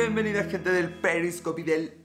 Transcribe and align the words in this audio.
Bienvenida 0.00 0.44
gente 0.44 0.70
del 0.70 0.94
Periscope 0.94 1.60
y 1.60 1.64
del... 1.64 1.98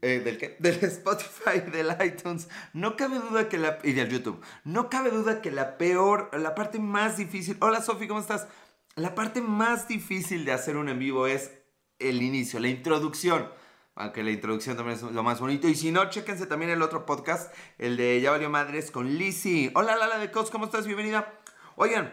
eh, 0.00 0.20
¿Del 0.24 0.38
qué? 0.38 0.56
Del 0.60 0.76
Spotify, 0.82 1.60
del 1.70 1.94
iTunes. 2.02 2.48
No 2.72 2.96
cabe 2.96 3.18
duda 3.18 3.50
que 3.50 3.58
la... 3.58 3.78
Y 3.84 3.92
del 3.92 4.08
YouTube. 4.08 4.40
No 4.64 4.88
cabe 4.88 5.10
duda 5.10 5.42
que 5.42 5.50
la 5.50 5.76
peor, 5.76 6.30
la 6.32 6.54
parte 6.54 6.78
más 6.78 7.18
difícil... 7.18 7.58
Hola 7.60 7.82
Sofi, 7.82 8.08
¿cómo 8.08 8.20
estás? 8.20 8.48
La 8.96 9.14
parte 9.14 9.42
más 9.42 9.86
difícil 9.88 10.46
de 10.46 10.52
hacer 10.52 10.78
un 10.78 10.88
en 10.88 10.98
vivo 10.98 11.26
es 11.26 11.52
el 11.98 12.22
inicio, 12.22 12.60
la 12.60 12.68
introducción. 12.68 13.50
Aunque 13.94 14.22
la 14.22 14.30
introducción 14.30 14.76
también 14.78 14.96
es 14.96 15.02
lo 15.02 15.22
más 15.22 15.38
bonito. 15.38 15.68
Y 15.68 15.74
si 15.74 15.92
no, 15.92 16.08
chéquense 16.08 16.46
también 16.46 16.70
el 16.70 16.80
otro 16.80 17.04
podcast, 17.04 17.54
el 17.76 17.98
de 17.98 18.22
Ya 18.22 18.30
Valió 18.30 18.48
Madres 18.48 18.90
con 18.90 19.18
Lizzy. 19.18 19.70
Hola 19.74 19.96
Lala 19.96 20.18
de 20.18 20.30
Cos, 20.30 20.50
¿cómo 20.50 20.64
estás? 20.64 20.86
Bienvenida. 20.86 21.30
Oigan, 21.76 22.10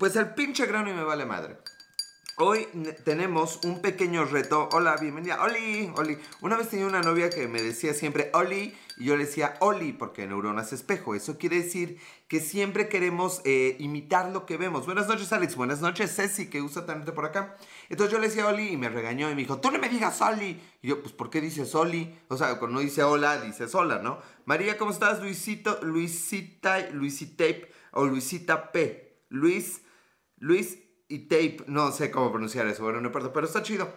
pues 0.00 0.16
el 0.16 0.34
pinche 0.34 0.66
grano 0.66 0.90
y 0.90 0.94
me 0.94 1.04
vale 1.04 1.24
madre. 1.26 1.58
Hoy 2.36 2.66
ne- 2.72 2.92
tenemos 2.92 3.60
un 3.64 3.80
pequeño 3.80 4.24
reto. 4.24 4.68
Hola, 4.72 4.96
bienvenida. 4.96 5.40
Oli, 5.44 5.92
Oli. 5.96 6.18
Una 6.40 6.56
vez 6.56 6.68
tenía 6.68 6.86
una 6.86 7.00
novia 7.00 7.30
que 7.30 7.46
me 7.46 7.62
decía 7.62 7.94
siempre 7.94 8.30
Oli 8.34 8.74
y 8.96 9.04
yo 9.04 9.16
le 9.16 9.26
decía 9.26 9.56
Oli 9.60 9.92
porque 9.92 10.26
neuronas 10.26 10.72
espejo. 10.72 11.14
Eso 11.14 11.38
quiere 11.38 11.62
decir 11.62 12.00
que 12.26 12.40
siempre 12.40 12.88
queremos 12.88 13.40
eh, 13.44 13.76
imitar 13.78 14.32
lo 14.32 14.46
que 14.46 14.56
vemos. 14.56 14.84
Buenas 14.84 15.06
noches, 15.06 15.32
Alex. 15.32 15.54
Buenas 15.54 15.80
noches, 15.80 16.12
Ceci, 16.16 16.50
que 16.50 16.58
gusta 16.60 16.84
tenerte 16.84 17.12
por 17.12 17.24
acá. 17.24 17.56
Entonces 17.88 18.12
yo 18.12 18.18
le 18.18 18.26
decía 18.26 18.48
Oli 18.48 18.70
y 18.70 18.76
me 18.76 18.88
regañó 18.88 19.30
y 19.30 19.34
me 19.36 19.42
dijo, 19.42 19.60
tú 19.60 19.70
no 19.70 19.78
me 19.78 19.88
digas 19.88 20.20
Oli. 20.20 20.60
Y 20.82 20.88
yo, 20.88 21.02
pues, 21.02 21.12
¿por 21.12 21.30
qué 21.30 21.40
dices 21.40 21.72
Oli? 21.76 22.18
O 22.26 22.36
sea, 22.36 22.58
cuando 22.58 22.80
dice 22.80 23.04
hola, 23.04 23.40
dices 23.40 23.72
hola, 23.76 24.00
¿no? 24.00 24.18
María, 24.44 24.76
¿cómo 24.76 24.90
estás? 24.90 25.20
Luisito, 25.20 25.78
Luisita, 25.82 26.90
Luisitape 26.90 27.70
o 27.92 28.06
Luisita 28.06 28.72
P. 28.72 29.22
Luis, 29.28 29.82
Luis 30.38 30.78
y 31.08 31.20
tape, 31.20 31.64
no 31.66 31.92
sé 31.92 32.10
cómo 32.10 32.30
pronunciar 32.30 32.66
eso, 32.66 32.82
bueno, 32.82 33.00
no 33.00 33.08
importa, 33.08 33.32
pero 33.32 33.46
está 33.46 33.62
chido. 33.62 33.92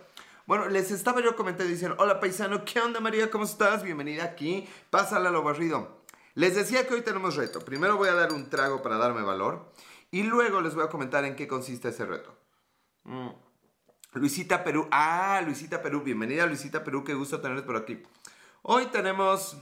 Bueno, 0.45 0.67
les 0.67 0.91
estaba 0.91 1.22
yo 1.22 1.36
comentando 1.36 1.69
diciendo, 1.69 1.97
hola 1.99 2.19
paisano, 2.19 2.64
¿qué 2.64 2.80
onda 2.80 2.99
María? 2.99 3.30
¿Cómo 3.30 3.44
estás? 3.44 3.83
Bienvenida 3.83 4.23
aquí, 4.23 4.67
pásala 4.89 5.30
lo 5.30 5.44
barrido. 5.44 6.03
Les 6.36 6.55
decía 6.55 6.88
que 6.88 6.94
hoy 6.94 7.02
tenemos 7.02 7.36
reto. 7.36 7.59
Primero 7.59 7.97
voy 7.97 8.09
a 8.09 8.14
dar 8.14 8.31
un 8.31 8.49
trago 8.49 8.81
para 8.81 8.97
darme 8.97 9.23
valor 9.23 9.73
y 10.11 10.23
luego 10.23 10.61
les 10.61 10.75
voy 10.75 10.86
a 10.86 10.89
comentar 10.89 11.25
en 11.25 11.36
qué 11.36 11.47
consiste 11.47 11.89
ese 11.89 12.05
reto. 12.05 12.38
Mm. 13.03 13.30
Luisita 14.14 14.64
Perú, 14.64 14.88
ah, 14.92 15.42
Luisita 15.44 15.81
Perú, 15.81 16.02
bienvenida 16.02 16.45
Luisita 16.45 16.83
Perú, 16.83 17.03
qué 17.03 17.14
gusto 17.14 17.42
tenerte 17.42 17.64
por 17.64 17.75
aquí. 17.75 18.02
Hoy 18.61 18.86
tenemos 18.88 19.58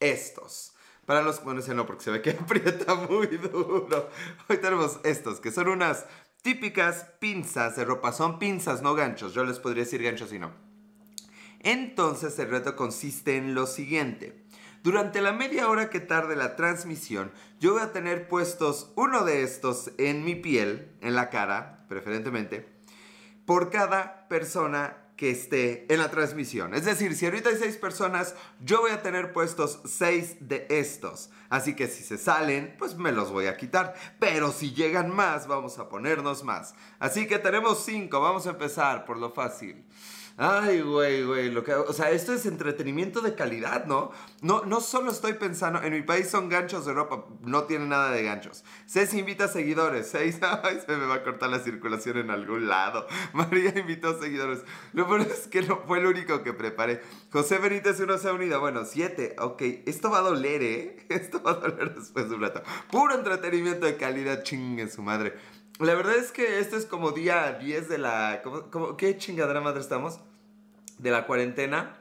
estos. 0.00 0.74
Para 1.06 1.20
los, 1.20 1.44
bueno, 1.44 1.60
ese 1.60 1.74
no, 1.74 1.86
porque 1.86 2.04
se 2.04 2.10
ve 2.10 2.22
que 2.22 2.30
aprieta 2.40 2.94
muy 2.94 3.26
duro. 3.26 4.08
Hoy 4.48 4.56
tenemos 4.58 5.00
estos, 5.04 5.40
que 5.40 5.52
son 5.52 5.68
unas 5.68 6.06
típicas 6.44 7.06
pinzas 7.20 7.74
de 7.74 7.86
ropa. 7.86 8.12
Son 8.12 8.38
pinzas, 8.38 8.82
no 8.82 8.94
ganchos. 8.94 9.32
Yo 9.32 9.44
les 9.44 9.58
podría 9.58 9.84
decir 9.84 10.02
ganchos 10.02 10.30
y 10.30 10.38
no. 10.38 10.52
Entonces 11.60 12.38
el 12.38 12.50
reto 12.50 12.76
consiste 12.76 13.38
en 13.38 13.54
lo 13.54 13.66
siguiente. 13.66 14.44
Durante 14.82 15.22
la 15.22 15.32
media 15.32 15.70
hora 15.70 15.88
que 15.88 16.00
tarde 16.00 16.36
la 16.36 16.54
transmisión, 16.54 17.32
yo 17.60 17.72
voy 17.72 17.80
a 17.80 17.92
tener 17.92 18.28
puestos 18.28 18.92
uno 18.94 19.24
de 19.24 19.42
estos 19.42 19.92
en 19.96 20.22
mi 20.22 20.34
piel, 20.34 20.92
en 21.00 21.14
la 21.14 21.30
cara, 21.30 21.86
preferentemente, 21.88 22.68
por 23.46 23.70
cada 23.70 24.28
persona 24.28 25.03
que 25.16 25.30
esté 25.30 25.86
en 25.92 26.00
la 26.00 26.10
transmisión. 26.10 26.74
Es 26.74 26.84
decir, 26.84 27.16
si 27.16 27.24
ahorita 27.24 27.50
hay 27.50 27.56
seis 27.56 27.76
personas, 27.76 28.34
yo 28.60 28.80
voy 28.80 28.90
a 28.90 29.02
tener 29.02 29.32
puestos 29.32 29.80
seis 29.84 30.36
de 30.40 30.66
estos. 30.68 31.30
Así 31.48 31.76
que 31.76 31.86
si 31.86 32.02
se 32.02 32.18
salen, 32.18 32.74
pues 32.78 32.96
me 32.96 33.12
los 33.12 33.30
voy 33.30 33.46
a 33.46 33.56
quitar. 33.56 33.94
Pero 34.18 34.50
si 34.50 34.72
llegan 34.72 35.14
más, 35.14 35.46
vamos 35.46 35.78
a 35.78 35.88
ponernos 35.88 36.42
más. 36.42 36.74
Así 36.98 37.26
que 37.26 37.38
tenemos 37.38 37.84
cinco. 37.84 38.20
Vamos 38.20 38.46
a 38.46 38.50
empezar 38.50 39.04
por 39.04 39.16
lo 39.18 39.30
fácil. 39.30 39.84
Ay, 40.36 40.80
güey, 40.82 41.22
güey, 41.22 41.48
lo 41.52 41.62
que, 41.62 41.72
o 41.74 41.92
sea, 41.92 42.10
esto 42.10 42.32
es 42.32 42.44
entretenimiento 42.44 43.20
de 43.20 43.36
calidad, 43.36 43.84
¿no? 43.86 44.10
No, 44.42 44.64
no 44.64 44.80
solo 44.80 45.12
estoy 45.12 45.34
pensando, 45.34 45.80
en 45.80 45.92
mi 45.92 46.02
país 46.02 46.28
son 46.28 46.48
ganchos 46.48 46.84
de 46.84 46.92
ropa, 46.92 47.26
no 47.42 47.64
tiene 47.64 47.86
nada 47.86 48.10
de 48.10 48.24
ganchos. 48.24 48.64
Ceci 48.84 49.20
invita 49.20 49.46
seguidores, 49.46 50.08
seis, 50.10 50.40
ay, 50.42 50.80
se 50.84 50.96
me 50.96 51.06
va 51.06 51.14
a 51.16 51.22
cortar 51.22 51.50
la 51.50 51.60
circulación 51.60 52.18
en 52.18 52.30
algún 52.30 52.66
lado. 52.68 53.06
María 53.32 53.78
invitó 53.78 54.20
seguidores. 54.20 54.64
Lo 54.92 55.06
peor 55.06 55.20
es 55.20 55.46
que 55.46 55.62
no 55.62 55.82
fue 55.86 56.00
el 56.00 56.06
único 56.06 56.42
que 56.42 56.52
preparé. 56.52 57.00
José 57.30 57.58
Benítez 57.58 58.00
uno 58.00 58.18
se 58.18 58.28
ha 58.28 58.32
unido, 58.32 58.58
bueno, 58.58 58.84
siete, 58.84 59.36
ok, 59.38 59.62
esto 59.86 60.10
va 60.10 60.18
a 60.18 60.22
doler, 60.22 60.62
¿eh? 60.64 60.96
Esto 61.10 61.44
va 61.44 61.52
a 61.52 61.54
doler 61.54 61.94
después 61.94 62.28
de 62.28 62.34
un 62.34 62.42
rato. 62.42 62.60
Puro 62.90 63.14
entretenimiento 63.14 63.86
de 63.86 63.96
calidad, 63.96 64.42
chingue 64.42 64.88
su 64.90 65.00
madre. 65.00 65.34
La 65.80 65.94
verdad 65.94 66.14
es 66.16 66.30
que 66.32 66.60
este 66.60 66.76
es 66.76 66.86
como 66.86 67.10
día 67.10 67.52
10 67.60 67.88
de 67.88 67.98
la... 67.98 68.40
¿cómo, 68.44 68.70
cómo- 68.70 68.96
qué 68.96 69.16
chingadera 69.18 69.60
madre 69.60 69.80
estamos? 69.80 70.20
De 70.98 71.10
la 71.10 71.26
cuarentena. 71.26 71.96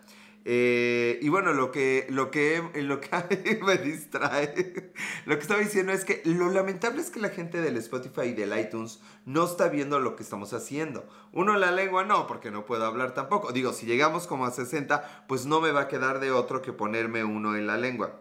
Eh, 0.46 1.20
y 1.22 1.30
bueno, 1.30 1.54
lo 1.54 1.72
que, 1.72 2.06
lo 2.10 2.30
que, 2.30 2.62
lo 2.76 3.00
que 3.00 3.60
me 3.66 3.78
distrae, 3.78 4.94
lo 5.26 5.36
que 5.36 5.42
estaba 5.42 5.62
diciendo 5.62 5.94
es 5.94 6.04
que 6.04 6.22
lo 6.26 6.50
lamentable 6.50 7.02
es 7.02 7.10
que 7.10 7.22
la 7.22 7.30
gente 7.30 7.62
del 7.62 7.78
Spotify 7.78 8.28
y 8.28 8.34
del 8.34 8.58
iTunes 8.58 9.00
no 9.26 9.46
está 9.46 9.70
viendo 9.70 10.00
lo 10.00 10.16
que 10.16 10.24
estamos 10.24 10.54
haciendo. 10.54 11.08
Uno 11.32 11.56
la 11.58 11.72
lengua 11.72 12.04
no, 12.04 12.28
porque 12.28 12.52
no 12.52 12.66
puedo 12.66 12.86
hablar 12.86 13.14
tampoco. 13.14 13.54
Digo, 13.54 13.72
si 13.72 13.86
llegamos 13.86 14.28
como 14.28 14.46
a 14.46 14.52
60, 14.52 15.26
pues 15.28 15.46
no 15.46 15.62
me 15.62 15.72
va 15.72 15.82
a 15.82 15.88
quedar 15.88 16.20
de 16.20 16.32
otro 16.32 16.62
que 16.62 16.74
ponerme 16.74 17.24
uno 17.24 17.56
en 17.56 17.68
la 17.68 17.78
lengua. 17.78 18.20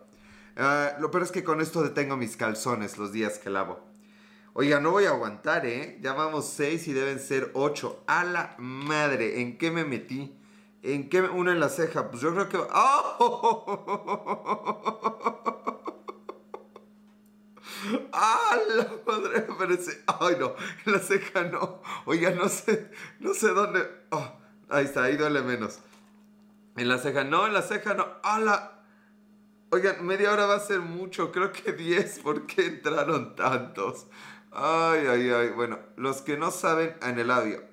Ah, 0.56 0.93
lo 1.00 1.10
peor 1.10 1.25
es 1.25 1.33
que 1.33 1.44
con 1.44 1.60
esto 1.60 1.83
detengo 1.83 2.16
mis 2.16 2.37
calzones 2.37 2.99
los 2.99 3.12
días 3.12 3.39
que 3.39 3.50
lavo. 3.50 3.81
Oiga, 4.53 4.81
no 4.81 4.91
voy 4.91 5.06
a 5.06 5.10
aguantar, 5.10 5.65
¿eh? 5.65 5.99
Ya 6.03 6.12
vamos 6.12 6.47
seis 6.47 6.87
y 6.87 6.93
deben 6.93 7.19
ser 7.19 7.50
ocho. 7.54 8.04
A 8.06 8.22
la 8.22 8.54
madre, 8.59 9.41
¿en 9.41 9.56
qué 9.56 9.71
me 9.71 9.84
metí? 9.84 10.37
¿En 10.82 11.09
qué? 11.09 11.22
Uno 11.22 11.53
en 11.53 11.60
la 11.60 11.69
ceja. 11.69 12.10
Pues 12.10 12.22
yo 12.22 12.34
creo 12.34 12.48
que... 12.48 12.56
¡Oh! 12.56 12.72
¡Ah, 18.12 18.56
la 18.76 18.88
madre! 19.06 19.42
Parece... 19.59 20.03
¡Ay, 20.21 20.37
no! 20.38 20.54
En 20.87 20.92
la 20.92 20.98
ceja 20.98 21.44
no. 21.44 21.82
Oiga, 22.04 22.31
no 22.31 22.48
sé... 22.48 22.91
No 23.21 23.34
sé 23.34 23.48
dónde... 23.48 23.88
Oh, 24.10 24.32
ahí 24.69 24.87
está, 24.87 25.04
ahí 25.04 25.16
duele 25.16 25.42
menos. 25.42 25.78
En 26.76 26.88
la 26.88 26.98
ceja 26.98 27.25
no, 27.25 27.47
en 27.47 27.54
la 27.54 27.62
ceja 27.62 27.94
no. 27.94 28.06
¡Ah. 28.25 28.72
Oigan, 29.71 30.04
media 30.04 30.32
hora 30.32 30.47
va 30.47 30.56
a 30.56 30.60
ser 30.60 30.81
mucho, 30.81 31.32
creo 31.32 31.53
que 31.53 31.72
10, 31.72 32.19
¿por 32.19 32.47
qué 32.47 32.66
entraron 32.66 33.34
tantos? 33.34 34.06
Ay, 34.50 35.06
ay, 35.09 35.31
ay, 35.31 35.48
bueno, 35.50 35.78
los 35.97 36.21
que 36.21 36.37
no 36.37 36.50
saben 36.50 36.94
en 37.00 37.19
el 37.19 37.31
audio. 37.31 37.72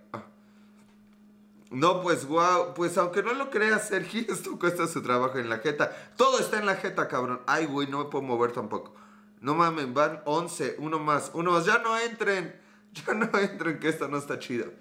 No, 1.69 2.01
pues 2.01 2.25
wow, 2.25 2.73
pues 2.73 2.97
aunque 2.97 3.21
no 3.21 3.33
lo 3.33 3.51
creas, 3.51 3.87
Sergio, 3.87 4.25
esto 4.29 4.57
cuesta 4.57 4.87
su 4.87 5.01
trabajo 5.01 5.37
en 5.37 5.49
la 5.49 5.59
jeta. 5.59 5.95
Todo 6.15 6.39
está 6.39 6.59
en 6.59 6.65
la 6.65 6.75
jeta, 6.75 7.07
cabrón. 7.07 7.41
Ay, 7.45 7.65
güey, 7.65 7.87
no 7.87 7.99
me 7.99 8.05
puedo 8.05 8.23
mover 8.23 8.51
tampoco. 8.51 8.95
No 9.41 9.55
mames, 9.55 9.93
van 9.93 10.21
11, 10.25 10.77
uno 10.79 10.99
más, 10.99 11.31
uno 11.33 11.51
más. 11.51 11.65
Ya 11.65 11.77
no 11.77 11.97
entren, 11.97 12.59
ya 12.93 13.13
no 13.13 13.29
entren, 13.37 13.79
que 13.79 13.89
esto 13.89 14.07
no 14.07 14.17
está 14.17 14.39
chido. 14.39 14.71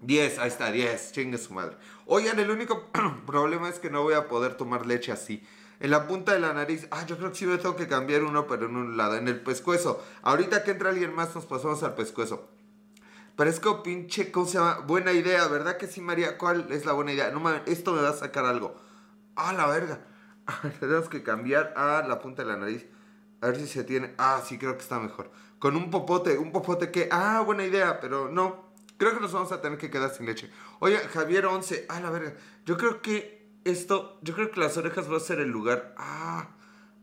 10, 0.00 0.38
ahí 0.38 0.48
está, 0.48 0.72
10, 0.72 1.12
chingue 1.12 1.38
su 1.38 1.52
madre. 1.54 1.76
Oigan, 2.06 2.40
el 2.40 2.50
único 2.50 2.90
problema 3.26 3.68
es 3.68 3.78
que 3.78 3.90
no 3.90 4.02
voy 4.02 4.14
a 4.14 4.28
poder 4.28 4.54
tomar 4.54 4.86
leche 4.86 5.12
así. 5.12 5.46
En 5.78 5.90
la 5.90 6.06
punta 6.06 6.32
de 6.32 6.40
la 6.40 6.52
nariz, 6.54 6.86
ah, 6.90 7.04
yo 7.06 7.18
creo 7.18 7.30
que 7.30 7.38
sí 7.38 7.46
me 7.46 7.58
tengo 7.58 7.76
que 7.76 7.88
cambiar 7.88 8.22
uno, 8.22 8.46
pero 8.46 8.66
en 8.66 8.76
un 8.76 8.96
lado, 8.96 9.16
en 9.16 9.28
el 9.28 9.40
pescuezo. 9.40 10.02
Ahorita 10.22 10.64
que 10.64 10.70
entra 10.72 10.90
alguien 10.90 11.14
más, 11.14 11.34
nos 11.34 11.44
pasamos 11.44 11.82
al 11.82 11.94
pescuezo. 11.94 12.48
Parezco 13.36 13.82
pinche, 13.82 14.30
¿cómo 14.30 14.46
se 14.46 14.58
llama? 14.58 14.80
Buena 14.86 15.12
idea, 15.12 15.48
¿verdad 15.48 15.78
que 15.78 15.86
sí, 15.86 16.02
María? 16.02 16.36
¿Cuál 16.36 16.70
es 16.70 16.84
la 16.84 16.92
buena 16.92 17.12
idea? 17.12 17.30
No 17.30 17.40
mames, 17.40 17.62
esto 17.66 17.92
me 17.92 18.02
va 18.02 18.10
a 18.10 18.14
sacar 18.14 18.44
algo. 18.44 18.76
Ah, 19.36 19.54
la 19.54 19.66
verga. 19.66 20.00
Tenemos 20.80 21.08
que 21.08 21.22
cambiar 21.22 21.72
a 21.76 22.06
la 22.06 22.20
punta 22.20 22.42
de 22.42 22.48
la 22.48 22.58
nariz. 22.58 22.86
A 23.40 23.46
ver 23.46 23.56
si 23.56 23.66
se 23.66 23.84
tiene. 23.84 24.14
Ah, 24.18 24.42
sí, 24.44 24.58
creo 24.58 24.74
que 24.74 24.82
está 24.82 24.98
mejor. 24.98 25.30
Con 25.58 25.76
un 25.76 25.90
popote, 25.90 26.36
un 26.36 26.52
popote 26.52 26.90
que. 26.90 27.08
Ah, 27.10 27.40
buena 27.40 27.64
idea, 27.64 28.00
pero 28.00 28.28
no. 28.28 28.70
Creo 28.98 29.14
que 29.14 29.20
nos 29.20 29.32
vamos 29.32 29.50
a 29.50 29.62
tener 29.62 29.78
que 29.78 29.90
quedar 29.90 30.10
sin 30.10 30.26
leche. 30.26 30.50
Oye, 30.80 30.98
Javier 30.98 31.46
11. 31.46 31.86
Ah, 31.88 32.00
la 32.00 32.10
verga. 32.10 32.34
Yo 32.66 32.76
creo 32.76 33.00
que 33.00 33.50
esto. 33.64 34.18
Yo 34.22 34.34
creo 34.34 34.50
que 34.50 34.60
las 34.60 34.76
orejas 34.76 35.10
va 35.10 35.16
a 35.16 35.20
ser 35.20 35.40
el 35.40 35.48
lugar. 35.48 35.94
Ah. 35.96 36.50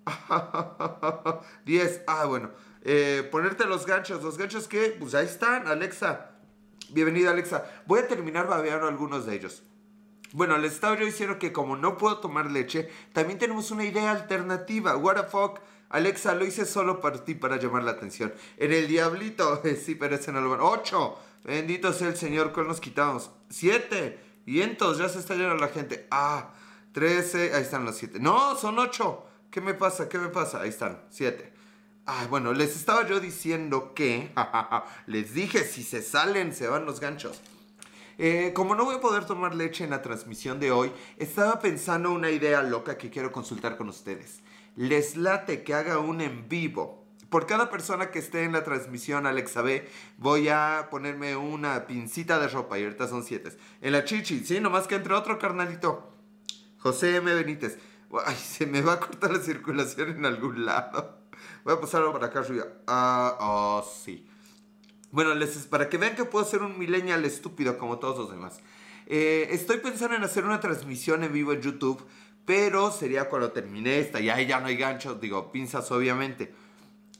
10. 1.65 2.03
Ah, 2.07 2.25
bueno. 2.25 2.51
Eh, 2.83 3.27
ponerte 3.31 3.65
los 3.65 3.85
ganchos. 3.85 4.23
¿Los 4.23 4.37
ganchos 4.37 4.67
qué? 4.67 4.95
Pues 4.99 5.15
ahí 5.15 5.25
están, 5.25 5.67
Alexa. 5.67 6.31
Bienvenida, 6.89 7.31
Alexa. 7.31 7.65
Voy 7.85 7.99
a 7.99 8.07
terminar 8.07 8.47
babeando 8.47 8.87
algunos 8.87 9.25
de 9.25 9.35
ellos. 9.35 9.63
Bueno, 10.31 10.57
les 10.57 10.73
estaba 10.73 10.97
yo 10.97 11.05
diciendo 11.05 11.39
que 11.39 11.51
como 11.51 11.75
no 11.75 11.97
puedo 11.97 12.19
tomar 12.19 12.51
leche, 12.51 12.89
también 13.13 13.39
tenemos 13.39 13.71
una 13.71 13.85
idea 13.85 14.11
alternativa. 14.11 14.95
What 14.95 15.15
the 15.15 15.23
fuck? 15.23 15.59
Alexa, 15.89 16.35
lo 16.35 16.45
hice 16.45 16.65
solo 16.65 17.01
para 17.01 17.23
ti, 17.25 17.33
para 17.33 17.57
llamar 17.57 17.83
la 17.83 17.91
atención. 17.91 18.33
En 18.57 18.71
el 18.71 18.87
diablito, 18.87 19.61
sí, 19.83 19.95
pero 19.95 20.15
ese. 20.15 20.31
¡Ocho! 20.31 21.17
Bendito 21.43 21.93
sea 21.93 22.09
el 22.09 22.17
Señor, 22.17 22.51
¿cuál 22.53 22.67
nos 22.67 22.79
quitamos? 22.79 23.31
¡Siete! 23.49 24.19
Y 24.45 24.61
entonces 24.61 25.03
ya 25.05 25.09
se 25.09 25.19
está 25.19 25.35
llenando 25.35 25.57
la 25.57 25.71
gente. 25.71 26.07
¡Ah! 26.11 26.53
Trece, 26.91 27.53
ahí 27.53 27.61
están 27.61 27.85
los 27.85 27.95
siete. 27.97 28.19
¡No, 28.19 28.55
son 28.55 28.77
ocho! 28.79 29.25
¿Qué 29.51 29.61
me 29.61 29.73
pasa? 29.73 30.09
¿Qué 30.09 30.17
me 30.17 30.29
pasa? 30.29 30.61
Ahí 30.61 30.69
están, 30.69 31.03
siete. 31.09 31.53
Ah, 32.11 32.25
bueno, 32.27 32.53
les 32.53 32.75
estaba 32.75 33.07
yo 33.07 33.19
diciendo 33.19 33.93
que... 33.93 34.31
les 35.05 35.35
dije, 35.35 35.63
si 35.63 35.83
se 35.83 36.01
salen, 36.01 36.55
se 36.55 36.67
van 36.67 36.83
los 36.83 36.99
ganchos. 36.99 37.39
Eh, 38.17 38.51
como 38.55 38.73
no 38.73 38.83
voy 38.83 38.95
a 38.95 38.99
poder 38.99 39.25
tomar 39.25 39.53
leche 39.53 39.83
en 39.83 39.91
la 39.91 40.01
transmisión 40.01 40.59
de 40.59 40.71
hoy, 40.71 40.91
estaba 41.17 41.59
pensando 41.59 42.11
una 42.11 42.31
idea 42.31 42.63
loca 42.63 42.97
que 42.97 43.11
quiero 43.11 43.31
consultar 43.31 43.77
con 43.77 43.89
ustedes. 43.89 44.39
Les 44.75 45.17
late 45.17 45.61
que 45.61 45.75
haga 45.75 45.99
un 45.99 46.21
en 46.21 46.49
vivo. 46.49 47.05
Por 47.29 47.45
cada 47.45 47.69
persona 47.69 48.09
que 48.09 48.17
esté 48.17 48.43
en 48.43 48.53
la 48.53 48.63
transmisión, 48.63 49.27
Alexa 49.27 49.61
B, 49.61 49.87
voy 50.17 50.49
a 50.49 50.87
ponerme 50.89 51.35
una 51.35 51.85
pincita 51.85 52.39
de 52.39 52.47
ropa 52.47 52.79
y 52.79 52.85
ahorita 52.85 53.07
son 53.07 53.23
siete. 53.23 53.55
En 53.81 53.91
la 53.91 54.03
chichi, 54.03 54.43
sí, 54.43 54.59
nomás 54.59 54.87
que 54.87 54.95
entre 54.95 55.13
otro 55.13 55.37
carnalito. 55.37 56.11
José 56.79 57.17
M. 57.17 57.31
Benítez. 57.35 57.77
Ay, 58.25 58.35
se 58.35 58.65
me 58.65 58.81
va 58.81 58.93
a 58.93 58.99
cortar 58.99 59.31
la 59.31 59.39
circulación 59.39 60.09
en 60.09 60.25
algún 60.25 60.65
lado. 60.65 61.18
Voy 61.63 61.73
a 61.73 61.81
pasarlo 61.81 62.11
para 62.13 62.27
acá 62.27 62.39
arriba. 62.39 62.65
Ah, 62.87 63.37
oh, 63.39 63.85
sí. 64.03 64.27
Bueno, 65.11 65.33
para 65.69 65.89
que 65.89 65.97
vean 65.97 66.15
que 66.15 66.25
puedo 66.25 66.45
ser 66.45 66.61
un 66.61 66.77
millennial 66.77 67.25
estúpido 67.25 67.77
como 67.77 67.97
todos 67.97 68.17
los 68.17 68.31
demás. 68.31 68.59
Eh, 69.07 69.47
estoy 69.51 69.77
pensando 69.77 70.15
en 70.15 70.23
hacer 70.23 70.45
una 70.45 70.59
transmisión 70.59 71.23
en 71.23 71.33
vivo 71.33 71.51
en 71.51 71.61
YouTube, 71.61 72.05
pero 72.45 72.91
sería 72.91 73.27
cuando 73.27 73.51
termine 73.51 73.99
esta. 73.99 74.19
Y 74.19 74.29
ahí 74.29 74.45
ya 74.45 74.59
no 74.59 74.67
hay 74.67 74.77
ganchos, 74.77 75.19
digo, 75.19 75.51
pinzas 75.51 75.91
obviamente. 75.91 76.53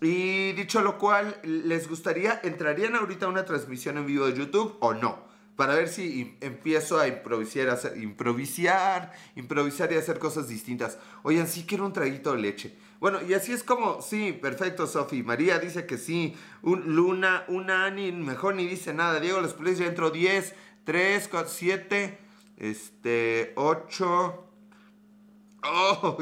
Y 0.02 0.54
dicho 0.54 0.82
lo 0.82 0.98
cual, 0.98 1.40
¿les 1.44 1.90
gustaría, 1.90 2.40
entrarían 2.44 2.96
ahorita 2.96 3.26
a 3.26 3.30
una 3.30 3.44
transmisión 3.44 3.98
en 3.98 4.06
vivo 4.06 4.28
de 4.28 4.38
YouTube 4.38 4.78
o 4.80 4.94
no? 4.94 5.28
Para 5.56 5.76
ver 5.76 5.90
si 5.90 6.38
empiezo 6.40 7.00
a 7.00 7.08
improvisar, 7.08 7.98
improvisar, 7.98 9.12
improvisar 9.36 9.92
y 9.92 9.96
hacer 9.96 10.18
cosas 10.18 10.48
distintas. 10.48 10.98
Oigan, 11.24 11.48
sí 11.48 11.66
quiero 11.68 11.86
un 11.86 11.92
traguito 11.92 12.32
de 12.32 12.42
leche. 12.42 12.78
Bueno, 13.00 13.20
y 13.22 13.34
así 13.34 13.54
es 13.54 13.64
como, 13.64 14.02
sí, 14.02 14.34
perfecto, 14.34 14.86
Sofi. 14.86 15.24
María 15.24 15.60
dice 15.60 15.86
que 15.86 15.98
sí. 15.98 16.36
Un, 16.62 16.96
Luna, 16.96 17.46
una 17.48 17.86
Ani, 17.86 18.12
mejor 18.12 18.56
ni 18.56 18.68
dice 18.68 18.94
nada. 18.94 19.20
Diego 19.22 19.40
los 19.40 19.56
ya 19.78 19.86
entró 19.86 20.12
10, 20.12 20.54
3, 20.84 21.28
4, 21.30 21.50
7, 21.50 22.20
este, 22.58 23.54
8. 23.56 24.46
Oh, 25.64 26.18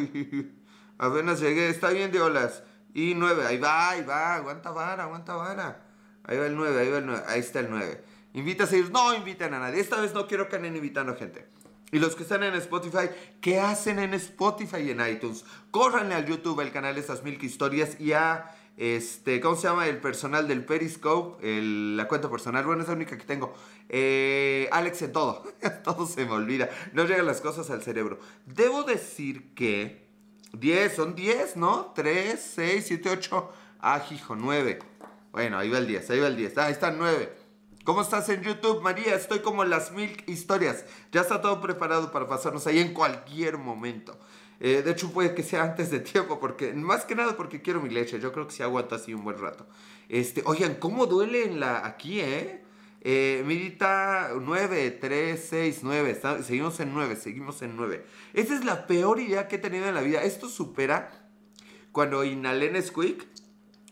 apenas 1.00 1.39
llegué. 1.39 1.69
Está 1.69 1.89
bien, 1.89 2.12
Diolas. 2.12 2.63
Y 2.94 3.15
9, 3.15 3.45
ahí 3.45 3.57
va, 3.57 3.89
ahí 3.89 4.03
va. 4.03 4.35
Aguanta 4.35 4.69
vara, 4.69 5.03
aguanta 5.03 5.35
vara. 5.35 5.83
Ahí 6.23 6.38
va 6.38 6.45
el 6.45 6.56
9, 6.56 6.80
ahí 6.80 6.91
va 6.91 6.97
el 7.00 7.06
9. 7.07 7.23
Ahí 7.27 7.39
está 7.39 7.59
el 7.59 7.69
9. 7.71 8.03
Invita 8.33 8.65
a 8.65 8.68
seguir. 8.68 8.91
No 8.91 9.15
inviten 9.15 9.53
a 9.56 9.59
nadie. 9.59 9.80
Esta 9.80 10.00
vez 10.00 10.13
no 10.13 10.27
quiero 10.27 10.47
que 10.47 10.57
anden 10.57 10.75
invitando 10.75 11.15
gente. 11.15 11.47
Y 11.91 11.99
los 11.99 12.15
que 12.15 12.23
están 12.23 12.43
en 12.43 12.53
Spotify, 12.55 13.09
¿qué 13.39 13.61
hacen 13.61 13.99
en 13.99 14.13
Spotify 14.13 14.79
y 14.79 14.91
en 14.91 14.99
iTunes? 15.07 15.45
Córranle 15.71 16.15
al 16.15 16.25
YouTube, 16.25 16.59
el 16.59 16.71
canal 16.71 16.97
Esas 16.97 17.23
Milk 17.23 17.41
Historias 17.43 17.99
y 18.01 18.11
a, 18.11 18.53
este, 18.75 19.39
¿cómo 19.39 19.55
se 19.55 19.69
llama? 19.69 19.87
El 19.87 19.99
personal 19.99 20.49
del 20.49 20.65
Periscope, 20.65 21.41
la 21.61 22.09
cuenta 22.09 22.29
personal, 22.29 22.65
bueno, 22.65 22.81
es 22.81 22.89
la 22.89 22.93
única 22.93 23.17
que 23.17 23.23
tengo. 23.23 23.53
Eh, 23.87 24.67
Alex 24.73 25.01
en 25.03 25.13
todo, 25.13 25.43
todo 25.85 26.05
se 26.05 26.25
me 26.25 26.31
olvida, 26.31 26.69
no 26.91 27.05
llegan 27.05 27.25
las 27.25 27.39
cosas 27.39 27.69
al 27.69 27.81
cerebro. 27.81 28.19
Debo 28.45 28.83
decir 28.83 29.53
que 29.53 30.07
10, 30.51 30.93
son 30.93 31.15
10, 31.15 31.55
¿no? 31.55 31.93
3, 31.95 32.51
6, 32.55 32.83
7, 32.85 33.09
8, 33.11 33.51
ah, 33.79 34.05
hijo, 34.11 34.35
9. 34.35 34.79
Bueno, 35.31 35.57
ahí 35.57 35.69
va 35.69 35.77
el 35.77 35.87
10, 35.87 36.09
ahí 36.09 36.19
va 36.19 36.27
el 36.27 36.35
10, 36.35 36.57
ah, 36.57 36.65
ahí 36.65 36.73
están 36.73 36.97
9. 36.97 37.36
¿Cómo 37.87 38.01
estás 38.01 38.27
en 38.27 38.41
YouTube, 38.41 38.81
María? 38.81 39.15
Estoy 39.15 39.39
como 39.39 39.63
las 39.63 39.93
mil 39.93 40.21
historias. 40.27 40.83
Ya 41.13 41.21
está 41.21 41.39
todo 41.39 41.61
preparado 41.61 42.11
para 42.11 42.27
pasarnos 42.27 42.67
ahí 42.67 42.79
en 42.79 42.93
cualquier 42.93 43.57
momento. 43.57 44.19
Eh, 44.59 44.81
de 44.83 44.91
hecho, 44.91 45.09
puede 45.13 45.33
que 45.33 45.41
sea 45.41 45.63
antes 45.63 45.89
de 45.89 46.01
tiempo, 46.01 46.37
porque 46.37 46.73
más 46.73 47.05
que 47.05 47.15
nada 47.15 47.37
porque 47.37 47.61
quiero 47.61 47.79
mi 47.79 47.89
leche. 47.89 48.19
Yo 48.19 48.33
creo 48.33 48.45
que 48.45 48.53
sí 48.53 48.61
aguanto 48.61 48.93
así 48.95 49.13
un 49.13 49.23
buen 49.23 49.37
rato. 49.37 49.65
Este, 50.09 50.43
oigan, 50.45 50.75
¿cómo 50.75 51.05
duele 51.05 51.45
en 51.45 51.61
la 51.61 51.85
aquí, 51.85 52.19
eh? 52.19 52.61
eh 53.05 53.41
Mirita 53.45 54.31
9, 54.37 54.91
3, 54.99 55.47
6, 55.49 55.79
9. 55.83 56.21
seguimos 56.43 56.77
en 56.81 56.93
9, 56.93 57.15
seguimos 57.15 57.61
en 57.61 57.77
9. 57.77 58.05
Esta 58.33 58.53
es 58.53 58.65
la 58.65 58.85
peor 58.85 59.21
idea 59.21 59.47
que 59.47 59.55
he 59.55 59.59
tenido 59.59 59.87
en 59.87 59.95
la 59.95 60.01
vida. 60.01 60.23
Esto 60.23 60.49
supera 60.49 61.29
cuando 61.93 62.25
inhalé 62.25 62.69
Nesquik 62.69 63.25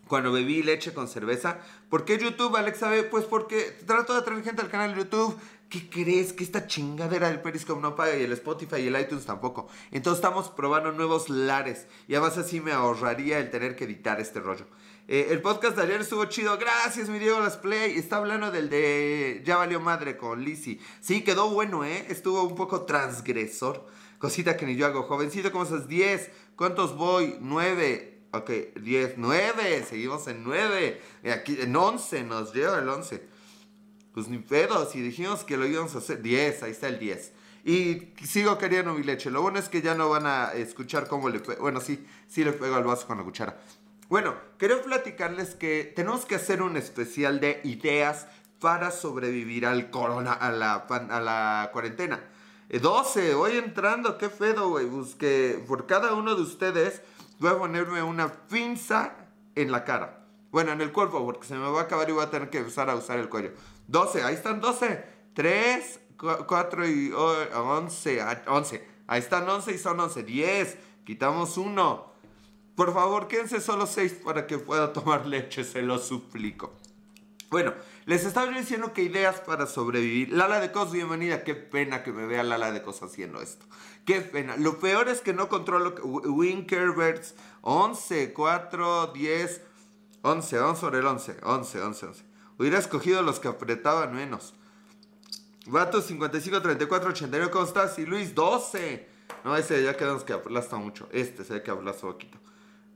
cuando 0.08 0.32
bebí 0.32 0.64
leche 0.64 0.94
con 0.94 1.08
cerveza. 1.08 1.60
¿Por 1.90 2.04
qué 2.04 2.18
YouTube, 2.18 2.56
Alexa 2.56 2.90
B? 2.90 3.04
Pues 3.04 3.26
porque 3.26 3.62
trato 3.86 4.14
de 4.14 4.20
atraer 4.20 4.44
gente 4.44 4.62
al 4.62 4.70
canal 4.70 4.96
de 4.96 5.02
YouTube. 5.02 5.38
¿Qué 5.70 5.90
crees? 5.90 6.34
Que 6.34 6.44
esta 6.44 6.68
chingadera 6.68 7.28
del 7.28 7.42
Periscope 7.42 7.82
no 7.82 7.96
paga 7.96 8.16
y 8.16 8.24
el 8.24 8.32
Spotify 8.34 8.78
y 8.78 8.88
el 8.88 9.00
iTunes 9.00 9.26
tampoco. 9.26 9.68
Entonces 9.92 10.20
estamos 10.20 10.50
probando 10.50 10.92
nuevos 10.92 11.30
lares. 11.30 11.88
Y 12.08 12.16
además 12.16 12.38
así 12.38 12.62
me 12.62 12.72
ahorraría 12.72 13.40
el 13.40 13.50
tener 13.50 13.76
que 13.76 13.86
editar 13.86 14.20
este 14.20 14.40
rollo. 14.40 14.66
Eh, 15.08 15.28
el 15.30 15.42
podcast 15.42 15.76
de 15.78 15.84
ayer 15.84 16.02
estuvo 16.02 16.26
chido. 16.26 16.58
Gracias, 16.58 17.10
mi 17.10 17.20
Diego 17.20 17.40
Las 17.40 17.58
Play. 17.58 17.98
Está 17.98 18.18
hablando 18.18 18.52
del 18.52 18.70
de 18.70 19.42
Ya 19.46 19.58
valió 19.58 19.80
madre 19.80 20.18
con 20.18 20.44
Lizzie. 20.44 20.80
Sí, 21.02 21.24
quedó 21.24 21.50
bueno, 21.50 21.84
¿eh? 21.86 22.06
Estuvo 22.10 22.44
un 22.44 22.56
poco 22.56 22.86
transgresor. 22.86 23.86
Cosita 24.18 24.58
que 24.58 24.66
ni 24.66 24.76
yo 24.76 24.86
hago. 24.86 25.04
Jovencito, 25.04 25.52
¿cómo 25.52 25.66
estás? 25.66 25.88
10. 25.88 26.32
¿Cuántos 26.56 26.96
voy? 26.96 27.38
9. 27.42 28.15
Ok, 28.36 28.50
10, 28.82 29.14
9, 29.18 29.86
seguimos 29.88 30.28
en 30.28 30.44
9. 30.44 31.02
Aquí 31.34 31.58
en 31.62 31.76
11 31.76 32.24
nos 32.24 32.54
lleva 32.54 32.80
el 32.80 32.90
11. 32.90 33.26
Pues 34.14 34.28
ni 34.28 34.40
pedo, 34.40 34.90
si 34.90 35.02
dijimos 35.02 35.44
que 35.44 35.58
lo 35.58 35.66
íbamos 35.66 35.96
a 35.96 36.00
hacer, 36.00 36.22
10, 36.22 36.64
ahí 36.64 36.72
está 36.72 36.88
el 36.88 37.00
10. 37.00 37.32
Y 37.64 38.14
sigo 38.26 38.58
queriendo 38.58 38.94
mi 38.94 39.04
leche. 39.04 39.32
Lo 39.32 39.42
bueno 39.42 39.58
es 39.58 39.70
que 39.70 39.82
ya 39.82 39.96
no 39.96 40.10
van 40.10 40.26
a 40.26 40.54
escuchar 40.54 41.08
cómo 41.08 41.30
le 41.30 41.40
pego. 41.40 41.62
Bueno, 41.62 41.80
sí, 41.82 42.06
sí 42.28 42.44
le 42.44 42.52
pego 42.52 42.76
al 42.76 42.84
vaso 42.84 43.08
con 43.08 43.18
la 43.18 43.24
cuchara. 43.24 43.58
Bueno, 44.10 44.36
quiero 44.58 44.82
platicarles 44.84 45.56
que 45.56 45.92
tenemos 45.96 46.26
que 46.26 46.36
hacer 46.36 46.62
un 46.62 46.78
especial 46.78 47.40
de 47.40 47.62
ideas 47.64 48.28
para 48.60 48.92
sobrevivir 48.92 49.66
al 49.66 49.90
corona, 49.90 50.34
a 50.34 50.52
la, 50.52 50.76
a 50.76 51.20
la 51.22 51.70
cuarentena. 51.72 52.22
12, 52.70 53.32
eh, 53.32 53.34
voy 53.34 53.58
entrando, 53.58 54.18
qué 54.18 54.30
pedo, 54.30 54.70
güey. 54.70 54.86
Busque 54.86 55.64
por 55.68 55.86
cada 55.86 56.14
uno 56.14 56.36
de 56.36 56.42
ustedes 56.42 57.02
voy 57.40 57.52
a 57.52 57.58
ponerme 57.58 58.02
una 58.04 58.32
pinza 58.32 59.16
en 59.56 59.72
la 59.72 59.84
cara. 59.84 60.26
Bueno, 60.52 60.72
en 60.72 60.82
el 60.82 60.92
cuerpo, 60.92 61.24
porque 61.26 61.48
se 61.48 61.56
me 61.56 61.70
va 61.70 61.82
a 61.82 61.84
acabar 61.84 62.10
y 62.10 62.14
voy 62.14 62.24
a 62.24 62.30
tener 62.30 62.50
que 62.50 62.62
usar 62.62 62.90
a 62.90 62.96
usar 62.96 63.20
el 63.20 63.30
cuello. 63.30 63.52
12, 63.88 64.24
ahí 64.24 64.36
están 64.36 64.62
12. 64.62 65.06
3, 65.34 66.00
4 66.18 66.88
y 66.88 67.12
11. 67.12 68.24
11. 68.48 68.88
Ahí 69.08 69.20
están 69.20 69.50
11 69.50 69.72
y 69.74 69.78
son 69.78 70.00
11. 70.00 70.24
10. 70.24 70.78
Quitamos 71.06 71.58
1. 71.58 72.16
Por 72.76 72.94
favor, 72.94 73.28
quédense 73.28 73.62
solo 73.62 73.88
6 73.88 74.22
para 74.26 74.48
que 74.48 74.58
pueda 74.58 74.92
tomar 74.92 75.26
leche, 75.26 75.64
se 75.64 75.82
lo 75.82 75.98
suplico. 75.98 76.74
Bueno, 77.50 77.74
les 78.06 78.26
estaba 78.26 78.52
diciendo 78.52 78.92
que 78.92 79.04
ideas 79.04 79.40
para 79.40 79.66
sobrevivir. 79.66 80.34
Lala 80.34 80.60
de 80.60 80.74
Cos, 80.74 80.92
bienvenida. 80.92 81.44
Qué 81.46 81.56
pena 81.56 82.04
que 82.04 82.12
me 82.12 82.26
vea 82.26 82.44
Lala 82.44 82.72
de 82.72 82.82
Cos 82.82 83.02
haciendo 83.02 83.42
esto. 83.42 83.66
Qué 84.06 84.22
pena. 84.22 84.56
Lo 84.58 84.80
peor 84.80 85.10
es 85.10 85.22
que 85.22 85.34
no 85.34 85.50
controlo. 85.50 85.96
Winkerbirds, 86.04 87.36
11, 87.62 88.34
4, 88.34 89.08
10, 89.08 89.62
11, 90.22 90.60
11 90.60 90.80
sobre 90.82 91.00
el 91.00 91.08
11. 91.08 91.38
11, 91.42 91.82
11, 91.82 92.06
11. 92.06 92.24
Hubiera 92.58 92.78
escogido 92.78 93.22
los 93.24 93.40
que 93.40 93.48
apretaban 93.48 94.16
menos. 94.16 94.54
Vato 95.68 96.02
55, 96.02 96.62
34, 96.62 97.10
89, 97.10 97.52
¿cómo 97.52 97.66
estás? 97.66 97.98
Y 97.98 98.06
Luis, 98.06 98.36
12. 98.36 99.10
No, 99.44 99.56
ese 99.58 99.84
ya 99.84 99.98
quedamos 99.98 100.24
que 100.24 100.34
aplasta 100.34 100.78
mucho. 100.78 101.10
Este 101.12 101.44
se 101.44 101.54
ve 101.56 101.64
que 101.64 101.72
aplasta 101.72 102.02
poquito. 102.04 102.38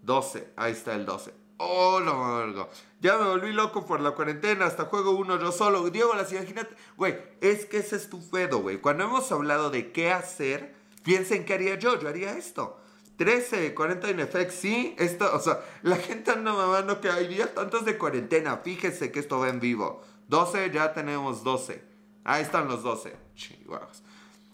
12, 0.03 0.53
ahí 0.55 0.73
está 0.73 0.93
el 0.93 1.05
12. 1.05 1.33
Oh, 1.57 1.99
no, 1.99 2.69
Ya 3.01 3.17
me 3.17 3.25
volví 3.25 3.51
loco 3.51 3.85
por 3.85 3.99
la 3.99 4.11
cuarentena, 4.11 4.65
hasta 4.65 4.85
juego 4.85 5.11
uno 5.11 5.37
yo 5.39 5.51
solo. 5.51 5.89
Diego, 5.89 6.13
las 6.13 6.31
imagínate. 6.31 6.73
Güey, 6.95 7.17
es 7.41 7.65
que 7.65 7.79
es 7.79 7.91
estupendo, 7.91 8.59
güey. 8.59 8.77
Cuando 8.77 9.03
hemos 9.03 9.29
hablado 9.31 9.69
de 9.69 9.91
qué 9.91 10.11
hacer, 10.11 10.78
piensen 11.03 11.45
qué 11.45 11.53
haría 11.53 11.75
yo. 11.79 11.99
Yo 11.99 12.07
haría 12.07 12.37
esto. 12.37 12.79
13, 13.19 13.75
40 13.75 14.09
en 14.11 14.21
efecto, 14.21 14.53
sí, 14.57 14.95
esto, 14.97 15.29
o 15.35 15.39
sea, 15.39 15.59
la 15.81 15.97
gente 15.97 16.31
anda 16.31 16.53
mamando 16.53 17.01
que 17.01 17.09
hay 17.09 17.27
días 17.27 17.53
tantos 17.53 17.83
de 17.83 17.97
cuarentena. 17.97 18.61
Fíjese 18.63 19.11
que 19.11 19.19
esto 19.19 19.39
va 19.39 19.49
en 19.49 19.59
vivo. 19.59 20.01
12, 20.29 20.71
ya 20.71 20.93
tenemos 20.93 21.43
12. 21.43 21.83
Ahí 22.23 22.43
están 22.43 22.69
los 22.69 22.81
12. 22.81 23.13
Chihuahuas. 23.35 24.03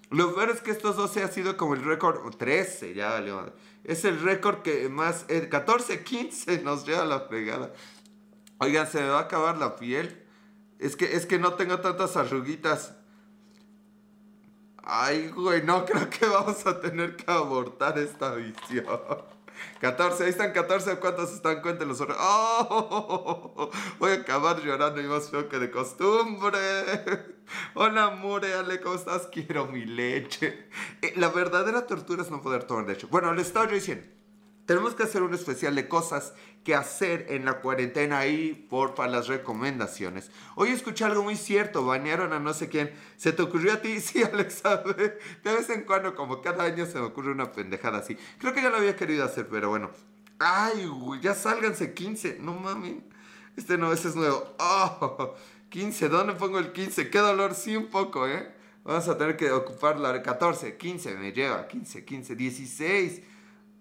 Lo 0.10 0.34
peor 0.34 0.50
es 0.50 0.62
que 0.62 0.72
estos 0.72 0.96
12 0.96 1.24
ha 1.24 1.28
sido 1.28 1.58
como 1.58 1.76
el 1.76 1.84
récord. 1.84 2.36
13, 2.36 2.96
ya 2.96 3.10
valió. 3.10 3.54
Es 3.84 4.04
el 4.04 4.20
récord 4.20 4.64
que 4.64 4.90
más... 4.90 5.26
14, 5.26 6.04
15 6.04 6.64
nos 6.64 6.88
lleva 6.88 7.06
la 7.06 7.22
fregada. 7.22 7.72
Oigan, 8.58 8.88
se 8.88 9.00
me 9.00 9.10
va 9.10 9.20
a 9.20 9.24
acabar 9.24 9.58
la 9.58 9.76
piel. 9.76 10.26
Es 10.80 10.96
que, 10.96 11.16
es 11.16 11.28
que 11.28 11.38
no 11.38 11.54
tengo 11.54 11.82
tantas 11.82 12.18
arruguitas. 12.18 12.96
Ay, 14.86 15.30
güey, 15.30 15.64
no 15.64 15.84
creo 15.84 16.10
que 16.10 16.28
vamos 16.28 16.66
a 16.68 16.80
tener 16.80 17.16
que 17.16 17.30
abortar 17.32 17.98
esta 17.98 18.36
visión. 18.36 18.86
14, 19.82 20.24
ahí 20.24 20.30
están 20.30 20.54
14, 20.54 20.98
¿cuántos 20.98 21.34
están? 21.34 21.62
Cuéntenlos. 21.62 22.02
¡Oh! 22.20 23.72
Voy 24.00 24.12
a 24.12 24.16
acabar 24.16 24.62
llorando 24.62 25.02
y 25.02 25.06
más 25.06 25.30
feo 25.32 25.50
que 25.50 25.58
de 25.58 25.72
costumbre. 25.72 26.60
Hola, 27.74 28.06
Ale, 28.60 28.80
¿cómo 28.82 28.96
estás? 28.96 29.28
Quiero 29.32 29.66
mi 29.68 29.86
leche. 29.86 30.70
Eh, 31.02 31.14
la 31.16 31.30
verdadera 31.30 31.88
tortura 31.88 32.22
es 32.22 32.30
no 32.30 32.42
poder 32.42 32.66
tomar 32.66 32.86
leche. 32.86 33.08
Bueno, 33.10 33.34
le 33.34 33.42
estaba 33.42 33.68
yo 33.68 33.74
diciendo. 33.74 34.15
Tenemos 34.66 34.96
que 34.96 35.04
hacer 35.04 35.22
un 35.22 35.34
especial 35.34 35.76
de 35.76 35.88
cosas 35.88 36.34
que 36.64 36.74
hacer 36.74 37.28
en 37.30 37.46
la 37.46 37.62
cuarentena 37.62 38.26
y 38.26 38.54
porfa 38.54 39.08
las 39.08 39.28
recomendaciones. 39.28 40.32
Hoy 40.56 40.70
escuché 40.70 41.06
algo 41.06 41.22
muy 41.22 41.36
cierto, 41.36 41.86
banearon 41.86 42.34
a 42.34 42.40
no 42.40 42.54
sé 42.54 42.68
quién. 42.68 42.92
¿Se 43.16 43.32
te 43.32 43.44
ocurrió 43.44 43.74
a 43.74 43.82
ti? 43.82 44.00
Sí, 44.06 44.24
Alexa. 44.24 44.78
De 44.78 45.54
vez 45.54 45.70
en 45.70 45.84
cuando, 45.84 46.16
como 46.16 46.42
cada 46.42 46.64
año 46.64 46.86
se 46.86 47.00
me 47.00 47.06
ocurre 47.06 47.32
una 47.32 47.52
pendejada 47.52 48.00
así. 48.00 48.18
Creo 48.40 48.54
que 48.54 48.64
ya 48.64 48.70
lo 48.70 48.78
había 48.78 48.96
querido 48.96 49.24
hacer, 49.24 49.48
pero 49.48 49.70
bueno. 49.70 49.92
Ay, 50.40 50.88
güey, 50.88 51.22
ya 51.22 51.36
sálganse 51.36 51.94
15. 51.94 52.40
No 52.40 52.54
mames. 52.54 53.04
Este 53.56 53.78
no, 53.78 53.94
ese 53.94 54.10
es 54.10 54.16
nuevo. 54.16 54.56
Oh, 54.60 55.36
15, 55.70 56.10
¿dónde 56.10 56.34
pongo 56.34 56.58
el 56.58 56.72
15? 56.72 57.10
Qué 57.10 57.20
dolor, 57.20 57.54
sí, 57.54 57.76
un 57.76 57.88
poco, 57.88 58.28
¿eh? 58.28 58.52
Vamos 58.84 59.08
a 59.08 59.18
tener 59.18 59.38
que 59.38 59.52
ocupar 59.52 60.00
la 60.00 60.22
14, 60.22 60.78
15, 60.78 61.16
me 61.16 61.32
lleva, 61.32 61.68
15, 61.68 62.06
15, 62.06 62.36
16. 62.36 63.22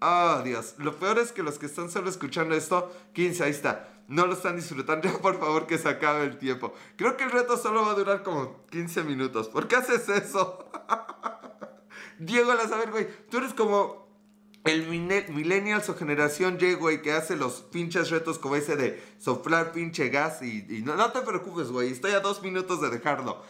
Oh, 0.01 0.41
Dios. 0.43 0.75
Lo 0.77 0.97
peor 0.99 1.19
es 1.19 1.31
que 1.31 1.43
los 1.43 1.57
que 1.57 1.65
están 1.65 1.89
solo 1.89 2.09
escuchando 2.09 2.55
esto, 2.55 2.91
15, 3.13 3.43
ahí 3.43 3.51
está. 3.51 3.89
No 4.07 4.27
lo 4.27 4.33
están 4.33 4.55
disfrutando. 4.55 5.07
Ya, 5.07 5.17
por 5.21 5.39
favor, 5.39 5.67
que 5.67 5.77
se 5.77 5.89
acabe 5.89 6.25
el 6.25 6.37
tiempo. 6.37 6.73
Creo 6.95 7.17
que 7.17 7.23
el 7.23 7.31
reto 7.31 7.57
solo 7.57 7.81
va 7.83 7.91
a 7.91 7.95
durar 7.95 8.23
como 8.23 8.65
15 8.67 9.03
minutos. 9.03 9.49
¿Por 9.49 9.67
qué 9.67 9.77
haces 9.77 10.07
eso? 10.09 10.69
Diego 12.19 12.53
saber, 12.67 12.91
güey. 12.91 13.07
Tú 13.29 13.37
eres 13.37 13.53
como 13.53 14.05
el 14.63 14.87
millennials 14.87 15.89
o 15.89 15.95
generación 15.95 16.57
Y, 16.59 16.73
güey, 16.73 17.01
que 17.01 17.11
hace 17.11 17.35
los 17.35 17.61
pinches 17.61 18.09
retos 18.09 18.39
como 18.39 18.55
ese 18.55 18.75
de 18.75 19.03
soplar 19.19 19.71
pinche 19.71 20.09
gas 20.09 20.41
y, 20.41 20.65
y 20.69 20.81
no, 20.81 20.95
no 20.95 21.11
te 21.11 21.21
preocupes, 21.21 21.69
güey. 21.69 21.91
Estoy 21.91 22.11
a 22.11 22.19
dos 22.19 22.41
minutos 22.41 22.81
de 22.81 22.89
dejarlo. 22.89 23.43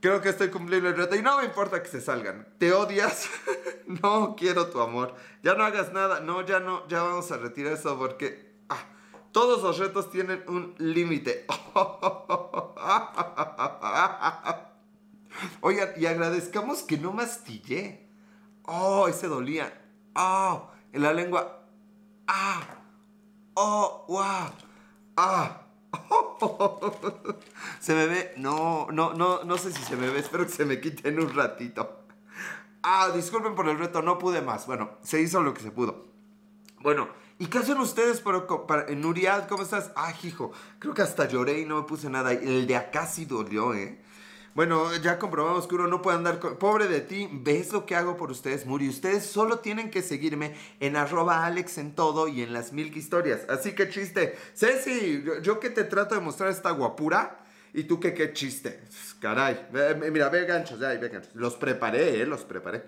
Creo 0.00 0.22
que 0.22 0.30
estoy 0.30 0.48
cumpliendo 0.48 0.88
el 0.88 0.96
reto 0.96 1.14
y 1.14 1.22
no 1.22 1.38
me 1.38 1.44
importa 1.44 1.82
que 1.82 1.88
se 1.88 2.00
salgan. 2.00 2.48
¿Te 2.58 2.72
odias? 2.72 3.28
no 4.02 4.34
quiero 4.34 4.68
tu 4.68 4.80
amor. 4.80 5.14
Ya 5.42 5.54
no 5.54 5.64
hagas 5.64 5.92
nada. 5.92 6.20
No, 6.20 6.44
ya 6.44 6.58
no. 6.58 6.88
Ya 6.88 7.02
vamos 7.02 7.30
a 7.30 7.36
retirar 7.36 7.74
eso 7.74 7.98
porque 7.98 8.56
ah, 8.70 8.82
todos 9.30 9.62
los 9.62 9.78
retos 9.78 10.10
tienen 10.10 10.42
un 10.48 10.74
límite. 10.78 11.46
Oigan, 15.60 15.90
y 15.96 16.06
agradezcamos 16.06 16.82
que 16.82 16.96
no 16.96 17.12
mastillé. 17.12 18.08
Oh, 18.62 19.06
ese 19.06 19.28
dolía. 19.28 19.70
Oh, 20.14 20.70
en 20.92 21.02
la 21.02 21.12
lengua. 21.12 21.62
Ah. 22.26 22.62
Oh, 23.54 24.06
wow. 24.08 24.50
Ah. 25.16 25.66
se 27.80 27.94
me 27.94 28.06
ve, 28.06 28.34
no, 28.36 28.88
no, 28.92 29.14
no, 29.14 29.44
no 29.44 29.58
sé 29.58 29.72
si 29.72 29.82
se 29.82 29.96
me 29.96 30.08
ve, 30.08 30.20
espero 30.20 30.46
que 30.46 30.52
se 30.52 30.64
me 30.64 30.80
quite 30.80 31.08
en 31.08 31.20
un 31.20 31.34
ratito. 31.34 32.04
Ah, 32.82 33.10
disculpen 33.14 33.54
por 33.54 33.68
el 33.68 33.78
reto, 33.78 34.00
no 34.02 34.18
pude 34.18 34.40
más. 34.40 34.66
Bueno, 34.66 34.92
se 35.02 35.20
hizo 35.20 35.42
lo 35.42 35.52
que 35.52 35.62
se 35.62 35.70
pudo. 35.70 36.06
Bueno, 36.80 37.08
¿y 37.38 37.46
qué 37.46 37.58
hacen 37.58 37.78
ustedes 37.78 38.20
para, 38.20 38.46
para, 38.66 38.86
Nurial? 38.94 39.46
¿Cómo 39.48 39.62
estás? 39.62 39.92
Ah, 39.96 40.14
hijo, 40.22 40.52
creo 40.78 40.94
que 40.94 41.02
hasta 41.02 41.26
lloré 41.28 41.60
y 41.60 41.66
no 41.66 41.76
me 41.76 41.82
puse 41.82 42.08
nada. 42.08 42.32
El 42.32 42.66
de 42.66 42.76
acá 42.76 43.06
sí 43.06 43.26
dolió, 43.26 43.74
¿eh? 43.74 44.00
Bueno, 44.54 44.94
ya 44.96 45.18
comprobamos 45.18 45.68
que 45.68 45.76
uno 45.76 45.86
no 45.86 46.02
puede 46.02 46.16
andar 46.16 46.40
con... 46.40 46.56
Pobre 46.56 46.88
de 46.88 47.00
ti, 47.00 47.28
¿ves 47.30 47.72
lo 47.72 47.86
que 47.86 47.94
hago 47.94 48.16
por 48.16 48.32
ustedes, 48.32 48.66
Muri? 48.66 48.88
Ustedes 48.88 49.24
solo 49.24 49.60
tienen 49.60 49.90
que 49.90 50.02
seguirme 50.02 50.56
en 50.80 50.96
arroba 50.96 51.46
Alex 51.46 51.78
en 51.78 51.94
todo 51.94 52.26
y 52.26 52.42
en 52.42 52.52
las 52.52 52.72
mil 52.72 52.94
historias. 52.96 53.42
Así 53.48 53.72
que 53.74 53.88
chiste. 53.88 54.36
Ceci, 54.54 55.22
yo, 55.42 55.60
que 55.60 55.70
te 55.70 55.84
trato 55.84 56.16
de 56.16 56.20
mostrar 56.20 56.50
esta 56.50 56.72
guapura 56.72 57.44
y 57.72 57.84
tú 57.84 58.00
que 58.00 58.12
qué 58.12 58.32
chiste. 58.32 58.80
Caray. 59.20 59.68
Mira, 60.10 60.28
ve 60.28 60.44
ganchos, 60.46 60.80
ya, 60.80 60.88
ve 60.88 61.08
ganchos. 61.08 61.34
Los 61.34 61.54
preparé, 61.54 62.20
eh, 62.20 62.26
los 62.26 62.42
preparé. 62.42 62.82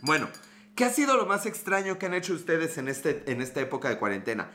Bueno, 0.00 0.30
¿qué 0.74 0.86
ha 0.86 0.90
sido 0.90 1.14
lo 1.18 1.26
más 1.26 1.44
extraño 1.44 1.98
que 1.98 2.06
han 2.06 2.14
hecho 2.14 2.32
ustedes 2.32 2.78
en, 2.78 2.88
este, 2.88 3.22
en 3.26 3.42
esta 3.42 3.60
época 3.60 3.90
de 3.90 3.98
cuarentena? 3.98 4.50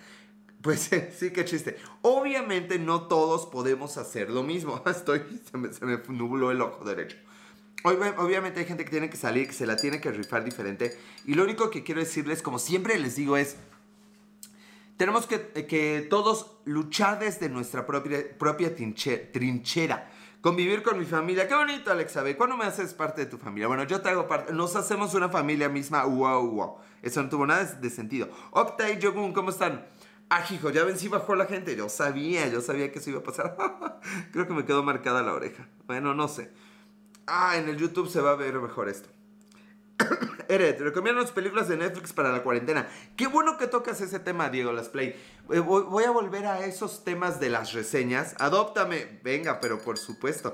Pues 0.66 0.90
sí, 1.20 1.30
qué 1.30 1.46
chiste. 1.46 1.78
Obviamente 2.02 2.80
no 2.80 3.04
todos 3.04 3.46
podemos 3.46 3.98
hacer 3.98 4.32
lo 4.32 4.42
mismo. 4.42 4.82
Estoy, 4.88 5.22
se 5.50 5.58
me, 5.60 5.72
se 5.72 5.86
me 5.86 6.00
nubló 6.08 6.50
el 6.50 6.60
ojo 6.60 6.84
derecho. 6.84 7.18
Obviamente 7.84 8.62
hay 8.62 8.66
gente 8.66 8.84
que 8.84 8.90
tiene 8.90 9.12
que 9.12 9.16
salir, 9.16 9.46
que 9.46 9.54
se 9.54 9.68
la 9.68 9.76
tiene 9.76 10.02
que 10.02 10.12
rifar 10.12 10.44
diferente. 10.44 10.98
Y 11.26 11.36
lo 11.36 11.44
único 11.44 11.70
que 11.70 11.84
quiero 11.84 12.02
decirles, 12.02 12.42
como 12.42 12.58
siempre 12.58 12.98
les 12.98 13.16
digo, 13.16 13.38
es, 13.38 13.58
tenemos 14.98 15.28
que, 15.28 15.40
que 15.68 16.08
todos 16.10 16.58
luchar 16.66 17.20
desde 17.20 17.48
nuestra 17.48 17.86
propia, 17.86 18.26
propia 18.36 18.76
trinchera. 18.76 20.10
Convivir 20.42 20.82
con 20.82 20.98
mi 20.98 21.06
familia. 21.06 21.48
Qué 21.48 21.54
bonito, 21.54 21.92
Alexa. 21.92 22.24
¿Cuándo 22.36 22.58
me 22.58 22.66
haces 22.66 22.96
parte 22.96 23.26
de 23.26 23.28
tu 23.28 23.38
familia? 23.38 23.68
Bueno, 23.68 23.84
yo 23.84 24.02
te 24.02 24.10
hago 24.10 24.28
parte. 24.28 24.52
Nos 24.52 24.76
hacemos 24.76 25.14
una 25.14 25.30
familia 25.30 25.70
misma. 25.70 26.06
Wow, 26.06 26.50
wow. 26.50 26.78
Eso 27.04 27.22
no 27.22 27.30
tuvo 27.30 27.46
nada 27.46 27.64
de 27.66 27.90
sentido. 27.92 28.30
Octa 28.50 28.90
y 28.90 29.00
¿cómo 29.00 29.52
están? 29.52 29.86
Ah, 30.30 30.44
hijo, 30.50 30.72
ya 30.72 30.84
ven 30.84 30.98
si 30.98 31.08
bajó 31.08 31.36
la 31.36 31.46
gente. 31.46 31.76
Yo 31.76 31.88
sabía, 31.88 32.48
yo 32.48 32.62
sabía 32.62 32.92
que 32.92 33.00
eso 33.00 33.12
iba 33.12 33.20
a 33.20 33.24
pasar. 33.24 33.56
Creo 34.32 34.48
que 34.48 34.54
me 34.54 34.66
quedó 34.66 34.84
marcada 34.84 35.22
la 35.22 35.34
oreja. 35.34 35.68
Bueno, 35.86 36.14
no 36.14 36.28
sé. 36.28 36.52
Ah, 37.28 37.58
en 37.58 37.70
el 37.70 37.78
YouTube 37.78 38.10
se 38.10 38.22
va 38.22 38.32
a 38.32 38.36
ver 38.36 38.56
mejor 38.56 38.90
esto. 38.90 39.10
Eret, 40.50 40.80
recomiendo 40.82 41.22
las 41.22 41.32
películas 41.32 41.68
de 41.68 41.78
Netflix 41.78 42.12
para 42.12 42.32
la 42.32 42.44
cuarentena. 42.44 42.88
Qué 43.16 43.28
bueno 43.28 43.58
que 43.58 43.68
tocas 43.68 44.02
ese 44.02 44.20
tema, 44.20 44.50
Diego 44.50 44.72
Las 44.74 44.90
Play. 44.90 45.16
Eh, 45.52 45.60
voy 45.60 46.04
a 46.04 46.12
volver 46.12 46.46
a 46.48 46.66
esos 46.66 47.04
temas 47.04 47.40
de 47.40 47.50
las 47.50 47.74
reseñas. 47.74 48.36
Adóptame. 48.40 49.20
Venga, 49.24 49.60
pero 49.62 49.80
por 49.80 49.98
supuesto. 49.98 50.54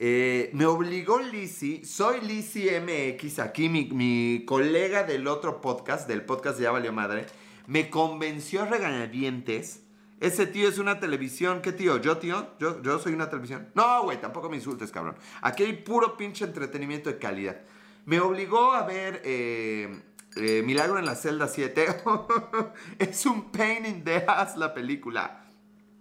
Eh, 0.00 0.50
me 0.52 0.64
obligó 0.64 1.18
Lizzie, 1.18 1.84
soy 1.84 2.20
Lizzie 2.20 2.80
MX, 2.80 3.40
aquí 3.40 3.68
mi, 3.68 3.86
mi, 3.86 4.44
colega 4.46 5.02
del 5.02 5.26
otro 5.26 5.60
podcast, 5.60 6.06
del 6.06 6.24
podcast 6.24 6.56
de 6.58 6.64
Ya 6.64 6.70
Valió 6.70 6.92
Madre 6.92 7.26
me 7.68 7.90
convenció 7.90 8.62
a 8.62 8.64
regañadientes. 8.64 9.84
Ese 10.20 10.46
tío 10.46 10.68
es 10.68 10.78
una 10.78 10.98
televisión. 11.00 11.60
¿Qué 11.60 11.70
tío? 11.70 11.98
¿Yo, 11.98 12.16
tío? 12.16 12.58
¿Yo, 12.58 12.98
soy 12.98 13.12
una 13.12 13.28
televisión? 13.28 13.68
No, 13.74 14.02
güey, 14.04 14.18
tampoco 14.18 14.48
me 14.48 14.56
insultes, 14.56 14.90
cabrón. 14.90 15.16
Aquí 15.42 15.64
hay 15.64 15.74
puro 15.74 16.16
pinche 16.16 16.46
entretenimiento 16.46 17.10
de 17.10 17.18
calidad. 17.18 17.60
Me 18.06 18.20
obligó 18.20 18.72
a 18.72 18.84
ver 18.84 19.20
eh, 19.22 20.02
eh, 20.36 20.62
Milagro 20.64 20.98
en 20.98 21.04
la 21.04 21.14
celda 21.14 21.46
7. 21.46 21.86
es 22.98 23.26
un 23.26 23.52
pain 23.52 23.84
in 23.84 24.02
the 24.02 24.24
ass 24.26 24.56
la 24.56 24.72
película. 24.72 25.44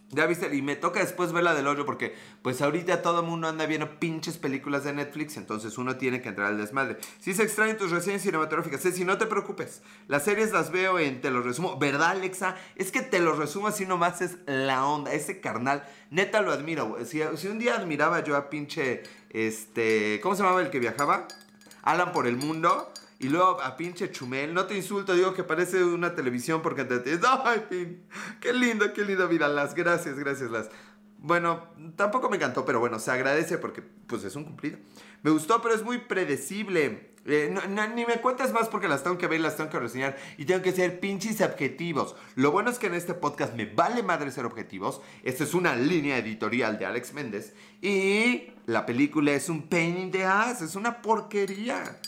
Ya 0.10 0.26
viste, 0.26 0.56
y 0.56 0.62
me 0.62 0.78
toca 0.78 1.02
después 1.02 1.34
ver 1.34 1.44
la 1.44 1.54
del 1.54 1.68
hoyo 1.68 1.86
porque 1.86 2.16
pues 2.42 2.62
ahorita 2.62 3.02
todo 3.02 3.20
el 3.20 3.26
mundo 3.26 3.50
anda 3.50 3.66
viendo 3.66 4.00
pinches 4.00 4.38
películas 4.38 4.86
de 4.86 4.94
Netflix, 4.94 5.36
entonces 5.36 5.78
uno 5.78 5.98
tiene 5.98 6.22
que 6.22 6.30
entrar 6.30 6.48
al 6.48 6.58
desmadre. 6.58 6.98
Si 7.20 7.34
se 7.34 7.44
extraen 7.44 7.76
tus 7.76 7.92
reseñas 7.92 8.22
cinematográficas, 8.22 8.82
si 8.82 9.04
no 9.04 9.18
te 9.18 9.26
preocupes, 9.26 9.82
las 10.08 10.24
series 10.24 10.54
las 10.54 10.72
veo 10.72 10.98
en 10.98 11.20
Te 11.20 11.30
lo 11.30 11.42
resumo, 11.42 11.78
¿verdad 11.78 12.12
Alexa? 12.12 12.56
Es 12.78 12.92
que 12.92 13.02
Te 13.02 13.20
lo 13.20 13.36
resumo 13.36 13.68
así 13.68 13.86
nomás 13.86 14.22
es 14.22 14.38
la 14.46 14.86
onda, 14.86 15.12
ese 15.12 15.42
carnal, 15.42 15.84
neta 16.10 16.42
lo 16.42 16.54
admiro, 16.54 16.98
si, 17.04 17.22
si 17.36 17.48
un 17.48 17.60
día 17.60 17.76
admiraba 17.76 18.24
yo 18.24 18.38
a 18.38 18.50
pinche, 18.50 19.04
este, 19.30 20.22
¿cómo 20.24 20.36
se 20.36 20.44
llamaba 20.44 20.62
el 20.62 20.70
que 20.70 20.80
viajaba? 20.80 21.28
Alan 21.84 22.14
por 22.14 22.28
el 22.28 22.38
mundo. 22.38 22.94
Y 23.19 23.29
luego 23.29 23.59
a 23.62 23.75
pinche 23.75 24.12
Chumel, 24.12 24.53
no 24.53 24.65
te 24.65 24.75
insulto, 24.75 25.15
digo 25.15 25.33
que 25.33 25.43
parece 25.43 25.83
una 25.83 26.13
televisión 26.13 26.62
porque 26.62 26.83
te 26.83 27.19
ay, 27.43 27.63
qué 28.39 28.53
lindo, 28.53 28.93
qué 28.93 29.03
lindo, 29.03 29.27
vida, 29.27 29.47
las 29.47 29.74
gracias, 29.74 30.19
gracias, 30.19 30.51
las. 30.51 30.69
Bueno, 31.17 31.63
tampoco 31.95 32.29
me 32.29 32.38
encantó, 32.38 32.63
pero 32.63 32.79
bueno, 32.79 33.00
se 33.00 33.09
agradece 33.09 33.57
porque 33.57 33.81
pues 33.81 34.24
es 34.24 34.36
un 34.36 34.43
cumplido. 34.43 34.77
Me 35.24 35.31
gustó, 35.31 35.62
pero 35.63 35.74
es 35.74 35.83
muy 35.83 35.97
predecible. 35.97 37.15
Eh, 37.25 37.53
ni 37.93 38.05
me 38.05 38.21
cuentas 38.21 38.53
más 38.53 38.69
porque 38.69 38.88
las 38.88 39.03
tengo 39.03 39.17
que 39.17 39.27
ver 39.27 39.41
las 39.41 39.57
tengo 39.57 39.69
que 39.69 39.79
reseñar 39.79 40.15
y 40.38 40.45
tengo 40.45 40.62
que 40.62 40.71
ser 40.71 41.00
pinches 41.00 41.41
objetivos. 41.41 42.15
Lo 42.36 42.51
bueno 42.51 42.69
es 42.69 42.79
que 42.79 42.88
en 42.88 42.93
este 42.93 43.15
podcast 43.15 43.53
me 43.53 43.65
vale 43.65 44.03
madre 44.03 44.31
ser 44.31 44.45
objetivos. 44.45 45.01
Esta 45.24 45.43
es 45.43 45.53
una 45.53 45.75
línea 45.75 46.19
editorial 46.19 46.77
de 46.77 46.86
Alex 46.86 47.13
Méndez 47.13 47.53
y 47.81 48.51
la 48.67 48.86
película 48.86 49.33
es 49.33 49.50
un 49.50 49.67
pain 49.67 49.97
in 49.97 50.12
the 50.12 50.24
ass, 50.24 50.62
es 50.62 50.75
una 50.75 51.01
porquería. 51.01 52.00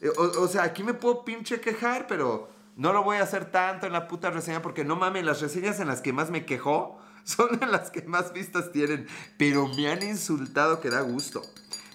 Eh, 0.00 0.10
o, 0.16 0.48
sea, 0.48 0.62
aquí 0.62 0.82
me 0.82 0.94
puedo 0.94 1.24
pinche 1.24 1.60
quejar, 1.60 2.06
pero 2.06 2.50
no 2.76 2.92
lo 2.92 3.02
voy 3.02 3.16
a 3.16 3.22
hacer 3.22 3.50
tanto 3.50 3.86
en 3.86 3.92
la 3.92 4.08
puta 4.08 4.30
reseña 4.30 4.62
porque 4.62 4.84
no 4.84 4.96
mames, 4.96 5.24
las 5.24 5.40
reseñas 5.40 5.80
en 5.80 5.88
las 5.88 6.00
que 6.00 6.12
más 6.12 6.30
me 6.30 6.44
quejó 6.44 6.98
son 7.24 7.62
en 7.62 7.72
las 7.72 7.90
que 7.90 8.02
más 8.02 8.32
vistas 8.32 8.72
tienen. 8.72 9.06
Pero 9.36 9.68
me 9.68 9.90
han 9.90 10.02
insultado 10.02 10.80
que 10.80 10.90
da 10.90 11.00
gusto. 11.00 11.42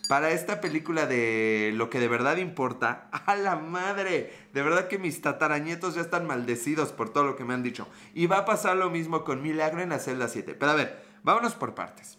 Para 0.09 0.31
esta 0.31 0.59
película 0.59 1.05
de 1.05 1.71
lo 1.75 1.89
que 1.89 2.01
de 2.01 2.09
verdad 2.09 2.35
importa, 2.37 3.09
a 3.25 3.35
la 3.35 3.55
madre, 3.55 4.33
de 4.53 4.61
verdad 4.61 4.87
que 4.87 4.99
mis 4.99 5.21
tatarañetos 5.21 5.95
ya 5.95 6.01
están 6.01 6.27
maldecidos 6.27 6.91
por 6.91 7.09
todo 7.09 7.23
lo 7.23 7.35
que 7.35 7.45
me 7.45 7.53
han 7.53 7.63
dicho. 7.63 7.87
Y 8.13 8.27
va 8.27 8.39
a 8.39 8.45
pasar 8.45 8.75
lo 8.75 8.89
mismo 8.89 9.23
con 9.23 9.41
Milagro 9.41 9.81
en 9.81 9.89
la 9.89 9.99
celda 9.99 10.27
7. 10.27 10.55
Pero 10.55 10.71
a 10.71 10.75
ver, 10.75 11.03
vámonos 11.23 11.53
por 11.55 11.73
partes. 11.73 12.17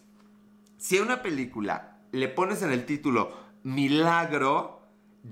Si 0.77 0.97
a 0.97 1.03
una 1.03 1.21
película 1.21 1.97
le 2.11 2.27
pones 2.27 2.61
en 2.61 2.71
el 2.71 2.85
título 2.85 3.31
Milagro, 3.63 4.74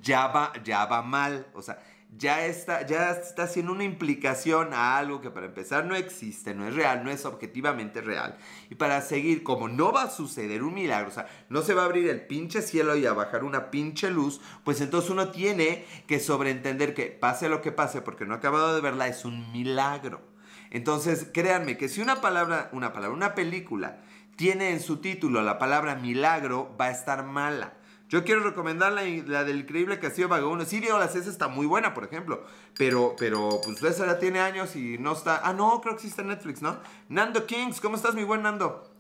ya 0.02 0.28
va, 0.28 0.54
ya 0.64 0.86
va 0.86 1.02
mal. 1.02 1.48
O 1.54 1.62
sea, 1.62 1.80
ya 2.18 2.46
está, 2.46 2.86
ya 2.86 3.12
está 3.12 3.44
haciendo 3.44 3.72
una 3.72 3.84
implicación 3.84 4.74
a 4.74 4.98
algo 4.98 5.22
que 5.22 5.32
para 5.32 5.48
empezar 5.48 5.86
no 5.86 5.96
existe, 5.96 6.54
no 6.54 6.68
es 6.68 6.76
real, 6.76 7.04
no 7.04 7.12
es 7.12 7.26
objetivamente 7.26 8.02
real. 8.02 8.38
Y 8.70 8.76
para 8.76 9.02
seguir, 9.02 9.44
como 9.44 9.68
no 9.68 9.92
va 9.92 10.04
a 10.04 10.10
suceder 10.10 10.64
un 10.64 10.74
milagro, 10.74 11.10
o 11.10 11.14
sea, 11.14 11.28
no 11.50 11.62
se 11.62 11.74
va 11.74 11.84
a 11.84 11.86
abrir 11.86 12.08
el 12.10 12.26
pinche 12.26 12.62
cielo 12.62 12.96
y 12.96 13.06
a 13.06 13.14
bajar 13.14 13.44
una 13.44 13.72
pinche 13.72 14.12
luz, 14.12 14.42
pues 14.64 14.82
entonces 14.82 15.10
uno 15.10 15.30
tiene 15.30 15.86
que 16.08 16.20
sobreentender 16.20 16.94
que 16.94 17.08
pase 17.08 17.50
lo 17.50 17.62
que 17.62 17.72
pase, 17.72 18.02
porque 18.02 18.26
no 18.26 18.36
ha 18.36 18.38
acabado 18.38 18.76
de 18.76 18.82
verla, 18.82 19.08
es 19.08 19.26
un 19.26 19.52
milagro. 19.52 20.22
Entonces, 20.70 21.28
créanme 21.34 21.78
que 21.78 21.90
si 21.90 22.02
una 22.02 22.22
palabra, 22.22 22.70
una 22.74 22.94
palabra, 22.94 23.16
una 23.16 23.36
película 23.36 24.00
tiene 24.36 24.72
en 24.72 24.82
su 24.82 24.98
título 24.98 25.42
la 25.42 25.60
palabra 25.60 25.96
milagro, 25.96 26.76
va 26.80 26.86
a 26.86 26.92
estar 26.92 27.24
mala. 27.24 27.74
Yo 28.10 28.24
quiero 28.24 28.42
recomendar 28.42 28.94
la, 28.94 29.44
del 29.44 29.60
increíble 29.60 30.00
Castillo 30.00 30.28
Vagabundo. 30.28 30.66
Sí, 30.66 30.80
Diego, 30.80 31.00
la 31.00 31.06
esa 31.06 31.18
está 31.18 31.48
muy 31.48 31.66
buena, 31.66 31.94
por 31.94 32.04
ejemplo. 32.04 32.44
Pero, 32.78 33.16
pero, 33.18 33.60
pues 33.64 33.82
esa 33.84 34.06
ya 34.06 34.20
tiene 34.20 34.40
años 34.40 34.76
y 34.76 34.98
no 35.00 35.14
está. 35.14 35.42
Ah, 35.44 35.54
no, 35.54 35.82
creo 35.82 35.96
que 35.96 36.02
sí 36.02 36.08
está 36.08 36.22
en 36.22 36.28
Netflix, 36.28 36.62
¿no? 36.62 36.78
Nando 37.10 37.46
Kings, 37.48 37.82
¿cómo 37.82 37.96
estás, 37.96 38.14
mi 38.14 38.24
buen 38.24 38.44
Nando? 38.44 38.94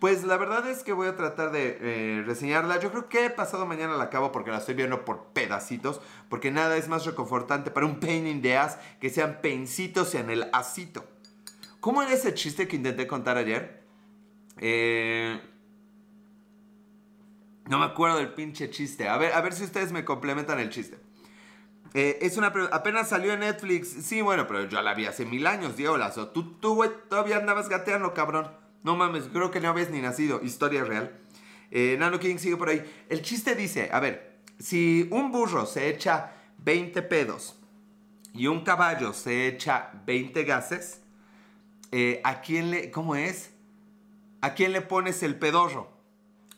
Pues 0.00 0.24
la 0.24 0.38
verdad 0.38 0.66
es 0.66 0.82
que 0.82 0.94
voy 0.94 1.08
a 1.08 1.16
tratar 1.16 1.52
de 1.52 1.78
eh, 1.80 2.22
reseñarla. 2.24 2.80
Yo 2.80 2.90
creo 2.90 3.10
que 3.10 3.28
pasado 3.28 3.66
mañana 3.66 3.96
la 3.96 4.04
acabo 4.04 4.32
porque 4.32 4.50
la 4.50 4.56
estoy 4.56 4.74
viendo 4.74 5.04
por 5.04 5.24
pedacitos. 5.34 6.00
Porque 6.30 6.50
nada 6.50 6.78
es 6.78 6.88
más 6.88 7.04
reconfortante 7.04 7.70
para 7.70 7.84
un 7.84 8.00
pain 8.00 8.26
in 8.26 8.40
the 8.40 8.56
ass 8.56 8.78
que 8.98 9.10
sean 9.10 9.40
pencitos 9.42 10.14
en 10.14 10.30
el 10.30 10.48
asito. 10.54 11.04
¿Cómo 11.80 12.02
era 12.02 12.12
ese 12.12 12.32
chiste 12.32 12.66
que 12.66 12.76
intenté 12.76 13.06
contar 13.06 13.36
ayer? 13.36 13.82
Eh, 14.56 15.38
no 17.70 17.78
me 17.78 17.84
acuerdo 17.84 18.18
del 18.18 18.34
pinche 18.34 18.68
chiste. 18.68 19.08
A 19.08 19.16
ver, 19.16 19.32
a 19.32 19.40
ver 19.40 19.52
si 19.52 19.62
ustedes 19.62 19.92
me 19.92 20.04
complementan 20.04 20.58
el 20.58 20.70
chiste. 20.70 20.98
Eh, 21.94 22.18
es 22.20 22.36
una 22.36 22.48
apenas 22.72 23.08
salió 23.08 23.32
en 23.32 23.40
Netflix. 23.40 23.88
Sí, 24.04 24.22
bueno, 24.22 24.48
pero 24.48 24.68
yo 24.68 24.82
la 24.82 24.92
vi 24.92 25.06
hace 25.06 25.24
mil 25.24 25.46
años, 25.46 25.76
Diego 25.76 25.96
Lazo. 25.96 26.30
Tú, 26.30 26.54
tú, 26.54 26.74
güey, 26.74 26.90
todavía 27.08 27.36
andabas 27.36 27.68
gateando, 27.68 28.12
cabrón. 28.12 28.50
No 28.82 28.96
mames, 28.96 29.28
creo 29.32 29.52
que 29.52 29.60
no 29.60 29.68
habías 29.68 29.90
ni 29.90 30.00
nacido. 30.00 30.40
Historia 30.42 30.82
real. 30.82 31.16
Eh, 31.70 31.94
Nano 31.96 32.18
King 32.18 32.38
sigue 32.38 32.56
por 32.56 32.70
ahí. 32.70 32.84
El 33.08 33.22
chiste 33.22 33.54
dice, 33.54 33.88
a 33.92 34.00
ver, 34.00 34.40
si 34.58 35.06
un 35.12 35.30
burro 35.30 35.64
se 35.64 35.88
echa 35.88 36.32
20 36.58 37.02
pedos 37.02 37.56
y 38.34 38.48
un 38.48 38.64
caballo 38.64 39.12
se 39.12 39.46
echa 39.46 39.92
20 40.06 40.42
gases, 40.42 41.02
eh, 41.92 42.20
¿a 42.24 42.40
quién 42.40 42.72
le, 42.72 42.90
cómo 42.90 43.14
es? 43.14 43.52
¿A 44.40 44.54
quién 44.54 44.72
le 44.72 44.80
pones 44.80 45.22
el 45.22 45.38
pedorro? 45.38 45.99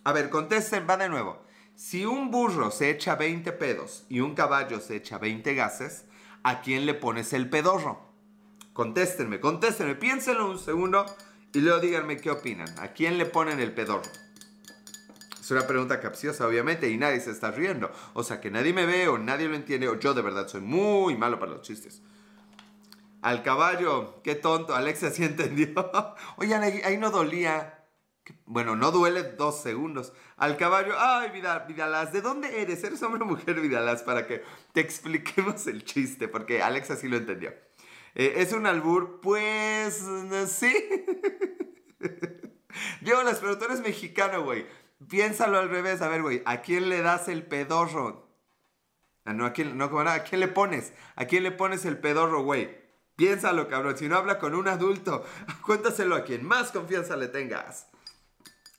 A 0.04 0.12
ver, 0.12 0.30
contesten, 0.30 0.86
va 0.88 0.96
de 0.96 1.08
nuevo. 1.08 1.42
Si 1.74 2.04
un 2.04 2.30
burro 2.30 2.70
se 2.70 2.90
echa 2.90 3.16
20 3.16 3.52
pedos 3.52 4.04
y 4.08 4.20
un 4.20 4.34
caballo 4.34 4.80
se 4.80 4.96
echa 4.96 5.18
20 5.18 5.54
gases, 5.54 6.04
¿a 6.42 6.60
quién 6.60 6.86
le 6.86 6.94
pones 6.94 7.32
el 7.32 7.48
pedorro? 7.48 8.12
Contéstenme, 8.72 9.38
contéstenme, 9.40 9.94
piénsenlo 9.94 10.50
un 10.50 10.58
segundo 10.58 11.06
y 11.52 11.60
luego 11.60 11.80
díganme 11.80 12.16
qué 12.16 12.30
opinan. 12.30 12.68
¿A 12.80 12.88
quién 12.88 13.16
le 13.16 13.26
ponen 13.26 13.60
el 13.60 13.72
pedorro? 13.72 14.10
Es 15.40 15.50
una 15.50 15.66
pregunta 15.66 16.00
capciosa, 16.00 16.46
obviamente, 16.46 16.88
y 16.88 16.96
nadie 16.96 17.20
se 17.20 17.30
está 17.30 17.50
riendo. 17.50 17.90
O 18.14 18.22
sea, 18.22 18.40
que 18.40 18.50
nadie 18.50 18.72
me 18.72 18.86
ve 18.86 19.08
o 19.08 19.18
nadie 19.18 19.48
lo 19.48 19.54
entiende, 19.54 19.88
o 19.88 19.98
yo 19.98 20.14
de 20.14 20.22
verdad 20.22 20.48
soy 20.48 20.60
muy 20.60 21.16
malo 21.16 21.38
para 21.38 21.52
los 21.52 21.62
chistes. 21.62 22.00
Al 23.22 23.42
caballo, 23.42 24.20
qué 24.22 24.34
tonto, 24.34 24.74
Alexia 24.74 25.10
sí 25.10 25.24
entendió. 25.24 25.74
Oigan, 26.36 26.62
ahí 26.62 26.98
no 26.98 27.10
dolía. 27.10 27.81
Bueno, 28.46 28.76
no 28.76 28.90
duele 28.90 29.22
dos 29.22 29.62
segundos. 29.62 30.12
Al 30.36 30.56
caballo, 30.56 30.94
ay, 30.98 31.30
Vidal, 31.30 31.66
¿de 32.12 32.20
dónde 32.20 32.62
eres? 32.62 32.84
¿Eres 32.84 33.02
hombre 33.02 33.22
o 33.22 33.26
mujer, 33.26 33.60
Vidalaz? 33.60 34.02
Para 34.02 34.26
que 34.26 34.42
te 34.72 34.80
expliquemos 34.80 35.66
el 35.66 35.84
chiste, 35.84 36.28
porque 36.28 36.62
Alexa 36.62 36.96
sí 36.96 37.08
lo 37.08 37.16
entendió. 37.16 37.52
Eh, 38.14 38.34
¿Es 38.36 38.52
un 38.52 38.66
albur? 38.66 39.20
Pues, 39.20 40.04
sí. 40.48 40.72
Yo, 43.02 43.22
las 43.22 43.38
pero 43.38 43.58
tú 43.58 43.64
eres 43.64 43.80
mexicano, 43.80 44.42
güey. 44.42 44.66
Piénsalo 45.08 45.58
al 45.58 45.68
revés. 45.68 46.02
A 46.02 46.08
ver, 46.08 46.22
güey, 46.22 46.42
¿a 46.44 46.62
quién 46.62 46.88
le 46.88 47.02
das 47.02 47.28
el 47.28 47.44
pedorro? 47.44 48.28
Ah, 49.24 49.32
no, 49.32 49.46
¿a 49.46 49.52
quién, 49.52 49.76
no, 49.78 49.84
¿a 49.84 50.18
quién 50.24 50.40
le 50.40 50.48
pones? 50.48 50.92
¿A 51.16 51.26
quién 51.26 51.42
le 51.42 51.52
pones 51.52 51.84
el 51.84 51.98
pedorro, 51.98 52.42
güey? 52.42 52.82
Piénsalo, 53.16 53.68
cabrón. 53.68 53.96
Si 53.96 54.08
no 54.08 54.16
habla 54.16 54.38
con 54.38 54.54
un 54.54 54.68
adulto, 54.68 55.24
cuéntaselo 55.66 56.16
a 56.16 56.24
quien 56.24 56.44
más 56.44 56.72
confianza 56.72 57.16
le 57.16 57.28
tengas. 57.28 57.88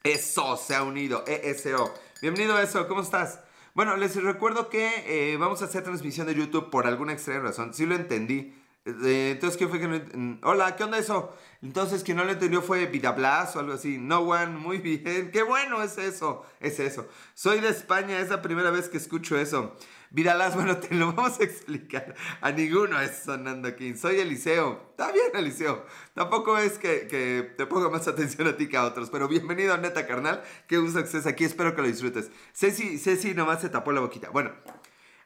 Eso 0.06 0.58
se 0.58 0.76
ha 0.76 0.84
unido, 0.84 1.24
ESO. 1.28 1.94
Bienvenido 2.22 2.60
Eso, 2.60 2.90
¿cómo 2.90 3.00
estás? 3.00 3.40
Bueno, 3.74 3.96
les 3.96 4.22
recuerdo 4.22 4.68
que 4.68 4.92
eh, 5.08 5.38
vamos 5.38 5.62
a 5.62 5.66
hacer 5.66 5.86
transmisión 5.86 6.28
de 6.28 6.36
YouTube 6.36 6.70
por 6.70 6.88
alguna 6.88 7.14
extraña 7.14 7.40
razón. 7.40 7.74
Sí 7.74 7.86
lo 7.86 7.96
entendí. 7.96 8.54
Entonces, 8.86 9.58
¿qué 9.58 9.68
fue 9.68 9.80
que 9.80 9.88
no 9.88 10.40
Hola, 10.44 10.76
¿qué 10.76 10.84
onda 10.84 10.98
eso? 10.98 11.34
Entonces, 11.62 12.04
quien 12.04 12.18
no 12.18 12.26
lo 12.26 12.32
entendió 12.32 12.62
fue 12.62 12.86
Vidablas 12.88 13.56
o 13.56 13.60
algo 13.60 13.74
así. 13.74 13.98
No 13.98 14.20
one, 14.20 14.58
muy 14.58 14.80
bien. 14.80 15.32
Qué 15.32 15.44
bueno 15.44 15.82
es 15.82 15.98
eso. 15.98 16.46
Es 16.60 16.80
eso. 16.80 17.08
Soy 17.34 17.62
de 17.62 17.70
España, 17.70 18.20
es 18.20 18.30
la 18.30 18.42
primera 18.42 18.72
vez 18.72 18.90
que 18.90 18.98
escucho 18.98 19.38
eso. 19.38 19.74
Vidalas, 20.10 20.56
bueno, 20.58 20.78
te 20.78 20.94
lo 20.94 21.14
vamos 21.14 21.40
a 21.40 21.44
explicar. 21.44 22.14
A 22.42 22.52
ninguno 22.52 23.00
es 23.00 23.24
sonando 23.24 23.70
aquí. 23.70 23.96
Soy 23.96 24.20
Eliseo. 24.20 24.90
Está 24.92 25.14
bien, 25.14 25.32
Eliseo. 25.34 25.86
Tampoco 26.14 26.58
es 26.58 26.78
que, 26.78 27.54
te 27.58 27.66
ponga 27.66 27.90
más 27.90 28.10
atención 28.10 28.50
a 28.50 28.58
ti 28.58 28.68
que 28.68 28.76
a 28.76 28.84
otros. 28.84 29.10
Pero 29.10 29.30
bienvenido, 29.30 29.78
neta, 29.78 30.06
carnal. 30.06 30.44
Qué 30.68 30.78
gusto 30.78 31.00
que 31.00 31.06
estés 31.06 31.26
aquí. 31.26 31.46
Espero 31.46 31.74
que 31.74 31.82
lo 31.82 31.88
disfrutes. 31.88 32.30
Ceci, 32.54 32.98
Ceci 32.98 33.34
nomás 33.34 33.62
se 33.62 33.70
tapó 33.70 33.94
la 33.94 34.02
boquita. 34.02 34.30
Bueno, 34.30 34.52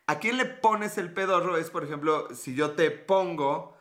¿a 0.07 0.19
quién 0.19 0.37
le 0.37 0.45
pones 0.45 0.97
el 0.97 1.13
pedorro? 1.13 1.57
Es, 1.57 1.69
por 1.69 1.83
ejemplo, 1.83 2.27
si 2.33 2.55
yo 2.55 2.71
te 2.71 2.91
pongo, 2.91 3.77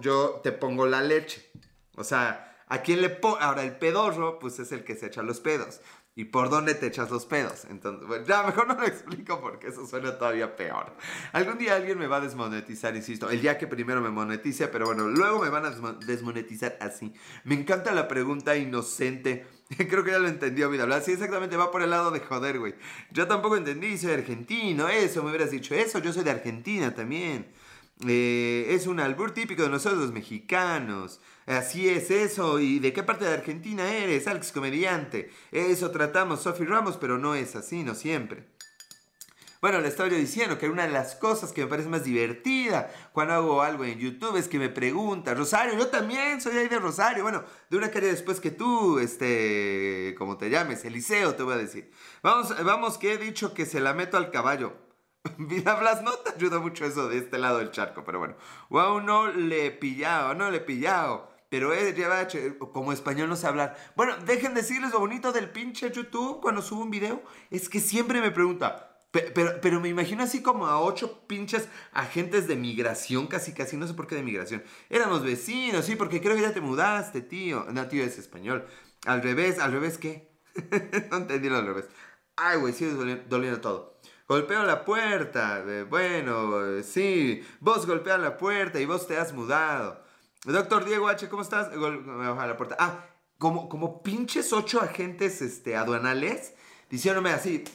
yo 0.00 0.40
te 0.42 0.52
pongo 0.52 0.86
la 0.86 1.02
leche. 1.02 1.50
O 1.96 2.04
sea, 2.04 2.58
¿a 2.66 2.82
quién 2.82 3.00
le 3.00 3.10
pongo? 3.10 3.38
Ahora, 3.38 3.62
el 3.62 3.76
pedorro, 3.76 4.38
pues 4.38 4.58
es 4.58 4.72
el 4.72 4.84
que 4.84 4.96
se 4.96 5.06
echa 5.06 5.22
los 5.22 5.40
pedos 5.40 5.80
y 6.14 6.24
por 6.26 6.50
dónde 6.50 6.74
te 6.74 6.86
echas 6.86 7.10
los 7.10 7.24
pedos. 7.24 7.64
Entonces, 7.70 8.06
bueno, 8.06 8.24
ya 8.26 8.42
mejor 8.42 8.66
no 8.68 8.74
lo 8.74 8.84
explico 8.84 9.40
porque 9.40 9.68
eso 9.68 9.86
suena 9.86 10.18
todavía 10.18 10.56
peor. 10.56 10.94
Algún 11.32 11.58
día 11.58 11.76
alguien 11.76 11.98
me 11.98 12.08
va 12.08 12.16
a 12.16 12.20
desmonetizar, 12.20 12.94
insisto, 12.96 13.30
el 13.30 13.40
día 13.40 13.58
que 13.58 13.66
primero 13.66 14.00
me 14.00 14.10
monetice, 14.10 14.68
pero 14.68 14.86
bueno, 14.86 15.08
luego 15.08 15.40
me 15.40 15.48
van 15.48 15.66
a 15.66 15.70
desmonetizar 16.04 16.76
así. 16.80 17.14
Me 17.44 17.54
encanta 17.54 17.92
la 17.92 18.08
pregunta 18.08 18.56
inocente. 18.56 19.46
Creo 19.88 20.02
que 20.04 20.10
ya 20.10 20.18
lo 20.18 20.28
entendió, 20.28 20.68
vida 20.68 20.82
hablar. 20.82 21.02
Sí, 21.02 21.12
exactamente, 21.12 21.56
va 21.56 21.70
por 21.70 21.82
el 21.82 21.90
lado 21.90 22.10
de 22.10 22.20
joder, 22.20 22.58
güey. 22.58 22.74
Yo 23.12 23.26
tampoco 23.28 23.56
entendí, 23.56 23.96
soy 23.98 24.12
argentino, 24.12 24.88
eso, 24.88 25.22
me 25.22 25.30
hubieras 25.30 25.50
dicho 25.50 25.74
eso, 25.74 26.00
yo 26.00 26.12
soy 26.12 26.24
de 26.24 26.30
Argentina 26.32 26.94
también. 26.94 27.46
Eh, 28.06 28.66
es 28.70 28.86
un 28.86 28.98
albur 28.98 29.32
típico 29.32 29.62
de 29.62 29.68
nosotros 29.68 30.00
los 30.00 30.12
mexicanos. 30.12 31.20
Así 31.46 31.88
es 31.88 32.10
eso. 32.10 32.58
¿Y 32.60 32.78
de 32.78 32.92
qué 32.92 33.02
parte 33.02 33.24
de 33.26 33.34
Argentina 33.34 33.92
eres, 33.92 34.26
Alex 34.26 34.52
Comediante? 34.52 35.30
Eso 35.52 35.90
tratamos, 35.90 36.42
Sophie 36.42 36.66
Ramos, 36.66 36.96
pero 36.96 37.18
no 37.18 37.34
es 37.34 37.56
así, 37.56 37.82
no 37.84 37.94
siempre. 37.94 38.46
Bueno, 39.60 39.80
le 39.82 39.88
estaba 39.88 40.08
yo 40.08 40.16
diciendo 40.16 40.56
que 40.56 40.70
una 40.70 40.86
de 40.86 40.92
las 40.92 41.16
cosas 41.16 41.52
que 41.52 41.60
me 41.62 41.66
parece 41.66 41.90
más 41.90 42.02
divertida 42.02 42.90
cuando 43.12 43.34
hago 43.34 43.62
algo 43.62 43.84
en 43.84 43.98
YouTube 43.98 44.36
es 44.36 44.48
que 44.48 44.58
me 44.58 44.70
pregunta, 44.70 45.34
Rosario, 45.34 45.76
yo 45.76 45.88
también 45.88 46.40
soy 46.40 46.56
ahí 46.56 46.68
de 46.68 46.78
Rosario. 46.78 47.22
Bueno, 47.22 47.44
de 47.68 47.76
una 47.76 47.90
calle 47.90 48.06
después 48.06 48.40
que 48.40 48.50
tú, 48.50 48.98
este, 48.98 50.14
como 50.16 50.38
te 50.38 50.48
llames, 50.48 50.82
Eliseo, 50.86 51.34
te 51.34 51.42
voy 51.42 51.54
a 51.54 51.58
decir. 51.58 51.90
Vamos, 52.22 52.54
vamos, 52.64 52.96
que 52.96 53.12
he 53.12 53.18
dicho 53.18 53.52
que 53.52 53.66
se 53.66 53.80
la 53.80 53.92
meto 53.92 54.16
al 54.16 54.30
caballo. 54.30 54.72
Vida 55.36 55.74
Blas, 55.74 56.02
no 56.02 56.12
te 56.12 56.30
ayuda 56.30 56.58
mucho 56.58 56.86
eso 56.86 57.10
de 57.10 57.18
este 57.18 57.36
lado 57.36 57.58
del 57.58 57.70
charco, 57.70 58.02
pero 58.02 58.18
bueno. 58.18 58.36
Wow, 58.70 59.02
no 59.02 59.26
le 59.30 59.66
he 59.66 59.70
pillado, 59.70 60.34
no 60.34 60.50
le 60.50 60.58
he 60.58 60.60
pillado. 60.60 61.30
Pero 61.50 61.74
él 61.74 61.94
lleva, 61.94 62.28
como 62.72 62.92
español 62.92 63.28
no 63.28 63.36
sé 63.36 63.46
hablar. 63.46 63.76
Bueno, 63.96 64.16
dejen 64.24 64.54
decirles 64.54 64.92
lo 64.92 65.00
bonito 65.00 65.32
del 65.32 65.50
pinche 65.50 65.90
YouTube 65.90 66.40
cuando 66.40 66.62
subo 66.62 66.82
un 66.82 66.90
video. 66.90 67.22
Es 67.50 67.68
que 67.68 67.80
siempre 67.80 68.20
me 68.20 68.30
pregunta, 68.30 68.89
pero, 69.10 69.60
pero, 69.60 69.80
me 69.80 69.88
imagino 69.88 70.22
así 70.22 70.42
como 70.42 70.66
a 70.66 70.80
ocho 70.80 71.26
pinches 71.26 71.68
agentes 71.92 72.46
de 72.46 72.54
migración, 72.56 73.26
casi 73.26 73.52
casi, 73.52 73.76
no 73.76 73.86
sé 73.86 73.94
por 73.94 74.06
qué 74.06 74.14
de 74.14 74.22
migración. 74.22 74.62
Éramos 74.88 75.24
vecinos, 75.24 75.84
sí, 75.84 75.96
porque 75.96 76.20
creo 76.20 76.36
que 76.36 76.42
ya 76.42 76.52
te 76.52 76.60
mudaste, 76.60 77.20
tío. 77.20 77.66
No, 77.72 77.88
tío, 77.88 78.04
es 78.04 78.18
español. 78.18 78.66
Al 79.06 79.22
revés, 79.22 79.58
¿al 79.58 79.72
revés 79.72 79.98
qué? 79.98 80.30
no 81.10 81.16
entendí 81.16 81.48
lo 81.48 81.56
al 81.56 81.66
revés. 81.66 81.86
Ay, 82.36 82.58
güey, 82.58 82.72
sigue 82.72 82.92
doliendo 83.28 83.60
todo. 83.60 84.00
Golpeo 84.28 84.62
la 84.62 84.84
puerta. 84.84 85.64
Bueno, 85.88 86.82
sí, 86.84 87.42
vos 87.58 87.86
golpeas 87.86 88.20
la 88.20 88.36
puerta 88.36 88.78
y 88.80 88.86
vos 88.86 89.08
te 89.08 89.16
has 89.16 89.32
mudado. 89.32 90.04
Doctor 90.44 90.84
Diego 90.84 91.08
H, 91.08 91.28
¿cómo 91.28 91.42
estás? 91.42 91.68
Baja 91.76 92.46
la 92.46 92.56
puerta. 92.56 92.76
Ah, 92.78 93.06
como, 93.38 93.68
como 93.68 94.04
pinches 94.04 94.52
ocho 94.52 94.80
agentes 94.80 95.42
este, 95.42 95.74
aduanales 95.74 96.54
diciéndome 96.90 97.30
así, 97.30 97.64
sí, 97.64 97.72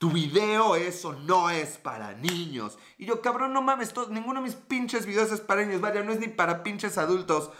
tu 0.00 0.10
video 0.10 0.76
eso 0.76 1.12
no 1.12 1.50
es 1.50 1.76
para 1.76 2.14
niños. 2.14 2.78
Y 2.96 3.04
yo, 3.04 3.20
cabrón, 3.20 3.52
no 3.52 3.60
mames, 3.60 3.92
ninguno 4.08 4.40
de 4.40 4.46
mis 4.46 4.54
pinches 4.54 5.04
videos 5.04 5.30
es 5.30 5.42
para 5.42 5.62
niños. 5.62 5.82
Vaya, 5.82 6.02
no 6.02 6.10
es 6.10 6.18
ni 6.18 6.28
para 6.28 6.62
pinches 6.62 6.96
adultos. 6.96 7.50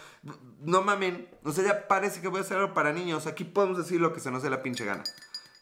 No 0.59 0.81
mamen. 0.81 1.29
O 1.43 1.51
sea, 1.51 1.63
ya 1.63 1.87
parece 1.87 2.19
que 2.19 2.29
voy 2.29 2.39
a 2.39 2.41
hacer 2.41 2.57
algo 2.57 2.73
para 2.73 2.93
niños. 2.93 3.27
Aquí 3.27 3.43
podemos 3.43 3.77
decir 3.77 4.01
lo 4.01 4.11
que 4.11 4.19
se 4.19 4.31
nos 4.31 4.41
dé 4.41 4.49
la 4.49 4.63
pinche 4.63 4.85
gana. 4.85 5.03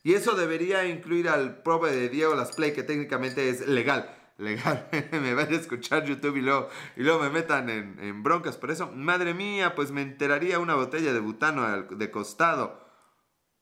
Y 0.04 0.14
eso 0.14 0.36
debería 0.36 0.88
incluir 0.88 1.28
al 1.28 1.64
prove 1.64 1.92
de 1.92 2.08
Diego 2.08 2.34
Las 2.34 2.56
Play, 2.56 2.72
que 2.72 2.84
técnicamente 2.84 3.50
es 3.50 3.68
legal. 3.68 4.18
legal, 4.38 4.88
me 5.12 5.34
van 5.34 5.54
a 5.54 5.58
escuchar 5.58 6.06
YouTube 6.06 6.38
y 6.38 6.42
luego, 6.42 6.70
y 6.96 7.04
luego 7.04 7.20
me 7.20 7.30
metan 7.30 7.70
en, 7.70 8.00
en 8.00 8.24
broncas 8.24 8.56
por 8.56 8.72
eso. 8.72 8.90
Madre 8.96 9.34
mía, 9.34 9.76
pues 9.76 9.92
me 9.92 10.02
enteraría 10.02 10.60
una 10.60 10.76
botella 10.76 11.12
de 11.12 11.20
butano 11.20 11.84
de 11.84 12.10
costado. 12.10 12.89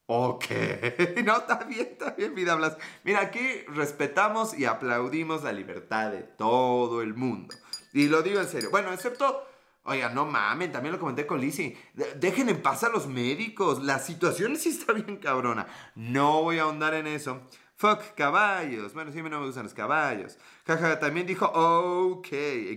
Ok, 0.09 0.45
no, 1.25 1.37
está 1.37 1.65
bien, 1.65 1.89
está 1.91 2.11
bien, 2.11 2.33
vida 2.33 2.55
Blas. 2.55 2.77
Mira, 3.03 3.19
aquí 3.19 3.41
respetamos 3.67 4.57
y 4.57 4.63
aplaudimos 4.63 5.43
la 5.43 5.51
libertad 5.51 6.11
de 6.11 6.23
todo 6.23 7.01
el 7.01 7.13
mundo. 7.13 7.53
Y 7.91 8.07
lo 8.07 8.21
digo 8.21 8.39
en 8.39 8.47
serio. 8.47 8.69
Bueno, 8.71 8.93
excepto, 8.93 9.45
oiga, 9.83 10.07
no 10.09 10.25
mamen, 10.25 10.71
también 10.71 10.93
lo 10.93 10.99
comenté 10.99 11.27
con 11.27 11.41
Lizzie. 11.41 11.77
Dejen 12.15 12.47
en 12.47 12.61
paz 12.61 12.85
a 12.85 12.89
los 12.89 13.07
médicos. 13.07 13.83
La 13.83 13.99
situación 13.99 14.55
sí 14.55 14.69
está 14.69 14.93
bien 14.93 15.17
cabrona. 15.17 15.67
No 15.95 16.41
voy 16.41 16.59
a 16.59 16.63
ahondar 16.63 16.93
en 16.93 17.07
eso. 17.07 17.41
Fuck 17.75 18.15
caballos. 18.15 18.93
Bueno, 18.93 19.11
sí, 19.11 19.21
no 19.21 19.41
me 19.41 19.45
gustan 19.45 19.63
los 19.63 19.73
caballos. 19.73 20.37
Jaja, 20.65 20.99
también 20.99 21.27
dijo, 21.27 21.47
ok. 21.47 22.27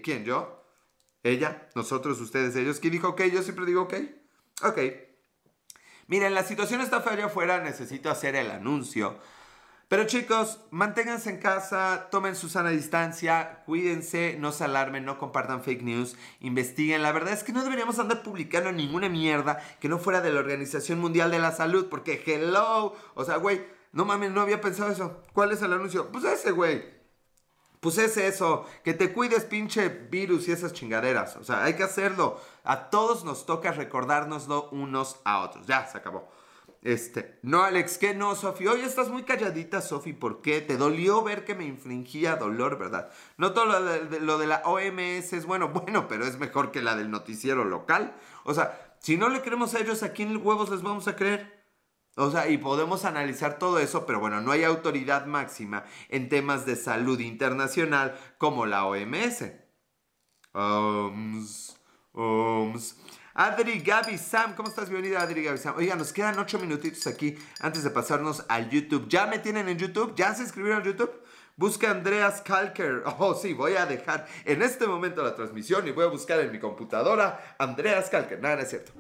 ¿Quién? 0.03 0.25
¿Yo? 0.25 0.65
¿Ella? 1.23 1.69
¿Nosotros? 1.77 2.21
¿Ustedes? 2.21 2.57
¿Ellos? 2.57 2.81
¿Quién 2.81 2.93
dijo 2.93 3.11
ok? 3.11 3.23
Yo 3.33 3.43
siempre 3.43 3.67
digo 3.67 3.83
ok. 3.83 3.95
Ok. 4.65 5.10
Miren, 6.11 6.35
la 6.35 6.43
situación 6.43 6.81
está 6.81 7.03
fea 7.03 7.13
allá 7.13 7.27
afuera, 7.27 7.61
necesito 7.61 8.11
hacer 8.11 8.35
el 8.35 8.51
anuncio. 8.51 9.17
Pero 9.87 10.07
chicos, 10.07 10.59
manténganse 10.73 11.31
en 11.31 11.39
casa, 11.39 12.09
tomen 12.11 12.35
su 12.35 12.49
sana 12.49 12.71
distancia, 12.71 13.63
cuídense, 13.65 14.37
no 14.37 14.51
se 14.51 14.65
alarmen, 14.65 15.05
no 15.05 15.19
compartan 15.19 15.63
fake 15.63 15.83
news, 15.83 16.17
investiguen. 16.41 17.05
La 17.05 17.13
verdad 17.13 17.33
es 17.33 17.45
que 17.45 17.53
no 17.53 17.63
deberíamos 17.63 18.01
andar 18.01 18.25
publicando 18.25 18.73
ninguna 18.73 19.09
mierda 19.09 19.63
que 19.79 19.89
no 19.89 20.01
fuera 20.01 20.21
de 20.21 20.33
la 20.33 20.41
Organización 20.41 20.99
Mundial 20.99 21.31
de 21.31 21.39
la 21.39 21.53
Salud, 21.53 21.87
porque 21.89 22.21
hello, 22.27 22.97
o 23.15 23.25
sea, 23.25 23.37
güey, 23.37 23.65
no 23.93 24.05
mames, 24.05 24.33
no 24.33 24.41
había 24.41 24.61
pensado 24.61 24.91
eso. 24.91 25.23
¿Cuál 25.33 25.53
es 25.53 25.63
el 25.63 25.73
anuncio? 25.73 26.11
Pues 26.11 26.25
ese, 26.25 26.51
güey. 26.51 27.00
Pues 27.81 27.97
es 27.97 28.19
eso, 28.19 28.67
que 28.85 28.93
te 28.93 29.13
cuides 29.13 29.45
pinche 29.45 29.89
virus 29.89 30.49
y 30.49 30.53
esas 30.53 30.75
chingaderas. 30.75 31.37
O 31.37 31.45
sea, 31.45 31.65
hay 31.65 31.75
que 31.75 31.83
hacerlo. 31.83 32.39
A 32.63 32.91
todos 32.91 33.25
nos 33.25 33.47
toca 33.47 33.73
recordárnoslo 33.73 34.69
unos 34.71 35.19
a 35.25 35.41
otros. 35.41 35.67
Ya, 35.67 35.87
se 35.87 35.97
acabó. 35.97 36.29
Este, 36.83 37.39
no, 37.43 37.63
Alex, 37.63 37.99
¿qué 37.99 38.15
no, 38.15 38.35
Sofi? 38.35 38.67
Oye, 38.67 38.85
estás 38.85 39.11
muy 39.11 39.23
calladita, 39.23 39.83
Sofi, 39.83 40.15
¿por 40.15 40.41
qué? 40.41 40.63
Te 40.63 40.79
dolió 40.79 41.23
ver 41.23 41.45
que 41.45 41.55
me 41.55 41.67
infringía 41.67 42.37
dolor, 42.37 42.79
¿verdad? 42.79 43.11
No 43.37 43.53
todo 43.53 43.67
lo 43.67 43.83
de, 43.83 44.21
lo 44.21 44.39
de 44.39 44.47
la 44.47 44.63
OMS 44.65 45.33
es 45.35 45.45
bueno, 45.45 45.69
bueno, 45.75 46.09
pero 46.09 46.27
es 46.27 46.39
mejor 46.39 46.71
que 46.71 46.83
la 46.83 46.97
del 46.97 47.11
noticiero 47.11 47.65
local. 47.65 48.15
O 48.45 48.55
sea, 48.55 48.97
si 48.99 49.17
no 49.17 49.29
le 49.29 49.43
creemos 49.43 49.75
a 49.75 49.81
ellos, 49.81 50.03
¿a 50.03 50.13
quién 50.13 50.39
huevos 50.43 50.71
les 50.71 50.83
vamos 50.83 51.07
a 51.09 51.17
creer? 51.17 51.60
O 52.21 52.31
sea, 52.31 52.49
y 52.49 52.59
podemos 52.59 53.07
analizar 53.07 53.59
todo 53.59 53.79
eso, 53.79 54.05
pero 54.05 54.21
bueno, 54.21 54.43
no 54.43 54.53
hay 54.53 54.63
autoridad 54.65 55.25
máxima 55.25 55.85
en 56.11 56.29
temas 56.29 56.67
de 56.67 56.77
salud 56.77 57.19
internacional 57.19 58.15
como 58.37 58.67
la 58.67 58.85
OMS. 58.85 59.45
OMS, 60.53 61.77
OMS. 62.13 62.97
Adri 63.33 63.81
Gaby 63.81 64.19
Sam, 64.19 64.55
¿cómo 64.55 64.69
estás? 64.69 64.91
Bienvenida 64.91 65.23
Adri 65.23 65.45
Gaby 65.45 65.57
Sam. 65.57 65.77
Oiga, 65.79 65.97
nos 65.97 66.13
quedan 66.13 66.39
ocho 66.39 66.59
minutitos 66.59 67.07
aquí 67.07 67.39
antes 67.61 67.85
de 67.85 67.91
pasarnos 67.91 68.45
al 68.51 68.69
YouTube. 68.69 69.09
¿Ya 69.09 69.27
me 69.27 69.39
tienen 69.39 69.71
en 69.71 69.79
YouTube? 69.79 70.15
¿Ya 70.15 70.35
se 70.35 70.43
inscribieron 70.43 70.83
a 70.83 70.85
YouTube? 70.85 71.23
Busca 71.57 71.91
Andreas 71.91 72.43
Kalker. 72.43 73.03
Oh, 73.19 73.35
sí, 73.35 73.55
voy 73.55 73.77
a 73.77 73.87
dejar 73.87 74.27
en 74.45 74.61
este 74.61 74.87
momento 74.87 75.23
la 75.23 75.35
transmisión 75.35 75.89
y 75.89 75.93
voy 75.93 76.05
a 76.05 76.09
buscar 76.09 76.39
en 76.41 76.53
mi 76.53 76.59
computadora 76.59 77.57
Andreas 77.59 78.11
Kalker. 78.11 78.41
Nada, 78.41 78.57
no 78.57 78.63
es 78.63 78.69
cierto. 78.69 78.93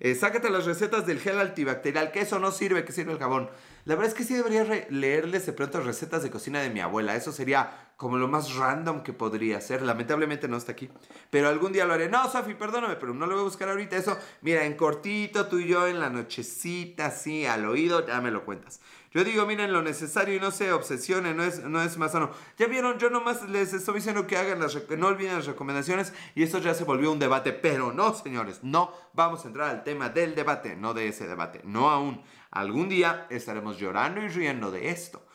Eh, 0.00 0.14
sácate 0.14 0.50
las 0.50 0.64
recetas 0.64 1.06
del 1.06 1.18
gel 1.18 1.40
antibacterial, 1.40 2.12
que 2.12 2.20
eso 2.20 2.38
no 2.38 2.52
sirve, 2.52 2.84
que 2.84 2.92
sirve 2.92 3.12
el 3.12 3.18
jabón. 3.18 3.50
La 3.84 3.94
verdad 3.94 4.12
es 4.12 4.14
que 4.14 4.24
sí 4.24 4.34
debería 4.34 4.86
leerles 4.90 5.46
de 5.46 5.52
pronto 5.52 5.80
recetas 5.80 6.22
de 6.22 6.30
cocina 6.30 6.60
de 6.60 6.70
mi 6.70 6.80
abuela. 6.80 7.16
Eso 7.16 7.32
sería 7.32 7.87
como 7.98 8.16
lo 8.16 8.28
más 8.28 8.54
random 8.54 9.02
que 9.02 9.12
podría 9.12 9.60
ser. 9.60 9.82
Lamentablemente 9.82 10.46
no 10.46 10.56
está 10.56 10.70
aquí. 10.70 10.88
Pero 11.30 11.48
algún 11.48 11.72
día 11.72 11.84
lo 11.84 11.94
haré. 11.94 12.08
No, 12.08 12.30
Sofi, 12.30 12.54
perdóname, 12.54 12.94
pero 12.94 13.12
no 13.12 13.26
lo 13.26 13.32
voy 13.32 13.40
a 13.40 13.44
buscar 13.44 13.68
ahorita. 13.68 13.96
Eso, 13.96 14.16
mira, 14.40 14.64
en 14.64 14.76
cortito, 14.76 15.48
tú 15.48 15.58
y 15.58 15.66
yo 15.66 15.84
en 15.88 15.98
la 15.98 16.08
nochecita, 16.08 17.06
así, 17.06 17.44
al 17.44 17.66
oído, 17.66 18.06
ya 18.06 18.20
me 18.20 18.30
lo 18.30 18.44
cuentas. 18.44 18.80
Yo 19.10 19.24
digo, 19.24 19.46
miren 19.46 19.72
lo 19.72 19.82
necesario 19.82 20.36
y 20.36 20.38
no 20.38 20.52
se 20.52 20.72
obsesionen, 20.72 21.36
no 21.36 21.42
es, 21.42 21.64
no 21.64 21.82
es 21.82 21.98
más 21.98 22.12
sano. 22.12 22.30
Ya 22.56 22.68
vieron, 22.68 23.00
yo 23.00 23.10
nomás 23.10 23.48
les 23.48 23.72
estoy 23.72 23.96
diciendo 23.96 24.28
que 24.28 24.36
hagan 24.36 24.60
las, 24.60 24.78
no 24.96 25.08
olviden 25.08 25.34
las 25.34 25.46
recomendaciones 25.46 26.12
y 26.36 26.44
esto 26.44 26.58
ya 26.58 26.74
se 26.74 26.84
volvió 26.84 27.10
un 27.10 27.18
debate, 27.18 27.52
pero 27.52 27.92
no, 27.92 28.14
señores, 28.14 28.60
no 28.62 28.92
vamos 29.12 29.44
a 29.44 29.48
entrar 29.48 29.70
al 29.70 29.82
tema 29.82 30.08
del 30.08 30.36
debate, 30.36 30.76
no 30.76 30.94
de 30.94 31.08
ese 31.08 31.26
debate, 31.26 31.62
no 31.64 31.90
aún. 31.90 32.22
Algún 32.52 32.88
día 32.88 33.26
estaremos 33.28 33.76
llorando 33.76 34.22
y 34.22 34.28
riendo 34.28 34.70
de 34.70 34.90
esto. 34.90 35.26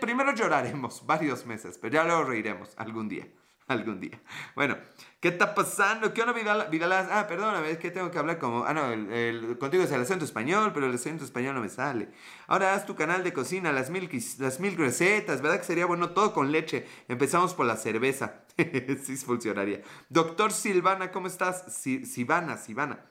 Primero 0.00 0.34
lloraremos 0.34 1.04
varios 1.06 1.46
meses, 1.46 1.78
pero 1.78 1.94
ya 1.94 2.04
luego 2.04 2.24
reiremos 2.24 2.72
algún 2.76 3.08
día. 3.08 3.26
algún 3.68 4.00
día. 4.00 4.20
Bueno, 4.54 4.76
¿qué 5.20 5.28
está 5.28 5.54
pasando? 5.54 6.12
¿Qué 6.14 6.22
onda, 6.22 6.32
Vidal? 6.32 6.68
Vidal 6.70 6.92
ah, 6.92 7.26
perdóname, 7.28 7.70
es 7.70 7.78
que 7.78 7.90
tengo 7.90 8.10
que 8.10 8.18
hablar 8.18 8.38
como. 8.38 8.64
Ah, 8.64 8.72
no, 8.72 8.92
el, 8.92 9.58
contigo 9.58 9.82
es 9.82 9.90
el 9.90 10.00
acento 10.00 10.24
español, 10.24 10.72
pero 10.72 10.86
el 10.86 10.94
acento 10.94 11.24
español 11.24 11.54
no 11.54 11.60
me 11.60 11.68
sale. 11.68 12.08
Ahora 12.46 12.74
haz 12.74 12.86
tu 12.86 12.94
canal 12.94 13.24
de 13.24 13.32
cocina, 13.32 13.72
las 13.72 13.90
mil, 13.90 14.08
las 14.38 14.60
mil 14.60 14.76
recetas, 14.76 15.42
¿verdad 15.42 15.58
que 15.58 15.64
sería 15.64 15.86
bueno 15.86 16.10
todo 16.10 16.32
con 16.32 16.52
leche? 16.52 16.86
Empezamos 17.08 17.54
por 17.54 17.66
la 17.66 17.76
cerveza. 17.76 18.42
sí 19.02 19.16
funcionaría. 19.16 19.82
Doctor 20.08 20.52
Silvana, 20.52 21.10
¿cómo 21.10 21.26
estás? 21.26 21.74
Silvana, 21.74 22.56
Silvana. 22.56 23.04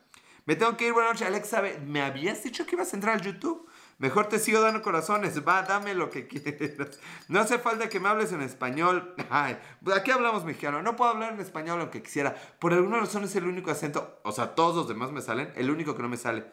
Me 0.46 0.54
tengo 0.54 0.76
que 0.76 0.86
ir, 0.86 0.92
buenas 0.92 1.14
noches, 1.14 1.26
Alexa. 1.26 1.62
¿Me 1.84 2.02
habías 2.02 2.42
dicho 2.44 2.64
que 2.66 2.76
ibas 2.76 2.92
a 2.92 2.96
entrar 2.96 3.16
al 3.16 3.22
YouTube? 3.22 3.68
Mejor 3.98 4.28
te 4.28 4.38
sigo 4.38 4.60
dando 4.60 4.82
corazones. 4.82 5.46
Va, 5.46 5.62
dame 5.62 5.94
lo 5.94 6.10
que 6.10 6.26
quieras. 6.28 6.98
No 7.28 7.40
hace 7.40 7.58
falta 7.58 7.88
que 7.88 8.00
me 8.00 8.08
hables 8.08 8.32
en 8.32 8.42
español. 8.42 9.14
Ay, 9.30 9.56
aquí 9.94 10.10
hablamos 10.10 10.44
mexicano. 10.44 10.82
No 10.82 10.96
puedo 10.96 11.10
hablar 11.10 11.32
en 11.32 11.40
español 11.40 11.80
aunque 11.80 12.02
quisiera. 12.02 12.34
Por 12.58 12.72
alguna 12.74 12.98
razón 12.98 13.24
es 13.24 13.34
el 13.36 13.46
único 13.46 13.70
acento. 13.70 14.20
O 14.24 14.32
sea, 14.32 14.54
todos 14.54 14.76
los 14.76 14.88
demás 14.88 15.12
me 15.12 15.22
salen. 15.22 15.50
El 15.56 15.70
único 15.70 15.96
que 15.96 16.02
no 16.02 16.08
me 16.08 16.18
sale. 16.18 16.44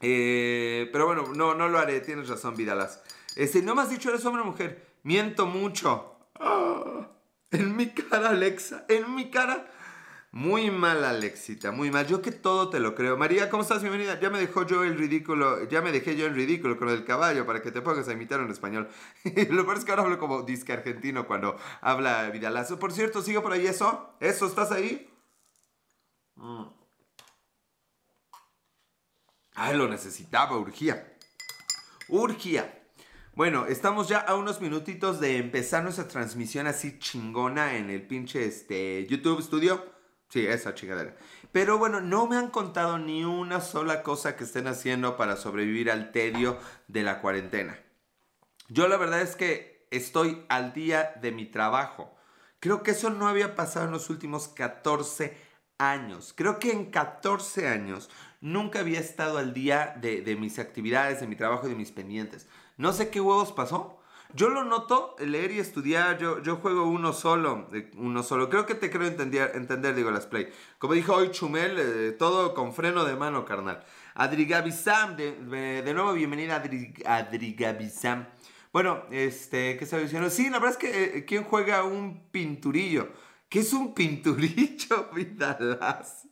Eh, 0.00 0.90
pero 0.92 1.06
bueno, 1.06 1.24
no, 1.34 1.54
no 1.54 1.68
lo 1.68 1.78
haré. 1.78 2.00
Tienes 2.00 2.28
razón, 2.28 2.54
Vidalas. 2.56 3.02
Este, 3.34 3.62
no 3.62 3.74
me 3.74 3.82
has 3.82 3.90
dicho 3.90 4.10
eres 4.10 4.24
hombre 4.26 4.42
o 4.42 4.46
mujer. 4.46 4.86
Miento 5.02 5.46
mucho. 5.46 6.08
En 7.54 7.76
mi 7.76 7.90
cara, 7.90 8.30
Alexa. 8.30 8.86
En 8.88 9.14
mi 9.14 9.30
cara. 9.30 9.70
Muy 10.34 10.70
mal, 10.70 11.04
Alexita, 11.04 11.72
muy 11.72 11.90
mal. 11.90 12.06
Yo 12.06 12.22
que 12.22 12.32
todo 12.32 12.70
te 12.70 12.80
lo 12.80 12.94
creo. 12.94 13.18
María, 13.18 13.50
¿cómo 13.50 13.62
estás? 13.62 13.82
Bienvenida. 13.82 14.18
Ya 14.18 14.30
me 14.30 14.38
dejó 14.38 14.66
yo 14.66 14.82
el 14.82 14.96
ridículo, 14.96 15.68
ya 15.68 15.82
me 15.82 15.92
dejé 15.92 16.16
yo 16.16 16.24
en 16.24 16.34
ridículo 16.34 16.78
con 16.78 16.88
el 16.88 17.04
caballo 17.04 17.44
para 17.44 17.60
que 17.60 17.70
te 17.70 17.82
pongas 17.82 18.08
a 18.08 18.12
imitar 18.14 18.40
en 18.40 18.50
español. 18.50 18.88
lo 19.50 19.64
peor 19.66 19.76
es 19.76 19.84
que 19.84 19.90
ahora 19.90 20.04
hablo 20.04 20.18
como 20.18 20.42
disque 20.42 20.72
argentino 20.72 21.26
cuando 21.26 21.58
habla 21.82 22.30
Vidalazo. 22.30 22.78
Por 22.78 22.92
cierto, 22.92 23.20
¿sigo 23.20 23.42
por 23.42 23.52
ahí 23.52 23.66
eso? 23.66 24.16
¿Eso? 24.20 24.46
¿Estás 24.46 24.72
ahí? 24.72 25.06
Mm. 26.36 26.64
Ay, 29.54 29.76
lo 29.76 29.86
necesitaba, 29.86 30.56
urgía. 30.56 31.14
Urgía. 32.08 32.82
Bueno, 33.34 33.66
estamos 33.66 34.08
ya 34.08 34.18
a 34.18 34.34
unos 34.36 34.62
minutitos 34.62 35.20
de 35.20 35.36
empezar 35.36 35.82
nuestra 35.82 36.08
transmisión 36.08 36.66
así 36.66 36.98
chingona 36.98 37.76
en 37.76 37.90
el 37.90 38.06
pinche 38.06 38.46
este, 38.46 39.06
YouTube 39.06 39.42
Studio. 39.42 39.91
Sí, 40.32 40.46
esa 40.46 40.72
chingadera. 40.72 41.14
Pero 41.52 41.76
bueno, 41.76 42.00
no 42.00 42.26
me 42.26 42.38
han 42.38 42.48
contado 42.48 42.96
ni 42.96 43.22
una 43.22 43.60
sola 43.60 44.02
cosa 44.02 44.34
que 44.34 44.44
estén 44.44 44.66
haciendo 44.66 45.18
para 45.18 45.36
sobrevivir 45.36 45.90
al 45.90 46.10
tedio 46.10 46.56
de 46.88 47.02
la 47.02 47.20
cuarentena. 47.20 47.78
Yo 48.68 48.88
la 48.88 48.96
verdad 48.96 49.20
es 49.20 49.36
que 49.36 49.86
estoy 49.90 50.46
al 50.48 50.72
día 50.72 51.12
de 51.20 51.32
mi 51.32 51.44
trabajo. 51.44 52.16
Creo 52.60 52.82
que 52.82 52.92
eso 52.92 53.10
no 53.10 53.28
había 53.28 53.54
pasado 53.54 53.84
en 53.84 53.92
los 53.92 54.08
últimos 54.08 54.48
14 54.48 55.36
años. 55.76 56.32
Creo 56.34 56.58
que 56.58 56.72
en 56.72 56.90
14 56.90 57.68
años 57.68 58.08
nunca 58.40 58.80
había 58.80 59.00
estado 59.00 59.36
al 59.36 59.52
día 59.52 59.98
de, 60.00 60.34
mis 60.40 60.58
actividades, 60.58 61.20
de 61.20 61.26
mi 61.26 61.36
trabajo 61.36 61.66
y 61.66 61.72
de 61.72 61.76
mis 61.76 61.92
pendientes. 61.92 62.48
No 62.78 62.94
sé 62.94 63.10
qué 63.10 63.20
huevos 63.20 63.52
pasó. 63.52 64.01
Yo 64.34 64.48
lo 64.48 64.64
noto, 64.64 65.14
leer 65.18 65.52
y 65.52 65.58
estudiar, 65.58 66.18
yo, 66.18 66.42
yo 66.42 66.56
juego 66.56 66.86
uno 66.86 67.12
solo, 67.12 67.68
uno 67.98 68.22
solo. 68.22 68.48
Creo 68.48 68.64
que 68.64 68.74
te 68.74 68.90
creo 68.90 69.06
entender, 69.06 69.52
entender 69.54 69.94
digo, 69.94 70.10
las 70.10 70.26
play. 70.26 70.48
Como 70.78 70.94
dijo 70.94 71.14
hoy 71.14 71.30
Chumel, 71.30 71.76
eh, 71.78 72.12
todo 72.12 72.54
con 72.54 72.72
freno 72.72 73.04
de 73.04 73.14
mano, 73.14 73.44
carnal. 73.44 73.84
Adrigabisam, 74.14 75.16
de, 75.16 75.82
de 75.82 75.94
nuevo 75.94 76.14
bienvenida 76.14 76.56
Adri, 76.56 76.94
Adrigabisam. 77.04 78.26
Bueno, 78.72 79.04
este, 79.10 79.76
¿qué 79.76 79.84
estaba 79.84 80.02
diciendo? 80.02 80.30
Sí, 80.30 80.48
la 80.48 80.58
verdad 80.58 80.70
es 80.70 80.76
que 80.78 81.04
eh, 81.18 81.24
¿quién 81.26 81.44
juega 81.44 81.84
un 81.84 82.30
pinturillo? 82.30 83.10
¿Qué 83.50 83.60
es 83.60 83.72
un 83.74 83.92
pinturillo, 83.92 85.10
Vidalas? 85.14 86.26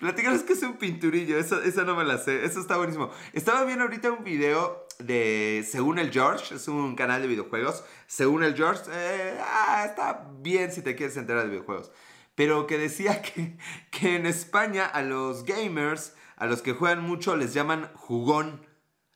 Platícanos 0.00 0.44
qué 0.44 0.54
es 0.54 0.62
un 0.62 0.78
pinturillo, 0.78 1.38
eso, 1.38 1.60
eso 1.60 1.84
no 1.84 1.94
me 1.94 2.04
la 2.04 2.16
sé, 2.16 2.44
eso 2.44 2.58
está 2.58 2.78
buenísimo. 2.78 3.10
Estaba 3.34 3.64
viendo 3.64 3.84
ahorita 3.84 4.12
un 4.12 4.24
video 4.24 4.85
de 4.98 5.66
Según 5.68 5.98
el 5.98 6.10
George, 6.10 6.54
es 6.54 6.68
un 6.68 6.94
canal 6.96 7.22
de 7.22 7.28
videojuegos. 7.28 7.84
Según 8.06 8.42
el 8.42 8.54
George, 8.54 8.82
eh, 8.90 9.38
ah, 9.40 9.84
está 9.86 10.28
bien 10.40 10.72
si 10.72 10.82
te 10.82 10.96
quieres 10.96 11.16
enterar 11.16 11.44
de 11.44 11.50
videojuegos. 11.50 11.90
Pero 12.34 12.66
que 12.66 12.78
decía 12.78 13.22
que, 13.22 13.58
que 13.90 14.16
en 14.16 14.26
España 14.26 14.86
a 14.86 15.02
los 15.02 15.44
gamers, 15.44 16.14
a 16.36 16.46
los 16.46 16.62
que 16.62 16.72
juegan 16.72 17.02
mucho, 17.02 17.36
les 17.36 17.54
llaman 17.54 17.90
jugón. 17.94 18.66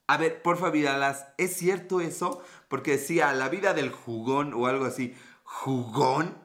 A 0.07 0.17
ver, 0.17 0.41
porfa, 0.41 0.69
Vidalas, 0.69 1.27
¿es 1.37 1.55
cierto 1.55 2.01
eso? 2.01 2.43
Porque 2.67 2.91
decía 2.91 3.33
la 3.33 3.49
vida 3.49 3.73
del 3.73 3.91
jugón 3.91 4.53
o 4.53 4.67
algo 4.67 4.85
así. 4.85 5.15
¿Jugón? 5.43 6.37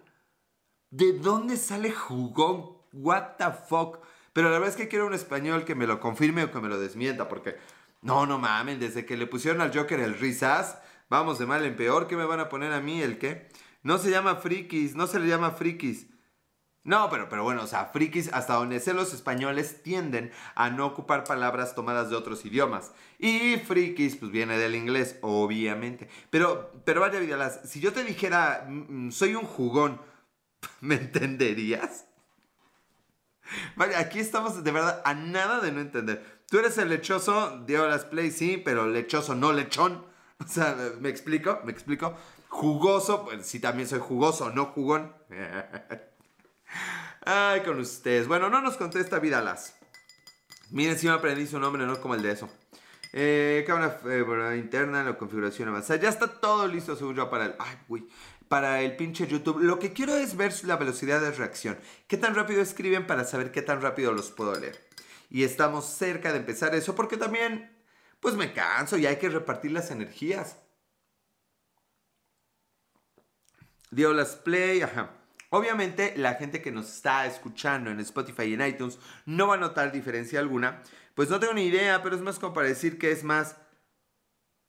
¿De 0.90 1.12
dónde 1.12 1.56
sale 1.56 1.90
jugón? 1.90 2.76
What 2.92 3.36
the 3.38 3.46
fuck? 3.68 3.98
Pero 4.32 4.50
la 4.50 4.58
verdad 4.58 4.68
es 4.68 4.76
que 4.76 4.88
quiero 4.88 5.06
un 5.06 5.14
español 5.14 5.64
que 5.64 5.74
me 5.74 5.86
lo 5.86 5.98
confirme 5.98 6.44
o 6.44 6.52
que 6.52 6.60
me 6.60 6.68
lo 6.68 6.78
desmienta, 6.78 7.26
porque 7.28 7.56
no, 8.06 8.24
no 8.24 8.38
mamen, 8.38 8.78
desde 8.78 9.04
que 9.04 9.16
le 9.16 9.26
pusieron 9.26 9.60
al 9.60 9.76
Joker 9.76 9.98
el 9.98 10.16
risas, 10.16 10.78
vamos 11.08 11.40
de 11.40 11.46
mal 11.46 11.64
en 11.64 11.74
peor, 11.74 12.06
¿qué 12.06 12.16
me 12.16 12.24
van 12.24 12.38
a 12.38 12.48
poner 12.48 12.72
a 12.72 12.80
mí? 12.80 13.02
¿El 13.02 13.18
qué? 13.18 13.48
No 13.82 13.98
se 13.98 14.10
llama 14.10 14.36
frikis, 14.36 14.94
no 14.94 15.08
se 15.08 15.18
le 15.18 15.26
llama 15.26 15.50
frikis. 15.50 16.06
No, 16.84 17.10
pero, 17.10 17.28
pero 17.28 17.42
bueno, 17.42 17.64
o 17.64 17.66
sea, 17.66 17.86
frikis, 17.86 18.32
hasta 18.32 18.54
donde 18.54 18.78
sé 18.78 18.94
los 18.94 19.12
españoles 19.12 19.82
tienden 19.82 20.30
a 20.54 20.70
no 20.70 20.86
ocupar 20.86 21.24
palabras 21.24 21.74
tomadas 21.74 22.08
de 22.08 22.14
otros 22.14 22.44
idiomas. 22.44 22.92
Y 23.18 23.56
frikis, 23.56 24.14
pues 24.14 24.30
viene 24.30 24.56
del 24.56 24.76
inglés, 24.76 25.18
obviamente. 25.20 26.08
Pero, 26.30 26.70
pero 26.84 27.00
vaya 27.00 27.18
vida, 27.18 27.50
si 27.64 27.80
yo 27.80 27.92
te 27.92 28.04
dijera, 28.04 28.66
mm, 28.68 29.06
mm, 29.08 29.10
soy 29.10 29.34
un 29.34 29.46
jugón, 29.46 30.00
¿me 30.80 30.94
entenderías? 30.94 32.06
Vale, 33.74 33.96
aquí 33.96 34.20
estamos 34.20 34.62
de 34.62 34.70
verdad 34.70 35.02
a 35.04 35.14
nada 35.14 35.60
de 35.60 35.72
no 35.72 35.80
entender. 35.80 36.35
Tú 36.48 36.58
eres 36.58 36.78
el 36.78 36.88
lechoso, 36.88 37.62
dio 37.66 37.88
las 37.88 38.04
play, 38.04 38.30
sí, 38.30 38.56
pero 38.56 38.86
lechoso, 38.86 39.34
no 39.34 39.52
lechón. 39.52 40.04
O 40.38 40.46
sea, 40.46 40.76
¿me 41.00 41.08
explico? 41.08 41.60
¿Me 41.64 41.72
explico? 41.72 42.14
Jugoso, 42.50 43.24
pues 43.24 43.46
sí, 43.46 43.58
también 43.58 43.88
soy 43.88 44.00
jugoso, 44.00 44.50
no 44.50 44.66
jugón. 44.66 45.14
Ay, 47.24 47.62
con 47.62 47.80
ustedes. 47.80 48.28
Bueno, 48.28 48.50
no 48.50 48.60
nos 48.60 48.76
contesta 48.76 49.18
Vidalas. 49.18 49.74
Miren 50.70 50.98
si 50.98 51.06
me 51.06 51.14
aprendí 51.14 51.46
su 51.46 51.58
nombre, 51.58 51.86
no 51.86 51.98
como 52.02 52.14
el 52.14 52.22
de 52.22 52.32
eso. 52.32 52.50
Eh, 53.14 53.64
cámara 53.66 53.98
eh, 54.04 54.58
interna, 54.58 55.02
la 55.04 55.16
configuración 55.16 55.70
avanzada. 55.70 55.98
Ya 56.00 56.10
está 56.10 56.26
todo 56.26 56.68
listo, 56.68 56.96
según 56.96 57.14
yo, 57.14 57.30
para 57.30 57.46
el. 57.46 57.54
Ay, 57.58 57.78
uy 57.88 58.06
para 58.48 58.80
el 58.82 58.96
pinche 58.96 59.26
YouTube. 59.26 59.60
Lo 59.60 59.78
que 59.78 59.92
quiero 59.92 60.14
es 60.14 60.36
ver 60.36 60.52
la 60.64 60.76
velocidad 60.76 61.20
de 61.20 61.32
reacción. 61.32 61.78
¿Qué 62.06 62.16
tan 62.16 62.34
rápido 62.34 62.62
escriben 62.62 63.06
para 63.06 63.24
saber 63.24 63.50
qué 63.50 63.62
tan 63.62 63.80
rápido 63.80 64.12
los 64.12 64.30
puedo 64.30 64.58
leer? 64.58 64.85
Y 65.28 65.44
estamos 65.44 65.84
cerca 65.86 66.32
de 66.32 66.38
empezar 66.38 66.74
eso 66.74 66.94
porque 66.94 67.16
también, 67.16 67.76
pues 68.20 68.34
me 68.34 68.52
canso 68.52 68.96
y 68.96 69.06
hay 69.06 69.16
que 69.16 69.28
repartir 69.28 69.72
las 69.72 69.90
energías. 69.90 70.58
Dio 73.90 74.12
las 74.12 74.36
play, 74.36 74.82
ajá. 74.82 75.10
Obviamente 75.50 76.14
la 76.16 76.34
gente 76.34 76.60
que 76.60 76.72
nos 76.72 76.92
está 76.92 77.26
escuchando 77.26 77.90
en 77.90 78.00
Spotify 78.00 78.44
y 78.44 78.54
en 78.54 78.66
iTunes 78.66 78.98
no 79.24 79.48
va 79.48 79.54
a 79.54 79.58
notar 79.58 79.92
diferencia 79.92 80.40
alguna. 80.40 80.82
Pues 81.14 81.30
no 81.30 81.40
tengo 81.40 81.54
ni 81.54 81.66
idea, 81.66 82.02
pero 82.02 82.16
es 82.16 82.22
más 82.22 82.38
como 82.38 82.52
para 82.52 82.68
decir 82.68 82.98
que 82.98 83.10
es 83.10 83.24
más 83.24 83.56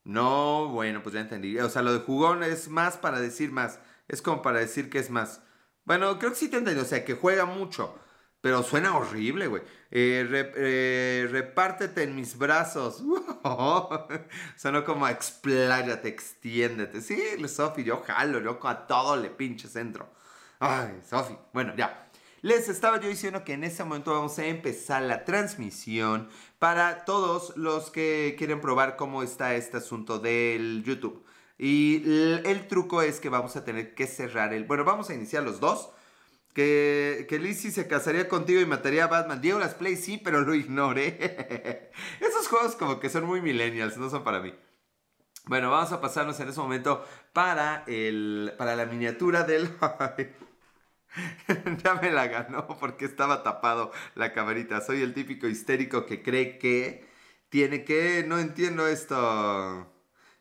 no, 0.08 0.70
bueno, 0.70 1.04
pues 1.04 1.15
ya 1.15 1.20
entendí. 1.20 1.60
O 1.60 1.70
sea, 1.70 1.82
lo 1.82 1.91
de 1.91 2.00
jugón 2.00 2.41
es 2.41 2.70
más 2.70 2.96
para 2.96 3.20
decir 3.20 3.52
más. 3.52 3.80
Es 4.08 4.22
como 4.22 4.41
para 4.41 4.60
decir 4.60 4.89
que 4.89 5.00
es 5.00 5.10
más. 5.10 5.41
Bueno, 5.84 6.17
creo 6.17 6.32
que 6.32 6.38
sí 6.38 6.48
te 6.48 6.56
entendí. 6.58 6.80
O 6.80 6.86
sea, 6.86 7.04
que 7.04 7.13
juega 7.13 7.46
mucho. 7.46 8.00
Pero 8.47 8.63
suena 8.63 8.95
horrible, 8.95 9.47
güey. 9.47 9.62
Eh, 9.91 10.25
eh, 10.55 11.27
repártete 11.29 12.03
en 12.03 12.15
mis 12.15 12.38
brazos. 12.38 13.03
Sonó 14.55 14.86
como 14.86 15.05
expláyate, 15.05 16.07
extiéndete. 16.07 17.01
Sí, 17.01 17.21
Sofi, 17.49 17.83
yo 17.83 18.01
jalo, 18.07 18.39
yo 18.39 18.57
a 18.65 18.88
todo 18.88 19.17
le 19.17 19.29
pinche 19.29 19.67
centro. 19.67 20.07
Ay, 20.60 21.01
Sofi. 21.05 21.36
Bueno, 21.51 21.73
ya. 21.75 22.10
Les 22.41 22.69
estaba 22.69 23.01
yo 23.01 23.10
diciendo 23.10 23.43
que 23.43 23.51
en 23.51 23.65
este 23.65 23.83
momento 23.83 24.13
vamos 24.13 24.39
a 24.39 24.45
empezar 24.45 25.01
la 25.01 25.25
transmisión 25.25 26.29
para 26.57 27.03
todos 27.03 27.51
los 27.57 27.91
que 27.91 28.36
quieren 28.38 28.62
probar 28.62 28.95
cómo 28.95 29.23
está 29.23 29.55
este 29.55 29.75
asunto 29.75 30.19
del 30.19 30.86
YouTube. 30.86 31.25
Y 31.57 32.01
el, 32.45 32.65
truco 32.69 33.01
es 33.01 33.19
que 33.19 33.27
vamos 33.27 33.57
a 33.57 33.65
tener 33.65 33.93
que 33.93 34.07
cerrar 34.07 34.53
el... 34.53 34.63
Bueno, 34.63 34.86
vamos 34.86 35.10
a 35.10 35.15
iniciar 35.15 35.43
los 35.43 35.60
dos. 35.60 35.89
Que, 36.58 37.28
que 37.30 37.38
Lizzie 37.38 37.70
se 37.70 37.88
casaría 37.88 38.28
contigo 38.28 38.60
y 38.60 38.65
mataría 38.65 39.04
a 39.04 39.08
Batman. 39.08 39.41
Diego 39.41 39.60
las 39.60 39.76
play, 39.76 39.96
sí, 39.96 40.17
pero 40.17 40.41
lo 40.41 40.56
ignoré. 40.56 41.91
Esos 42.20 42.48
juegos 42.48 42.76
como 42.76 43.00
que 43.00 43.12
son 43.12 43.26
muy 43.26 43.43
millennials, 43.43 43.96
no 43.98 44.10
son 44.10 44.24
para 44.24 44.39
mí. 44.39 44.56
Bueno, 45.46 45.70
vamos 45.70 45.91
a 45.91 46.02
pasarnos 46.02 46.39
en 46.39 46.50
ese 46.50 46.60
momento 46.60 47.06
para, 47.32 47.84
el, 47.86 48.56
para 48.58 48.76
la 48.76 48.88
miniatura 48.88 49.43
del... 49.43 49.70
ya 51.84 51.93
me 52.02 52.12
la 52.12 52.28
ganó 52.28 52.65
porque 52.80 53.06
estaba 53.06 53.43
tapado 53.43 53.91
la 54.15 54.34
camarita. 54.34 54.82
Soy 54.82 55.04
el 55.04 55.13
típico 55.13 55.48
histérico 55.48 56.08
que 56.08 56.24
cree 56.24 56.58
que 56.58 57.08
tiene 57.50 57.86
que, 57.86 58.26
no 58.28 58.39
entiendo 58.39 58.88
esto, 58.88 59.93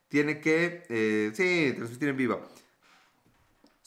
tiene 0.07 0.41
que, 0.41 0.83
eh, 0.89 1.31
sí, 1.35 1.73
transmitir 1.77 2.09
en 2.09 2.17
vivo. 2.17 2.56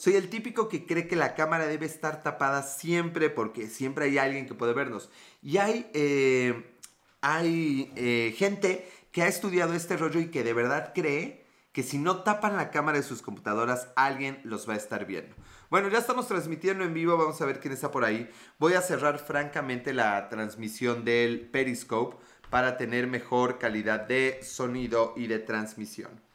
Soy 0.00 0.14
el 0.14 0.30
típico 0.30 0.70
que 0.70 0.86
cree 0.86 1.06
que 1.06 1.14
la 1.14 1.34
cámara 1.34 1.66
debe 1.66 1.84
estar 1.84 2.22
tapada 2.22 2.62
siempre 2.62 3.28
porque 3.28 3.68
siempre 3.68 4.06
hay 4.06 4.16
alguien 4.16 4.46
que 4.46 4.54
puede 4.54 4.72
vernos. 4.72 5.10
Y 5.42 5.58
hay, 5.58 5.90
eh, 5.92 6.74
hay 7.20 7.92
eh, 7.96 8.34
gente 8.34 8.90
que 9.12 9.20
ha 9.20 9.28
estudiado 9.28 9.74
este 9.74 9.98
rollo 9.98 10.18
y 10.18 10.30
que 10.30 10.42
de 10.42 10.54
verdad 10.54 10.92
cree 10.94 11.44
que 11.72 11.82
si 11.82 11.98
no 11.98 12.22
tapan 12.22 12.56
la 12.56 12.70
cámara 12.70 12.96
de 12.96 13.04
sus 13.04 13.20
computadoras, 13.20 13.88
alguien 13.94 14.40
los 14.42 14.66
va 14.66 14.72
a 14.72 14.78
estar 14.78 15.04
viendo. 15.04 15.36
Bueno, 15.68 15.90
ya 15.90 15.98
estamos 15.98 16.26
transmitiendo 16.26 16.82
en 16.82 16.94
vivo, 16.94 17.18
vamos 17.18 17.38
a 17.42 17.44
ver 17.44 17.60
quién 17.60 17.74
está 17.74 17.90
por 17.90 18.06
ahí. 18.06 18.26
Voy 18.58 18.72
a 18.72 18.80
cerrar 18.80 19.18
francamente 19.18 19.92
la 19.92 20.30
transmisión 20.30 21.04
del 21.04 21.42
Periscope 21.50 22.16
para 22.48 22.78
tener 22.78 23.06
mejor 23.06 23.58
calidad 23.58 24.00
de 24.08 24.40
sonido 24.42 25.12
y 25.14 25.26
de 25.26 25.40
transmisión. 25.40 26.29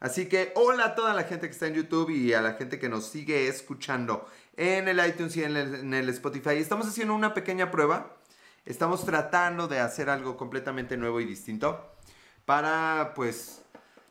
Así 0.00 0.26
que 0.26 0.52
hola 0.54 0.86
a 0.86 0.94
toda 0.94 1.12
la 1.12 1.24
gente 1.24 1.46
que 1.48 1.52
está 1.52 1.66
en 1.66 1.74
YouTube 1.74 2.10
y 2.10 2.32
a 2.32 2.40
la 2.40 2.54
gente 2.54 2.78
que 2.78 2.88
nos 2.88 3.06
sigue 3.06 3.48
escuchando 3.48 4.28
en 4.56 4.86
el 4.86 5.04
iTunes 5.04 5.36
y 5.36 5.42
en 5.42 5.56
el, 5.56 6.08
Spotify. 6.10 6.56
Estamos 6.56 6.86
haciendo 6.86 7.14
una 7.14 7.34
pequeña 7.34 7.70
prueba. 7.70 8.16
Estamos 8.64 9.04
tratando 9.04 9.66
de 9.66 9.80
hacer 9.80 10.08
algo 10.08 10.36
completamente 10.36 10.96
nuevo 10.96 11.20
y 11.20 11.24
distinto 11.24 11.94
para 12.44 13.12
pues 13.14 13.62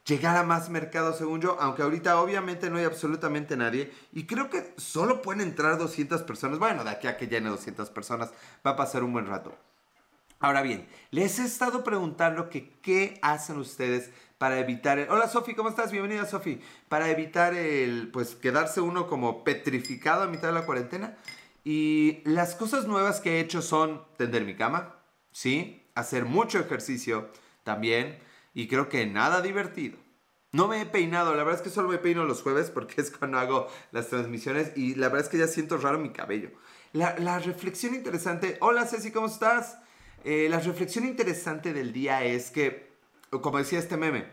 llegar 0.05 0.35
a 0.35 0.43
más 0.43 0.69
mercado, 0.69 1.13
según 1.13 1.41
yo, 1.41 1.57
aunque 1.59 1.83
ahorita 1.83 2.19
obviamente 2.21 2.69
no 2.69 2.77
hay 2.77 2.85
absolutamente 2.85 3.55
nadie 3.55 3.93
y 4.13 4.25
creo 4.25 4.49
que 4.49 4.73
solo 4.77 5.21
pueden 5.21 5.41
entrar 5.41 5.77
200 5.77 6.23
personas. 6.23 6.59
Bueno, 6.59 6.83
de 6.83 6.89
aquí 6.89 7.07
a 7.07 7.17
que 7.17 7.27
llene 7.27 7.49
200 7.49 7.89
personas 7.91 8.31
va 8.65 8.71
a 8.71 8.75
pasar 8.75 9.03
un 9.03 9.13
buen 9.13 9.27
rato. 9.27 9.55
Ahora 10.39 10.61
bien, 10.61 10.87
les 11.09 11.39
he 11.39 11.45
estado 11.45 11.83
preguntando 11.83 12.49
que 12.49 12.69
qué 12.81 13.19
hacen 13.23 13.57
ustedes 13.57 14.11
para 14.37 14.59
evitar 14.59 14.99
el... 14.99 15.09
Hola 15.09 15.27
Sofi, 15.27 15.55
¿cómo 15.55 15.69
estás? 15.69 15.91
Bienvenida 15.91 16.25
Sofi. 16.25 16.61
Para 16.89 17.09
evitar 17.09 17.53
el, 17.53 18.09
pues, 18.11 18.35
quedarse 18.35 18.81
uno 18.81 19.07
como 19.07 19.43
petrificado 19.43 20.23
a 20.23 20.27
mitad 20.27 20.49
de 20.49 20.53
la 20.53 20.65
cuarentena. 20.65 21.17
Y 21.63 22.21
las 22.23 22.55
cosas 22.55 22.87
nuevas 22.87 23.19
que 23.19 23.37
he 23.37 23.39
hecho 23.39 23.61
son 23.61 24.03
tender 24.17 24.45
mi 24.45 24.55
cama, 24.55 24.95
¿sí? 25.31 25.83
Hacer 25.95 26.25
mucho 26.25 26.59
ejercicio 26.59 27.29
también 27.63 28.19
y 28.53 28.67
creo 28.67 28.89
que 28.89 29.05
nada 29.05 29.41
divertido. 29.41 29.97
No 30.53 30.67
me 30.67 30.81
he 30.81 30.85
peinado, 30.85 31.35
la 31.35 31.43
verdad 31.43 31.59
es 31.59 31.61
que 31.61 31.69
solo 31.69 31.89
me 31.89 31.97
peino 31.97 32.23
los 32.23 32.41
jueves 32.41 32.69
porque 32.69 33.01
es 33.01 33.11
cuando 33.11 33.37
hago 33.37 33.67
las 33.91 34.07
transmisiones 34.07 34.71
y 34.77 34.95
la 34.95 35.09
verdad 35.09 35.25
es 35.25 35.29
que 35.29 35.37
ya 35.37 35.47
siento 35.47 35.77
raro 35.77 35.99
mi 35.99 36.11
cabello. 36.11 36.51
La, 36.93 37.39
reflexión 37.39 37.93
interesante, 37.95 38.57
hola 38.61 38.85
Ceci, 38.85 39.11
¿cómo 39.11 39.27
estás? 39.27 39.77
Eh, 40.23 40.47
la 40.49 40.59
reflexión 40.59 41.05
interesante 41.05 41.73
del 41.73 41.91
día 41.91 42.23
es 42.23 42.49
que, 42.49 42.86
como 43.29 43.57
decía 43.57 43.79
este 43.79 43.97
meme, 43.97 44.25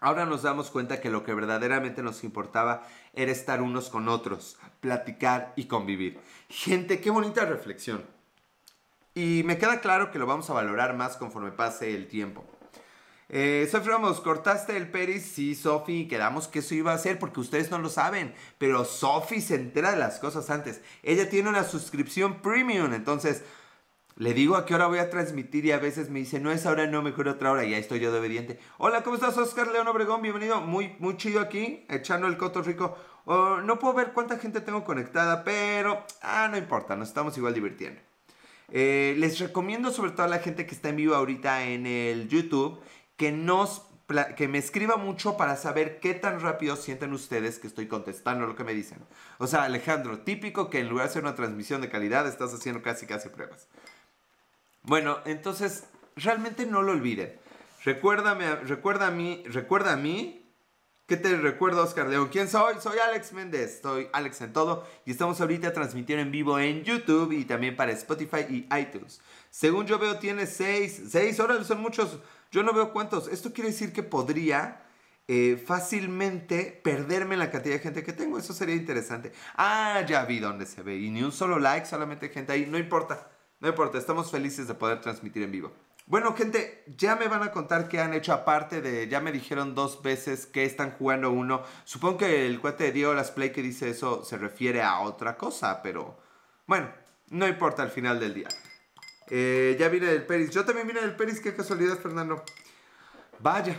ahora 0.00 0.26
nos 0.26 0.42
damos 0.42 0.70
cuenta 0.70 1.00
que 1.00 1.10
lo 1.10 1.24
que 1.24 1.34
verdaderamente 1.34 2.02
nos 2.02 2.24
importaba 2.24 2.86
era 3.12 3.32
estar 3.32 3.62
unos 3.62 3.88
con 3.88 4.08
otros, 4.08 4.58
platicar 4.80 5.52
y 5.56 5.66
convivir. 5.66 6.18
Gente, 6.48 7.00
qué 7.00 7.10
bonita 7.10 7.44
reflexión. 7.44 8.04
Y 9.14 9.42
me 9.44 9.56
queda 9.56 9.80
claro 9.80 10.10
que 10.10 10.18
lo 10.18 10.26
vamos 10.26 10.50
a 10.50 10.54
valorar 10.54 10.94
más 10.94 11.16
conforme 11.16 11.50
pase 11.50 11.94
el 11.94 12.06
tiempo. 12.06 12.44
Eh, 13.28 13.66
Sofi 13.70 13.88
Ramos, 13.88 14.20
¿cortaste 14.20 14.76
el 14.76 14.90
peris? 14.90 15.24
Sí, 15.24 15.54
Sofi, 15.54 16.06
quedamos 16.06 16.46
que 16.46 16.60
eso 16.60 16.74
iba 16.74 16.92
a 16.92 16.98
ser 16.98 17.18
porque 17.18 17.40
ustedes 17.40 17.70
no 17.70 17.78
lo 17.78 17.88
saben. 17.88 18.34
Pero 18.58 18.84
Sofi 18.84 19.40
se 19.40 19.56
entera 19.56 19.90
de 19.90 19.96
las 19.96 20.18
cosas 20.18 20.50
antes. 20.50 20.80
Ella 21.02 21.28
tiene 21.28 21.48
una 21.48 21.64
suscripción 21.64 22.40
premium, 22.40 22.92
entonces 22.92 23.42
le 24.16 24.32
digo 24.32 24.56
a 24.56 24.64
qué 24.64 24.74
hora 24.74 24.86
voy 24.86 24.98
a 24.98 25.10
transmitir 25.10 25.66
y 25.66 25.72
a 25.72 25.78
veces 25.78 26.08
me 26.08 26.20
dice, 26.20 26.40
no 26.40 26.50
es 26.50 26.64
ahora, 26.64 26.86
no, 26.86 27.02
mejor 27.02 27.28
otra 27.28 27.52
hora. 27.52 27.64
Y 27.64 27.74
ahí 27.74 27.80
estoy 27.80 28.00
yo 28.00 28.10
de 28.10 28.18
obediente. 28.18 28.58
Hola, 28.78 29.02
¿cómo 29.02 29.16
estás, 29.16 29.36
Oscar 29.36 29.68
León 29.68 29.88
Obregón? 29.88 30.22
Bienvenido. 30.22 30.62
Muy, 30.62 30.96
muy 30.98 31.18
chido 31.18 31.40
aquí, 31.40 31.84
echando 31.90 32.26
el 32.26 32.38
coto 32.38 32.62
rico. 32.62 32.96
Oh, 33.26 33.58
no 33.58 33.78
puedo 33.78 33.92
ver 33.92 34.12
cuánta 34.12 34.38
gente 34.38 34.62
tengo 34.62 34.84
conectada, 34.84 35.44
pero 35.44 36.02
ah, 36.22 36.48
no 36.50 36.56
importa, 36.56 36.96
nos 36.96 37.08
estamos 37.08 37.36
igual 37.36 37.52
divirtiendo. 37.52 38.00
Eh, 38.72 39.14
les 39.18 39.38
recomiendo 39.38 39.90
sobre 39.90 40.12
todo 40.12 40.22
a 40.24 40.28
la 40.28 40.38
gente 40.38 40.66
que 40.66 40.74
está 40.74 40.88
en 40.88 40.96
vivo 40.96 41.14
ahorita 41.14 41.64
en 41.64 41.86
el 41.86 42.28
YouTube 42.28 42.80
que 43.16 43.30
nos 43.32 43.82
que 44.36 44.46
me 44.46 44.58
escriba 44.58 44.96
mucho 44.96 45.36
para 45.36 45.56
saber 45.56 45.98
qué 45.98 46.14
tan 46.14 46.38
rápido 46.38 46.76
sienten 46.76 47.12
ustedes 47.12 47.58
que 47.58 47.66
estoy 47.66 47.88
contestando 47.88 48.46
lo 48.46 48.54
que 48.54 48.62
me 48.62 48.72
dicen. 48.72 48.98
O 49.38 49.48
sea, 49.48 49.64
Alejandro, 49.64 50.20
típico 50.20 50.70
que 50.70 50.78
en 50.78 50.88
lugar 50.88 51.06
de 51.06 51.10
hacer 51.10 51.22
una 51.22 51.34
transmisión 51.34 51.80
de 51.80 51.90
calidad 51.90 52.28
estás 52.28 52.54
haciendo 52.54 52.82
casi 52.82 53.06
casi 53.06 53.30
pruebas. 53.30 53.66
Bueno, 54.86 55.18
entonces 55.24 55.84
realmente 56.14 56.64
no 56.64 56.80
lo 56.80 56.92
olviden. 56.92 57.36
Recuérdame, 57.84 58.54
recuerda 58.56 59.08
a 59.08 59.10
mí, 59.10 60.42
¿Qué 61.06 61.16
te 61.16 61.36
recuerdo, 61.36 61.84
Oscar 61.84 62.08
León? 62.08 62.28
¿Quién 62.32 62.48
soy? 62.48 62.80
Soy 62.80 62.98
Alex 62.98 63.32
Méndez, 63.32 63.78
soy 63.80 64.08
Alex 64.12 64.40
en 64.40 64.52
todo 64.52 64.84
y 65.04 65.12
estamos 65.12 65.40
ahorita 65.40 65.72
transmitiendo 65.72 66.20
en 66.20 66.32
vivo 66.32 66.58
en 66.58 66.82
YouTube 66.82 67.30
y 67.30 67.44
también 67.44 67.76
para 67.76 67.92
Spotify 67.92 68.44
y 68.48 68.68
iTunes. 68.76 69.20
Según 69.50 69.86
yo 69.86 70.00
veo, 70.00 70.18
tiene 70.18 70.46
seis, 70.46 71.00
seis 71.08 71.38
horas, 71.38 71.64
son 71.64 71.80
muchos, 71.80 72.18
yo 72.50 72.64
no 72.64 72.72
veo 72.72 72.92
cuántos. 72.92 73.28
Esto 73.28 73.52
quiere 73.52 73.70
decir 73.70 73.92
que 73.92 74.02
podría 74.02 74.84
eh, 75.28 75.62
fácilmente 75.64 76.80
perderme 76.82 77.36
la 77.36 77.52
cantidad 77.52 77.76
de 77.76 77.80
gente 77.80 78.02
que 78.02 78.12
tengo, 78.12 78.36
eso 78.36 78.52
sería 78.52 78.74
interesante. 78.74 79.30
Ah, 79.54 80.04
ya 80.08 80.24
vi 80.24 80.40
dónde 80.40 80.66
se 80.66 80.82
ve 80.82 80.96
y 80.96 81.10
ni 81.10 81.22
un 81.22 81.30
solo 81.30 81.60
like, 81.60 81.86
solamente 81.86 82.30
gente 82.30 82.52
ahí, 82.52 82.66
no 82.66 82.78
importa, 82.78 83.30
no 83.60 83.68
importa, 83.68 83.98
estamos 83.98 84.30
felices 84.30 84.68
de 84.68 84.74
poder 84.74 85.00
transmitir 85.00 85.42
en 85.42 85.52
vivo. 85.52 85.72
Bueno, 86.08 86.34
gente, 86.36 86.84
ya 86.96 87.16
me 87.16 87.26
van 87.26 87.42
a 87.42 87.50
contar 87.50 87.88
qué 87.88 88.00
han 88.00 88.14
hecho 88.14 88.32
aparte 88.32 88.80
de. 88.80 89.08
Ya 89.08 89.20
me 89.20 89.32
dijeron 89.32 89.74
dos 89.74 90.02
veces 90.02 90.46
que 90.46 90.64
están 90.64 90.92
jugando 90.92 91.32
uno. 91.32 91.64
Supongo 91.84 92.18
que 92.18 92.46
el 92.46 92.60
cuate 92.60 92.84
de 92.84 92.92
Diego 92.92 93.12
Las 93.12 93.32
Play 93.32 93.50
que 93.50 93.60
dice 93.60 93.90
eso 93.90 94.24
se 94.24 94.38
refiere 94.38 94.82
a 94.82 95.00
otra 95.00 95.36
cosa, 95.36 95.82
pero. 95.82 96.16
Bueno, 96.66 96.88
no 97.30 97.48
importa 97.48 97.82
al 97.82 97.90
final 97.90 98.20
del 98.20 98.34
día. 98.34 98.48
Eh, 99.28 99.76
ya 99.80 99.88
vine 99.88 100.06
del 100.06 100.24
Peris. 100.24 100.50
Yo 100.50 100.64
también 100.64 100.86
vine 100.86 101.00
del 101.00 101.16
Peris, 101.16 101.40
qué 101.40 101.56
casualidad, 101.56 101.98
Fernando. 101.98 102.44
Vaya, 103.40 103.76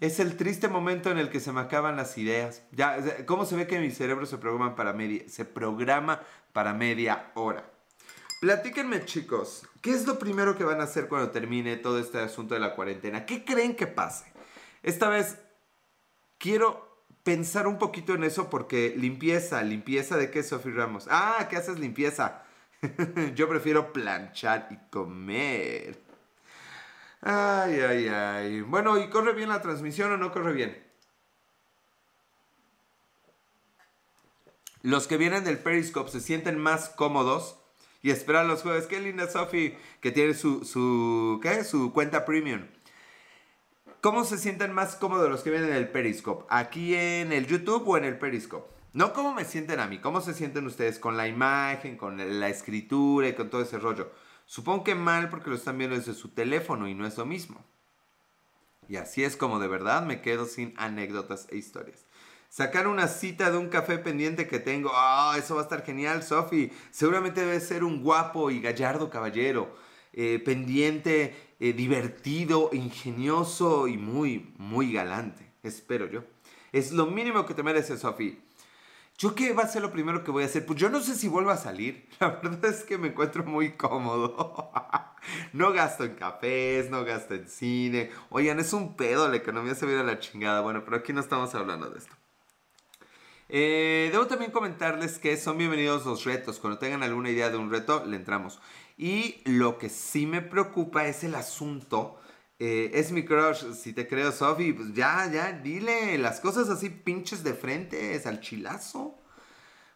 es 0.00 0.18
el 0.18 0.36
triste 0.36 0.66
momento 0.66 1.12
en 1.12 1.18
el 1.18 1.30
que 1.30 1.38
se 1.38 1.52
me 1.52 1.60
acaban 1.60 1.94
las 1.94 2.18
ideas. 2.18 2.62
Ya, 2.72 3.24
¿cómo 3.26 3.46
se 3.46 3.54
ve 3.54 3.68
que 3.68 3.78
mi 3.78 3.92
cerebro 3.92 4.26
se 4.26 4.38
programa 4.38 4.74
para 4.74 4.92
media, 4.92 5.22
se 5.28 5.44
programa 5.44 6.20
para 6.52 6.74
media 6.74 7.30
hora? 7.34 7.64
Platíquenme, 8.40 9.04
chicos, 9.04 9.66
¿qué 9.82 9.90
es 9.90 10.06
lo 10.06 10.18
primero 10.18 10.56
que 10.56 10.64
van 10.64 10.80
a 10.80 10.84
hacer 10.84 11.08
cuando 11.08 11.30
termine 11.30 11.76
todo 11.76 11.98
este 11.98 12.18
asunto 12.18 12.54
de 12.54 12.60
la 12.60 12.74
cuarentena? 12.74 13.26
¿Qué 13.26 13.44
creen 13.44 13.76
que 13.76 13.86
pase? 13.86 14.24
Esta 14.82 15.10
vez 15.10 15.36
quiero 16.38 17.04
pensar 17.22 17.66
un 17.66 17.78
poquito 17.78 18.14
en 18.14 18.24
eso 18.24 18.48
porque 18.48 18.94
limpieza, 18.96 19.62
limpieza 19.62 20.16
de 20.16 20.30
qué, 20.30 20.42
Sofi 20.42 20.70
Ramos. 20.70 21.06
Ah, 21.10 21.48
¿qué 21.50 21.58
haces 21.58 21.78
limpieza? 21.78 22.42
Yo 23.34 23.46
prefiero 23.46 23.92
planchar 23.92 24.68
y 24.70 24.90
comer. 24.90 26.00
Ay, 27.20 27.80
ay, 27.80 28.08
ay. 28.08 28.60
Bueno, 28.62 28.96
¿y 28.96 29.10
corre 29.10 29.34
bien 29.34 29.50
la 29.50 29.60
transmisión 29.60 30.12
o 30.12 30.16
no 30.16 30.32
corre 30.32 30.54
bien? 30.54 30.82
Los 34.80 35.06
que 35.06 35.18
vienen 35.18 35.44
del 35.44 35.58
Periscope 35.58 36.10
se 36.10 36.20
sienten 36.20 36.58
más 36.58 36.88
cómodos 36.88 37.59
y 38.02 38.10
esperan 38.10 38.48
los 38.48 38.62
jueves. 38.62 38.86
Qué 38.86 39.00
linda 39.00 39.28
Sofi 39.28 39.74
que 40.00 40.10
tiene 40.10 40.34
su, 40.34 40.64
su, 40.64 41.40
¿qué? 41.42 41.64
su 41.64 41.92
cuenta 41.92 42.24
premium. 42.24 42.62
¿Cómo 44.00 44.24
se 44.24 44.38
sienten 44.38 44.72
más 44.72 44.96
cómodos 44.96 45.28
los 45.28 45.42
que 45.42 45.50
vienen 45.50 45.70
del 45.70 45.88
Periscope? 45.88 46.46
¿Aquí 46.48 46.94
en 46.94 47.32
el 47.32 47.46
YouTube 47.46 47.86
o 47.86 47.98
en 47.98 48.04
el 48.04 48.18
Periscope? 48.18 48.70
No 48.92 49.12
cómo 49.12 49.34
me 49.34 49.44
sienten 49.44 49.78
a 49.78 49.86
mí, 49.86 49.98
cómo 49.98 50.20
se 50.20 50.34
sienten 50.34 50.66
ustedes 50.66 50.98
con 50.98 51.16
la 51.16 51.28
imagen, 51.28 51.96
con 51.96 52.40
la 52.40 52.48
escritura 52.48 53.28
y 53.28 53.34
con 53.34 53.50
todo 53.50 53.62
ese 53.62 53.78
rollo. 53.78 54.10
Supongo 54.46 54.84
que 54.84 54.94
mal 54.94 55.28
porque 55.28 55.50
lo 55.50 55.56
están 55.56 55.78
viendo 55.78 55.96
desde 55.96 56.14
su 56.14 56.30
teléfono 56.30 56.88
y 56.88 56.94
no 56.94 57.06
es 57.06 57.16
lo 57.18 57.26
mismo. 57.26 57.64
Y 58.88 58.96
así 58.96 59.22
es 59.22 59.36
como 59.36 59.60
de 59.60 59.68
verdad 59.68 60.02
me 60.02 60.22
quedo 60.22 60.46
sin 60.46 60.74
anécdotas 60.76 61.46
e 61.50 61.56
historias. 61.56 62.04
Sacar 62.50 62.88
una 62.88 63.06
cita 63.06 63.52
de 63.52 63.58
un 63.58 63.68
café 63.68 63.98
pendiente 63.98 64.48
que 64.48 64.58
tengo. 64.58 64.90
Ah, 64.92 65.36
eso 65.38 65.54
va 65.54 65.60
a 65.60 65.64
estar 65.64 65.84
genial, 65.84 66.24
Sofi. 66.24 66.72
Seguramente 66.90 67.42
debe 67.42 67.60
ser 67.60 67.84
un 67.84 68.02
guapo 68.02 68.50
y 68.50 68.60
gallardo 68.60 69.08
caballero. 69.08 69.76
Eh, 70.12 70.42
pendiente, 70.44 71.54
eh, 71.60 71.72
divertido, 71.72 72.70
ingenioso 72.72 73.86
y 73.86 73.96
muy, 73.96 74.52
muy 74.58 74.92
galante. 74.92 75.52
Espero 75.62 76.10
yo. 76.10 76.24
Es 76.72 76.90
lo 76.90 77.06
mínimo 77.06 77.46
que 77.46 77.54
te 77.54 77.62
mereces, 77.62 78.00
Sofi. 78.00 78.42
¿Yo 79.16 79.36
qué 79.36 79.52
va 79.52 79.62
a 79.62 79.68
ser 79.68 79.82
lo 79.82 79.92
primero 79.92 80.24
que 80.24 80.32
voy 80.32 80.42
a 80.42 80.46
hacer? 80.46 80.66
Pues 80.66 80.76
yo 80.76 80.90
no 80.90 81.00
sé 81.00 81.14
si 81.14 81.28
vuelvo 81.28 81.50
a 81.50 81.56
salir. 81.56 82.08
La 82.18 82.30
verdad 82.42 82.64
es 82.64 82.82
que 82.82 82.98
me 82.98 83.08
encuentro 83.08 83.44
muy 83.44 83.74
cómodo. 83.76 84.72
no 85.52 85.72
gasto 85.72 86.02
en 86.02 86.16
cafés, 86.16 86.90
no 86.90 87.04
gasto 87.04 87.34
en 87.34 87.48
cine. 87.48 88.10
Oigan, 88.30 88.58
es 88.58 88.72
un 88.72 88.96
pedo, 88.96 89.28
la 89.28 89.36
economía 89.36 89.76
se 89.76 89.86
viene 89.86 90.00
a 90.00 90.04
la 90.04 90.18
chingada. 90.18 90.62
Bueno, 90.62 90.82
pero 90.84 90.96
aquí 90.96 91.12
no 91.12 91.20
estamos 91.20 91.54
hablando 91.54 91.88
de 91.90 91.98
esto. 91.98 92.19
Eh, 93.52 94.10
debo 94.12 94.28
también 94.28 94.52
comentarles 94.52 95.18
que 95.18 95.36
son 95.36 95.58
bienvenidos 95.58 96.06
los 96.06 96.24
retos. 96.24 96.60
Cuando 96.60 96.78
tengan 96.78 97.02
alguna 97.02 97.30
idea 97.30 97.50
de 97.50 97.56
un 97.56 97.68
reto, 97.68 98.04
le 98.06 98.14
entramos. 98.14 98.60
Y 98.96 99.42
lo 99.44 99.76
que 99.76 99.88
sí 99.88 100.24
me 100.24 100.40
preocupa 100.40 101.06
es 101.08 101.24
el 101.24 101.34
asunto. 101.34 102.20
Eh, 102.60 102.92
es 102.94 103.10
mi 103.10 103.24
crush, 103.24 103.72
si 103.72 103.92
te 103.92 104.06
creo, 104.06 104.30
Sofi, 104.30 104.72
pues 104.72 104.92
ya, 104.94 105.28
ya, 105.32 105.50
dile 105.50 106.16
las 106.18 106.38
cosas 106.38 106.68
así 106.68 106.90
pinches 106.90 107.42
de 107.42 107.54
frente, 107.54 108.14
es 108.14 108.24
al 108.26 108.40
chilazo. 108.40 109.18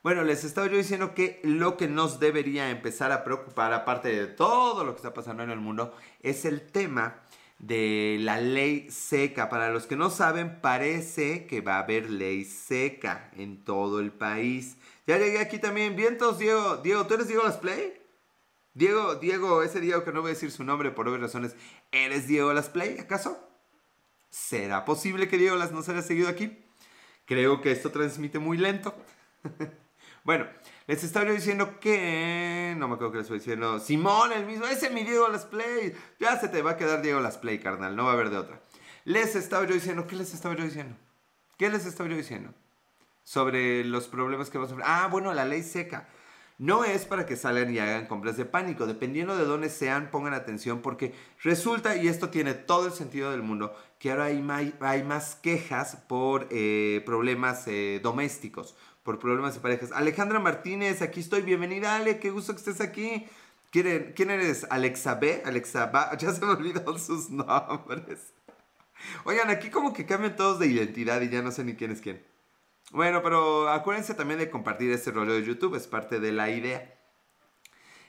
Bueno, 0.02 0.24
les 0.24 0.42
estaba 0.42 0.66
yo 0.66 0.76
diciendo 0.76 1.14
que 1.14 1.40
lo 1.44 1.76
que 1.76 1.86
nos 1.86 2.18
debería 2.18 2.70
empezar 2.70 3.12
a 3.12 3.22
preocupar, 3.22 3.72
aparte 3.72 4.08
de 4.08 4.26
todo 4.26 4.82
lo 4.84 4.94
que 4.94 4.96
está 4.96 5.14
pasando 5.14 5.44
en 5.44 5.50
el 5.50 5.60
mundo, 5.60 5.94
es 6.20 6.44
el 6.44 6.62
tema 6.72 7.22
de 7.66 8.18
la 8.20 8.40
ley 8.40 8.90
seca. 8.90 9.48
Para 9.48 9.70
los 9.70 9.86
que 9.86 9.96
no 9.96 10.10
saben, 10.10 10.60
parece 10.60 11.46
que 11.46 11.60
va 11.60 11.76
a 11.76 11.80
haber 11.80 12.10
ley 12.10 12.44
seca 12.44 13.30
en 13.36 13.64
todo 13.64 14.00
el 14.00 14.12
país. 14.12 14.76
Ya 15.06 15.18
llegué 15.18 15.38
aquí 15.38 15.58
también. 15.58 15.96
Vientos, 15.96 16.38
Diego. 16.38 16.78
Diego, 16.78 17.06
¿tú 17.06 17.14
eres 17.14 17.28
Diego 17.28 17.44
Las 17.44 17.56
Play? 17.56 17.94
Diego, 18.74 19.14
Diego, 19.16 19.62
ese 19.62 19.80
Diego 19.80 20.04
que 20.04 20.12
no 20.12 20.20
voy 20.20 20.30
a 20.30 20.34
decir 20.34 20.50
su 20.50 20.64
nombre 20.64 20.90
por 20.90 21.08
obvias 21.08 21.22
razones. 21.22 21.56
¿Eres 21.92 22.26
Diego 22.26 22.52
Las 22.52 22.68
Play, 22.68 22.98
acaso? 22.98 23.38
¿Será 24.30 24.84
posible 24.84 25.28
que 25.28 25.38
Diego 25.38 25.56
Las 25.56 25.72
no 25.72 25.82
se 25.82 25.92
haya 25.92 26.02
seguido 26.02 26.28
aquí? 26.28 26.58
Creo 27.24 27.62
que 27.62 27.70
esto 27.70 27.90
transmite 27.90 28.38
muy 28.38 28.58
lento. 28.58 28.94
bueno, 30.24 30.46
les 30.86 31.02
estaba 31.02 31.30
diciendo 31.30 31.80
que. 31.80 32.74
No 32.76 32.88
me 32.88 32.94
acuerdo 32.94 33.12
que 33.12 33.18
les 33.18 33.24
estoy 33.24 33.38
diciendo. 33.38 33.80
Simón, 33.80 34.32
el 34.32 34.44
mismo. 34.44 34.66
Ese 34.66 34.86
es 34.86 34.92
mi 34.92 35.02
Diego 35.02 35.28
Las 35.28 35.46
Play. 35.46 35.94
Ya 36.20 36.38
se 36.38 36.48
te 36.48 36.60
va 36.60 36.72
a 36.72 36.76
quedar 36.76 37.00
Diego 37.00 37.20
Las 37.20 37.38
Play, 37.38 37.58
carnal. 37.58 37.96
No 37.96 38.04
va 38.04 38.10
a 38.10 38.14
haber 38.14 38.28
de 38.28 38.36
otra. 38.36 38.60
Les 39.04 39.34
estaba 39.34 39.66
yo 39.66 39.74
diciendo. 39.74 40.06
¿Qué 40.06 40.16
les 40.16 40.34
estaba 40.34 40.54
yo 40.54 40.64
diciendo? 40.64 40.94
¿Qué 41.56 41.70
les 41.70 41.86
estaba 41.86 42.10
yo 42.10 42.16
diciendo? 42.16 42.52
Sobre 43.22 43.82
los 43.84 44.08
problemas 44.08 44.50
que 44.50 44.58
vamos 44.58 44.74
a. 44.74 45.04
Ah, 45.04 45.08
bueno, 45.08 45.32
la 45.32 45.46
ley 45.46 45.62
seca. 45.62 46.08
No 46.58 46.84
es 46.84 47.04
para 47.04 47.26
que 47.26 47.34
salgan 47.34 47.74
y 47.74 47.78
hagan 47.78 48.06
compras 48.06 48.36
de 48.36 48.44
pánico. 48.44 48.86
Dependiendo 48.86 49.36
de 49.38 49.44
dónde 49.44 49.70
sean, 49.70 50.10
pongan 50.10 50.34
atención 50.34 50.82
porque 50.82 51.14
resulta, 51.42 51.96
y 51.96 52.08
esto 52.08 52.28
tiene 52.28 52.54
todo 52.54 52.86
el 52.86 52.92
sentido 52.92 53.32
del 53.32 53.42
mundo, 53.42 53.74
que 53.98 54.10
ahora 54.10 54.26
hay, 54.26 55.02
más 55.02 55.34
quejas 55.36 55.96
por 56.06 56.46
eh, 56.50 57.02
problemas 57.06 57.66
eh, 57.66 58.00
domésticos 58.02 58.76
por 59.04 59.18
problemas 59.18 59.54
de 59.54 59.60
parejas. 59.60 59.92
Alejandra 59.92 60.40
Martínez, 60.40 61.02
aquí 61.02 61.20
estoy. 61.20 61.42
Bienvenida, 61.42 61.94
Ale. 61.94 62.18
Qué 62.18 62.30
gusto 62.30 62.54
que 62.54 62.58
estés 62.58 62.80
aquí. 62.80 63.28
¿Quién, 63.70 64.30
eres? 64.30 64.66
¿Alexa 64.70 65.16
B? 65.16 65.42
¿Alexa 65.44 65.86
B? 65.86 65.98
Ya 66.18 66.32
se 66.32 66.44
me 66.44 66.52
olvidaron 66.52 66.98
sus 66.98 67.28
nombres. 67.28 68.32
Oigan, 69.24 69.50
aquí 69.50 69.68
como 69.68 69.92
que 69.92 70.06
cambian 70.06 70.36
todos 70.36 70.58
de 70.58 70.68
identidad 70.68 71.20
y 71.20 71.28
ya 71.28 71.42
no 71.42 71.52
sé 71.52 71.64
ni 71.64 71.74
quién 71.74 71.90
es 71.90 72.00
quién. 72.00 72.24
Bueno, 72.92 73.22
pero 73.22 73.68
acuérdense 73.68 74.14
también 74.14 74.38
de 74.38 74.48
compartir 74.48 74.90
este 74.90 75.10
rollo 75.10 75.34
de 75.34 75.44
YouTube, 75.44 75.74
es 75.74 75.86
parte 75.86 76.20
de 76.20 76.32
la 76.32 76.48
idea. 76.50 76.94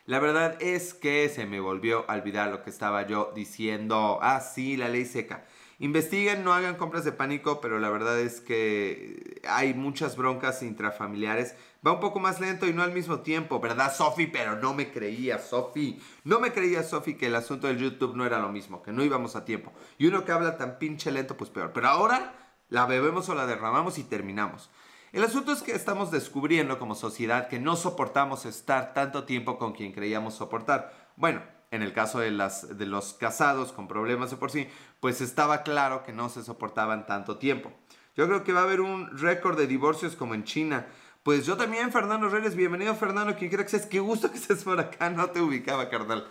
La 0.06 0.20
verdad 0.20 0.56
es 0.62 0.94
que 0.94 1.28
se 1.28 1.46
me 1.46 1.60
volvió 1.60 2.10
a 2.10 2.14
olvidar 2.14 2.52
lo 2.52 2.64
que 2.64 2.70
estaba 2.70 3.06
yo 3.08 3.34
diciendo. 3.36 4.20
Ah, 4.22 4.40
sí, 4.40 4.78
la 4.78 4.88
ley 4.88 5.04
seca. 5.04 5.46
Investiguen, 5.80 6.44
no 6.44 6.54
hagan 6.54 6.76
compras 6.76 7.04
de 7.04 7.12
pánico, 7.12 7.60
pero 7.60 7.80
la 7.80 7.90
verdad 7.90 8.20
es 8.20 8.40
que 8.40 9.42
hay 9.48 9.74
muchas 9.74 10.16
broncas 10.16 10.64
intrafamiliares. 10.64 11.56
Va 11.86 11.92
un 11.92 12.00
poco 12.00 12.20
más 12.20 12.40
lento 12.40 12.66
y 12.66 12.74
no 12.74 12.82
al 12.82 12.94
mismo 12.94 13.20
tiempo, 13.20 13.60
¿verdad, 13.60 13.94
Sofi? 13.94 14.28
Pero 14.28 14.56
no 14.56 14.74
me 14.74 14.92
creía, 14.92 15.38
Sofi. 15.38 16.02
No 16.24 16.40
me 16.40 16.54
creía, 16.54 16.82
Sofi, 16.82 17.16
que 17.16 17.28
el 17.28 17.36
asunto 17.36 17.68
del 17.68 17.78
YouTube 17.78 18.16
no 18.16 18.26
era 18.26 18.40
lo 18.40 18.50
mismo, 18.50 18.82
que 18.82 18.94
no 18.94 19.04
íbamos 19.04 19.36
a 19.36 19.44
tiempo. 19.44 19.74
Y 19.98 20.08
uno 20.08 20.24
que 20.24 20.32
habla 20.32 20.58
tan 20.58 20.80
pinche 20.80 21.12
lento, 21.12 21.36
pues 21.36 21.50
peor. 21.50 21.72
Pero 21.74 21.90
ahora 21.90 22.34
la 22.70 22.86
bebemos 22.86 23.28
o 23.28 23.36
la 23.36 23.46
derramamos 23.46 23.98
y 23.98 24.04
terminamos. 24.04 24.70
El 25.12 25.24
asunto 25.24 25.52
es 25.52 25.62
que 25.62 25.74
estamos 25.74 26.12
descubriendo 26.12 26.80
como 26.80 26.96
sociedad 26.96 27.48
que 27.48 27.60
no 27.60 27.76
soportamos 27.76 28.46
estar 28.46 28.94
tanto 28.94 29.24
tiempo 29.26 29.58
con 29.58 29.74
quien 29.74 29.92
creíamos 29.94 30.36
soportar. 30.36 31.12
Bueno, 31.16 31.42
en 31.72 31.82
el 31.82 31.94
caso 31.94 32.20
de, 32.20 32.32
las, 32.32 32.78
de 32.78 32.86
los 32.86 33.14
casados 33.14 33.72
con 33.72 33.88
problemas 33.88 34.32
de 34.32 34.38
por 34.38 34.52
sí, 34.52 34.68
pues 35.00 35.22
estaba 35.22 35.64
claro 35.64 36.04
que 36.04 36.14
no 36.14 36.30
se 36.30 36.44
soportaban 36.44 37.06
tanto 37.06 37.38
tiempo. 37.38 37.74
Yo 38.16 38.28
creo 38.28 38.44
que 38.44 38.54
va 38.54 38.62
a 38.62 38.64
haber 38.64 38.82
un 38.82 39.18
récord 39.18 39.58
de 39.58 39.68
divorcios 39.68 40.16
como 40.16 40.36
en 40.36 40.46
China. 40.46 40.88
Pues 41.24 41.46
yo 41.46 41.58
también, 41.58 41.92
Fernando 41.92 42.30
Reyes, 42.30 42.56
bienvenido 42.56 42.96
Fernando, 42.96 43.36
quien 43.36 43.50
quiera 43.50 43.64
que 43.64 43.72
seas, 43.72 43.88
qué 43.88 44.00
gusto 44.00 44.32
que 44.32 44.38
estés 44.38 44.64
por 44.64 44.80
acá, 44.80 45.10
no 45.10 45.30
te 45.32 45.42
ubicaba, 45.42 45.90
carnal. 45.90 46.28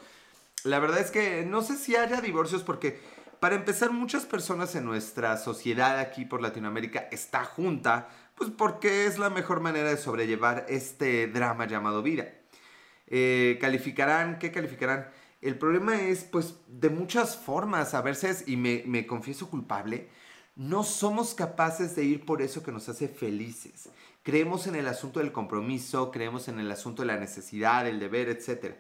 La 0.63 0.79
verdad 0.79 1.01
es 1.01 1.11
que 1.11 1.45
no 1.45 1.63
sé 1.63 1.77
si 1.77 1.95
haya 1.95 2.23
divorcios 2.23 2.63
porque, 2.63 3.01
para 3.39 3.55
empezar, 3.55 3.91
muchas 3.91 4.25
personas 4.25 4.75
en 4.77 4.85
nuestra 4.87 5.37
sociedad 5.37 5.99
aquí 5.99 6.25
por 6.25 6.41
Latinoamérica 6.41 7.09
está 7.11 7.45
junta, 7.45 8.09
pues 8.35 8.51
porque 8.51 9.07
es 9.07 9.19
la 9.19 9.29
mejor 9.29 9.61
manera 9.61 9.91
de 9.91 9.97
sobrellevar 9.99 10.65
este 10.69 11.27
drama 11.27 11.67
llamado 11.67 12.03
vida. 12.03 12.29
Eh, 13.07 13.59
¿Calificarán? 13.61 14.39
¿Qué 14.39 14.51
calificarán? 14.51 15.11
El 15.45 15.59
problema 15.59 16.01
es, 16.01 16.25
pues, 16.25 16.55
de 16.69 16.89
muchas 16.89 17.37
formas. 17.37 17.93
A 17.93 18.01
veces, 18.01 18.45
y 18.47 18.57
me, 18.57 19.07
confieso 19.07 19.51
culpable, 19.51 20.09
no 20.57 20.85
somos 20.85 21.35
capaces 21.35 21.95
de 21.95 22.03
ir 22.03 22.25
por 22.25 22.41
eso 22.41 22.63
que 22.63 22.73
nos 22.73 22.89
hace 22.89 23.09
felices. 23.09 23.91
Creemos 24.23 24.67
en 24.67 24.75
el 24.75 24.89
asunto 24.89 25.21
del 25.21 25.33
compromiso, 25.33 26.11
creemos 26.11 26.49
en 26.49 26.61
el 26.61 26.71
asunto 26.71 27.03
de 27.03 27.09
la 27.09 27.19
necesidad, 27.19 27.87
el 27.87 28.01
deber, 28.01 28.31
etc. 28.31 28.77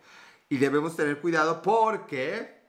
Y 0.49 0.57
debemos 0.57 0.97
tener 0.97 1.21
cuidado 1.21 1.61
porque 1.61 2.63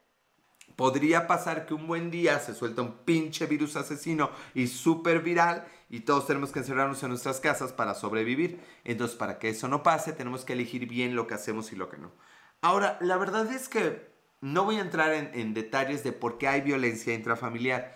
podría 0.75 1.25
pasar 1.25 1.65
que 1.65 1.73
un 1.73 1.87
buen 1.87 2.11
día 2.11 2.39
se 2.39 2.53
suelta 2.53 2.81
un 2.81 2.97
pinche 3.05 3.45
virus 3.45 3.77
asesino 3.77 4.29
y 4.53 4.67
súper 4.67 5.21
viral 5.21 5.65
y 5.89 6.01
todos 6.01 6.27
tenemos 6.27 6.51
que 6.51 6.59
encerrarnos 6.59 7.01
en 7.03 7.09
nuestras 7.11 7.39
casas 7.39 7.71
para 7.71 7.93
sobrevivir. 7.93 8.59
Entonces, 8.83 9.15
para 9.15 9.39
que 9.39 9.47
eso 9.47 9.69
no 9.69 9.83
pase, 9.83 10.11
tenemos 10.11 10.43
que 10.43 10.51
elegir 10.51 10.85
bien 10.85 11.15
lo 11.15 11.27
que 11.27 11.35
hacemos 11.35 11.71
y 11.71 11.77
lo 11.77 11.87
que 11.87 11.97
no. 11.97 12.11
Ahora, 12.65 12.97
la 12.99 13.17
verdad 13.17 13.45
es 13.51 13.69
que 13.69 14.11
no 14.41 14.65
voy 14.65 14.77
a 14.77 14.81
entrar 14.81 15.13
en, 15.13 15.53
detalles 15.53 16.03
de 16.03 16.11
por 16.11 16.39
qué 16.39 16.47
hay 16.47 16.61
violencia 16.61 17.13
intrafamiliar. 17.13 17.95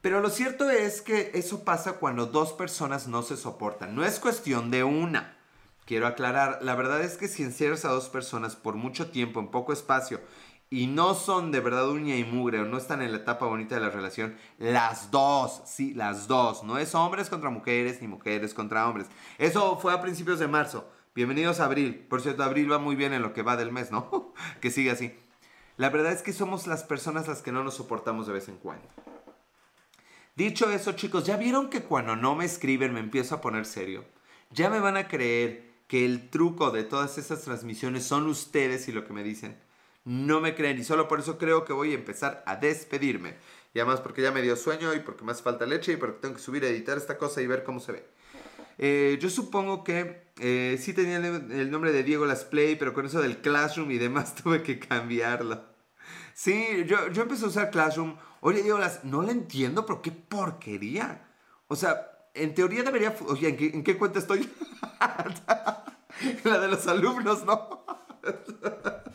Pero 0.00 0.20
lo 0.20 0.30
cierto 0.30 0.68
es 0.68 1.00
que 1.00 1.30
eso 1.34 1.62
pasa 1.62 1.92
cuando 1.92 2.26
dos 2.26 2.52
personas 2.52 3.06
no 3.06 3.22
se 3.22 3.36
soportan. 3.36 3.94
No 3.94 4.04
es 4.04 4.18
cuestión 4.18 4.72
de 4.72 4.82
una. 4.82 5.36
Quiero 5.84 6.08
aclarar, 6.08 6.58
la 6.62 6.74
verdad 6.74 7.02
es 7.02 7.16
que 7.16 7.28
si 7.28 7.44
encierras 7.44 7.84
a 7.84 7.90
dos 7.90 8.08
personas 8.08 8.56
por 8.56 8.74
mucho 8.74 9.12
tiempo, 9.12 9.38
en 9.38 9.52
poco 9.52 9.72
espacio, 9.72 10.20
y 10.70 10.88
no 10.88 11.14
son 11.14 11.52
de 11.52 11.60
verdad 11.60 11.88
uña 11.88 12.16
y 12.16 12.24
mugre 12.24 12.58
o 12.58 12.64
no 12.64 12.78
están 12.78 13.00
en 13.00 13.12
la 13.12 13.18
etapa 13.18 13.46
bonita 13.46 13.76
de 13.76 13.80
la 13.80 13.90
relación, 13.90 14.36
las 14.58 15.12
dos, 15.12 15.62
sí, 15.66 15.94
las 15.94 16.26
dos. 16.26 16.64
No 16.64 16.78
es 16.78 16.96
hombres 16.96 17.30
contra 17.30 17.48
mujeres 17.48 18.02
ni 18.02 18.08
mujeres 18.08 18.54
contra 18.54 18.88
hombres. 18.88 19.06
Eso 19.38 19.78
fue 19.78 19.92
a 19.92 20.02
principios 20.02 20.40
de 20.40 20.48
marzo. 20.48 20.84
Bienvenidos 21.14 21.60
a 21.60 21.66
abril. 21.66 22.04
Por 22.10 22.20
cierto, 22.22 22.42
abril 22.42 22.72
va 22.72 22.78
muy 22.78 22.96
bien 22.96 23.12
en 23.12 23.22
lo 23.22 23.32
que 23.32 23.42
va 23.42 23.56
del 23.56 23.70
mes, 23.70 23.92
¿no? 23.92 24.34
que 24.60 24.72
sigue 24.72 24.90
así. 24.90 25.14
La 25.76 25.88
verdad 25.88 26.12
es 26.12 26.22
que 26.22 26.32
somos 26.32 26.66
las 26.66 26.82
personas 26.82 27.28
las 27.28 27.40
que 27.40 27.52
no 27.52 27.62
nos 27.62 27.74
soportamos 27.74 28.26
de 28.26 28.32
vez 28.32 28.48
en 28.48 28.56
cuando. 28.56 28.88
Dicho 30.34 30.68
eso, 30.72 30.90
chicos, 30.94 31.24
¿ya 31.24 31.36
vieron 31.36 31.70
que 31.70 31.82
cuando 31.82 32.16
no 32.16 32.34
me 32.34 32.44
escriben 32.44 32.92
me 32.92 32.98
empiezo 32.98 33.36
a 33.36 33.40
poner 33.40 33.64
serio? 33.64 34.04
Ya 34.50 34.68
me 34.70 34.80
van 34.80 34.96
a 34.96 35.06
creer 35.06 35.70
que 35.86 36.04
el 36.04 36.30
truco 36.30 36.72
de 36.72 36.82
todas 36.82 37.16
esas 37.16 37.42
transmisiones 37.42 38.04
son 38.04 38.26
ustedes 38.26 38.88
y 38.88 38.92
lo 38.92 39.06
que 39.06 39.12
me 39.12 39.22
dicen. 39.22 39.56
No 40.04 40.40
me 40.40 40.56
creen 40.56 40.80
y 40.80 40.84
solo 40.84 41.06
por 41.06 41.20
eso 41.20 41.38
creo 41.38 41.64
que 41.64 41.72
voy 41.72 41.92
a 41.92 41.94
empezar 41.94 42.42
a 42.44 42.56
despedirme. 42.56 43.36
Y 43.72 43.78
además 43.78 44.00
porque 44.00 44.22
ya 44.22 44.32
me 44.32 44.42
dio 44.42 44.56
sueño 44.56 44.92
y 44.94 44.98
porque 44.98 45.24
hace 45.30 45.44
falta 45.44 45.64
leche 45.64 45.92
y 45.92 45.96
porque 45.96 46.18
tengo 46.20 46.34
que 46.34 46.42
subir 46.42 46.64
a 46.64 46.68
editar 46.68 46.98
esta 46.98 47.18
cosa 47.18 47.40
y 47.40 47.46
ver 47.46 47.62
cómo 47.62 47.78
se 47.78 47.92
ve. 47.92 48.04
Eh, 48.78 49.18
yo 49.20 49.30
supongo 49.30 49.84
que 49.84 50.24
eh, 50.40 50.78
sí 50.80 50.92
tenía 50.92 51.18
el, 51.18 51.70
nombre 51.70 51.92
de 51.92 52.02
Diego 52.02 52.26
Las 52.26 52.44
Play, 52.44 52.76
pero 52.76 52.92
con 52.92 53.06
eso 53.06 53.22
del 53.22 53.38
Classroom 53.38 53.90
y 53.90 53.98
demás 53.98 54.34
tuve 54.42 54.62
que 54.62 54.78
cambiarlo. 54.78 55.64
Sí, 56.34 56.84
yo, 56.86 57.08
yo 57.12 57.22
empecé 57.22 57.44
a 57.44 57.48
usar 57.48 57.70
Classroom 57.70 58.16
Oye, 58.46 58.62
digo, 58.62 58.78
no 59.04 59.22
la 59.22 59.32
entiendo, 59.32 59.86
pero 59.86 60.02
qué 60.02 60.12
porquería. 60.12 61.26
O 61.66 61.74
sea, 61.74 62.10
en 62.34 62.54
teoría 62.54 62.82
debería... 62.82 63.16
Oye, 63.26 63.48
¿en 63.72 63.82
qué, 63.82 63.96
cuenta 63.96 64.18
estoy? 64.18 64.52
la 66.44 66.58
de 66.58 66.68
los 66.68 66.86
alumnos, 66.86 67.42
¿no? 67.46 67.86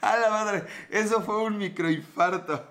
A 0.00 0.16
la 0.16 0.30
madre, 0.30 0.66
eso 0.90 1.22
fue 1.22 1.40
un 1.40 1.58
microinfarto. 1.58 2.66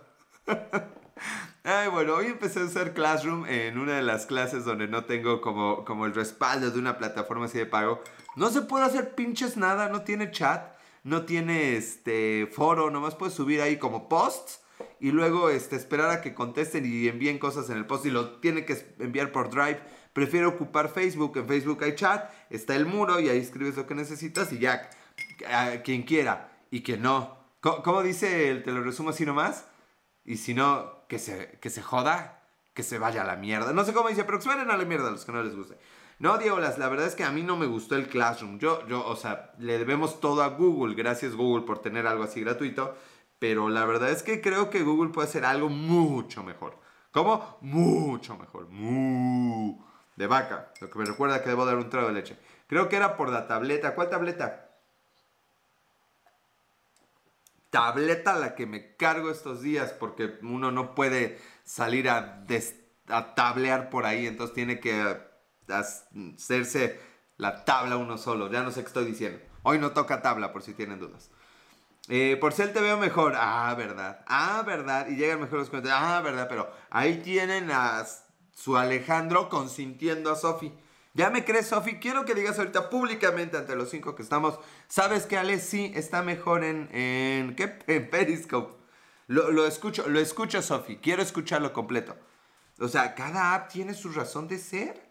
Ay, 1.67 1.87
bueno, 1.87 2.13
hoy 2.13 2.27
empecé 2.27 2.59
a 2.59 2.65
usar 2.65 2.93
Classroom 2.93 3.47
en 3.47 3.79
una 3.79 3.93
de 3.95 4.03
las 4.03 4.27
clases 4.27 4.65
donde 4.65 4.87
no 4.87 5.05
tengo 5.05 5.41
como, 5.41 5.83
como 5.83 6.05
el 6.05 6.13
respaldo 6.13 6.69
de 6.69 6.77
una 6.77 6.99
plataforma 6.99 7.45
así 7.45 7.57
de 7.57 7.65
pago. 7.65 8.03
No 8.35 8.51
se 8.51 8.61
puede 8.61 8.85
hacer 8.85 9.15
pinches 9.15 9.57
nada, 9.57 9.89
no 9.89 10.03
tiene 10.03 10.29
chat, 10.29 10.75
no 11.03 11.25
tiene 11.25 11.75
este 11.75 12.47
foro, 12.53 12.91
nomás 12.91 13.15
puedes 13.15 13.33
subir 13.33 13.61
ahí 13.61 13.79
como 13.79 14.07
posts 14.07 14.61
y 14.99 15.09
luego 15.09 15.49
este, 15.49 15.75
esperar 15.75 16.11
a 16.11 16.21
que 16.21 16.35
contesten 16.35 16.85
y 16.85 17.07
envíen 17.07 17.39
cosas 17.39 17.67
en 17.71 17.77
el 17.77 17.87
post 17.87 18.05
y 18.05 18.11
lo 18.11 18.33
tiene 18.41 18.63
que 18.63 18.95
enviar 18.99 19.31
por 19.31 19.49
Drive. 19.49 19.81
Prefiero 20.13 20.49
ocupar 20.49 20.89
Facebook. 20.89 21.35
En 21.35 21.47
Facebook 21.47 21.83
hay 21.83 21.95
chat, 21.95 22.31
está 22.51 22.75
el 22.75 22.85
muro 22.85 23.19
y 23.19 23.29
ahí 23.29 23.39
escribes 23.39 23.75
lo 23.75 23.87
que 23.87 23.95
necesitas 23.95 24.53
y 24.53 24.59
ya, 24.59 24.87
a 25.51 25.81
quien 25.81 26.03
quiera 26.03 26.51
y 26.69 26.81
que 26.81 26.95
no. 26.97 27.39
¿Cómo, 27.59 28.03
dice 28.03 28.51
el, 28.51 28.61
te 28.61 28.71
lo 28.71 28.83
resumo 28.83 29.09
así 29.09 29.25
nomás? 29.25 29.65
Y 30.25 30.37
si 30.37 30.53
no, 30.53 30.94
que 31.07 31.19
se, 31.19 31.57
que 31.61 31.69
se 31.69 31.81
joda, 31.81 32.41
que 32.73 32.83
se 32.83 32.99
vaya 32.99 33.21
a 33.21 33.25
la 33.25 33.35
mierda. 33.35 33.73
No 33.73 33.85
sé 33.85 33.93
cómo 33.93 34.09
dice, 34.09 34.23
pero 34.23 34.37
que 34.37 34.43
se 34.43 34.49
vayan 34.49 34.71
a 34.71 34.77
la 34.77 34.85
mierda 34.85 35.07
a 35.07 35.11
los 35.11 35.25
que 35.25 35.31
no 35.31 35.43
les 35.43 35.55
guste. 35.55 35.77
No, 36.17 36.37
Diego, 36.37 36.59
la 36.59 36.89
verdad 36.89 37.07
es 37.07 37.15
que 37.15 37.23
a 37.25 37.31
mí 37.31 37.43
no 37.43 37.57
me 37.57 37.65
gustó 37.65 37.95
el 37.95 38.07
Classroom. 38.07 38.57
Yo, 38.57 38.87
yo, 38.87 39.05
o 39.05 39.15
sea, 39.15 39.53
le 39.59 39.77
debemos 39.77 40.21
todo 40.21 40.43
a 40.43 40.49
Google. 40.49 40.95
Gracias 40.95 41.35
Google 41.35 41.65
por 41.65 41.79
tener 41.79 42.07
algo 42.07 42.23
así 42.23 42.41
gratuito. 42.41 42.95
Pero 43.37 43.69
la 43.69 43.85
verdad 43.85 44.09
es 44.11 44.23
que 44.23 44.41
creo 44.41 44.69
que 44.69 44.83
Google 44.83 45.11
puede 45.11 45.27
hacer 45.27 45.43
algo 45.43 45.69
mucho 45.69 46.43
mejor. 46.43 46.79
¿Cómo? 47.11 47.57
Mucho 47.61 48.37
mejor. 48.37 48.69
Mu 48.69 49.83
de 50.15 50.27
vaca. 50.27 50.71
Lo 50.79 50.89
que 50.89 50.99
me 50.99 51.05
recuerda 51.05 51.43
que 51.43 51.49
debo 51.49 51.65
dar 51.65 51.75
un 51.75 51.89
trago 51.89 52.07
de 52.07 52.13
leche. 52.13 52.37
Creo 52.67 52.87
que 52.87 52.95
era 52.95 53.17
por 53.17 53.29
la 53.29 53.47
tableta. 53.47 53.93
¿Cuál 53.93 54.09
tableta? 54.09 54.64
Tableta 57.75 58.37
la 58.37 58.55
que 58.55 58.65
me 58.65 58.95
cargo 58.95 59.29
estos 59.29 59.61
días 59.61 59.91
porque 59.91 60.39
uno 60.43 60.71
no 60.71 60.95
puede 60.95 61.37
salir 61.65 62.07
a, 62.07 62.45
a 63.09 63.35
tablear 63.35 63.89
por 63.89 64.05
ahí. 64.05 64.27
Entonces 64.27 64.55
tiene 64.55 64.79
que 64.79 65.17
hacerse 65.67 67.01
la 67.35 67.65
tabla 67.65 67.97
uno 67.97 68.17
solo. 68.17 68.49
Ya 68.49 68.63
no 68.63 68.71
sé 68.71 68.79
qué 68.79 68.87
estoy 68.87 69.03
diciendo. 69.03 69.41
Hoy 69.63 69.77
no 69.77 69.91
toca 69.91 70.21
tabla 70.21 70.53
por 70.53 70.63
si 70.63 70.73
tienen 70.73 70.99
dudas. 70.99 71.31
Eh, 72.07 72.37
por 72.39 72.53
ser 72.53 72.71
te 72.71 72.79
veo 72.79 72.97
mejor. 72.97 73.33
Ah, 73.35 73.75
verdad. 73.77 74.23
Ah, 74.25 74.63
verdad. 74.65 75.09
Y 75.09 75.17
llegan 75.17 75.41
mejor 75.41 75.59
los 75.59 75.69
comentarios. 75.69 75.99
Ah, 76.01 76.21
verdad. 76.21 76.47
Pero 76.47 76.71
ahí 76.89 77.17
tienen 77.25 77.71
a 77.71 78.05
su 78.53 78.77
Alejandro 78.77 79.49
consintiendo 79.49 80.31
a 80.31 80.37
Sofi. 80.37 80.71
¿Ya 81.15 81.31
me 81.31 81.43
crees, 81.43 81.67
Sofi? 81.67 81.95
Quiero 81.95 82.25
que 82.25 82.35
digas 82.35 82.59
ahorita 82.59 82.89
públicamente 82.89 83.57
ante 83.57 83.75
los 83.75 83.89
cinco 83.89 84.15
que 84.15 84.21
estamos. 84.21 84.59
¿Sabes 84.87 85.25
que 85.25 85.37
Ale 85.37 85.59
sí 85.59 85.91
está 85.95 86.21
mejor 86.21 86.63
en. 86.63 86.89
en 86.93 87.55
¿Qué? 87.55 87.79
En 87.87 88.09
Periscope. 88.09 88.75
Lo, 89.27 89.49
lo 89.49 89.65
escucho, 89.65 90.07
lo 90.07 90.19
escucho, 90.19 90.61
Sofi. 90.61 90.97
Quiero 90.97 91.23
escucharlo 91.23 91.73
completo. 91.73 92.15
O 92.79 92.87
sea, 92.87 93.15
cada 93.15 93.55
app 93.55 93.71
tiene 93.71 93.93
su 93.95 94.11
razón 94.11 94.47
de 94.47 94.59
ser. 94.59 95.01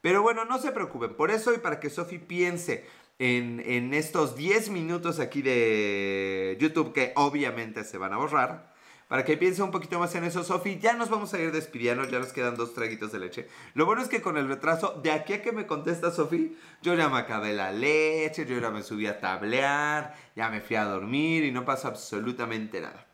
Pero 0.00 0.22
bueno, 0.22 0.44
no 0.44 0.58
se 0.58 0.70
preocupen. 0.70 1.16
Por 1.16 1.30
eso 1.30 1.52
y 1.52 1.58
para 1.58 1.80
que 1.80 1.90
Sofi 1.90 2.18
piense 2.18 2.86
en, 3.18 3.94
estos 3.94 4.36
10 4.36 4.70
minutos 4.70 5.18
aquí 5.18 5.42
de 5.42 6.56
YouTube 6.60 6.92
que 6.92 7.12
obviamente 7.16 7.84
se 7.84 7.98
van 7.98 8.12
a 8.12 8.18
borrar. 8.18 8.72
Para 9.08 9.24
que 9.24 9.38
piense 9.38 9.62
un 9.62 9.70
poquito 9.70 9.98
más 9.98 10.14
en 10.14 10.24
eso, 10.24 10.44
Sofi, 10.44 10.78
ya 10.78 10.92
nos 10.92 11.08
vamos 11.08 11.32
a 11.32 11.38
ir 11.38 11.50
despidiendo, 11.50 12.04
ya 12.04 12.18
nos 12.18 12.32
quedan 12.32 12.56
dos 12.56 12.74
traguitos 12.74 13.10
de 13.10 13.18
leche. 13.18 13.48
Lo 13.72 13.86
bueno 13.86 14.02
es 14.02 14.08
que 14.08 14.20
con 14.20 14.36
el 14.36 14.48
retraso, 14.48 15.00
de 15.02 15.10
aquí 15.10 15.32
a 15.32 15.42
que 15.42 15.50
me 15.50 15.66
contesta 15.66 16.10
Sofi, 16.10 16.56
yo 16.82 16.94
ya 16.94 17.08
me 17.08 17.16
acabé 17.16 17.54
la 17.54 17.72
leche, 17.72 18.44
yo 18.44 18.58
ya 18.58 18.70
me 18.70 18.82
subí 18.82 19.06
a 19.06 19.18
tablear, 19.18 20.14
ya 20.36 20.50
me 20.50 20.60
fui 20.60 20.76
a 20.76 20.84
dormir 20.84 21.44
y 21.44 21.52
no 21.52 21.64
pasa 21.64 21.88
absolutamente 21.88 22.82
nada. 22.82 23.06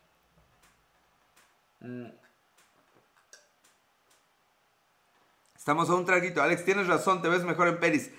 Mm. 1.80 2.06
Estamos 5.64 5.88
a 5.88 5.94
un 5.94 6.04
traguito. 6.04 6.42
Alex, 6.42 6.64
tienes 6.64 6.88
razón, 6.88 7.22
te 7.22 7.28
ves 7.28 7.42
mejor 7.44 7.68
en 7.68 7.78
Peris. 7.78 8.10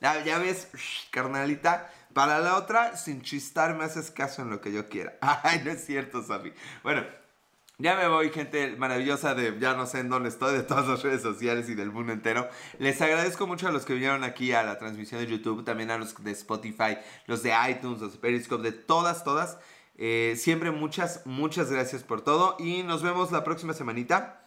Ya, 0.00 0.38
ves, 0.38 0.68
carnalita. 1.10 1.92
Para 2.12 2.40
la 2.40 2.56
otra, 2.56 2.96
sin 2.96 3.22
chistar, 3.22 3.74
me 3.74 3.84
haces 3.84 4.10
caso 4.10 4.42
en 4.42 4.50
lo 4.50 4.60
que 4.60 4.72
yo 4.72 4.88
quiera. 4.88 5.16
Ay, 5.20 5.62
no 5.64 5.70
es 5.70 5.84
cierto, 5.84 6.22
Sabi. 6.22 6.52
Bueno, 6.82 7.04
ya 7.78 7.96
me 7.96 8.06
voy, 8.06 8.30
gente 8.30 8.76
maravillosa 8.76 9.34
de 9.34 9.58
ya 9.58 9.74
no 9.74 9.86
sé 9.86 10.00
en 10.00 10.08
dónde 10.08 10.28
estoy, 10.28 10.54
de 10.54 10.62
todas 10.62 10.86
las 10.86 11.02
redes 11.02 11.22
sociales 11.22 11.68
y 11.68 11.74
del 11.74 11.90
mundo 11.90 12.12
entero. 12.12 12.48
Les 12.78 13.00
agradezco 13.00 13.46
mucho 13.46 13.66
a 13.66 13.72
los 13.72 13.84
que 13.84 13.94
vinieron 13.94 14.24
aquí 14.24 14.52
a 14.52 14.62
la 14.62 14.78
transmisión 14.78 15.20
de 15.20 15.26
YouTube, 15.26 15.64
también 15.64 15.90
a 15.90 15.98
los 15.98 16.22
de 16.22 16.30
Spotify, 16.30 16.98
los 17.26 17.42
de 17.42 17.52
iTunes, 17.68 18.00
los 18.00 18.12
de 18.12 18.18
Periscope, 18.18 18.62
de 18.62 18.72
todas, 18.72 19.24
todas. 19.24 19.58
Eh, 19.96 20.34
siempre 20.36 20.70
muchas, 20.70 21.22
muchas 21.26 21.70
gracias 21.70 22.02
por 22.02 22.22
todo 22.22 22.56
y 22.58 22.82
nos 22.82 23.02
vemos 23.02 23.32
la 23.32 23.42
próxima 23.42 23.72
semanita. 23.72 24.41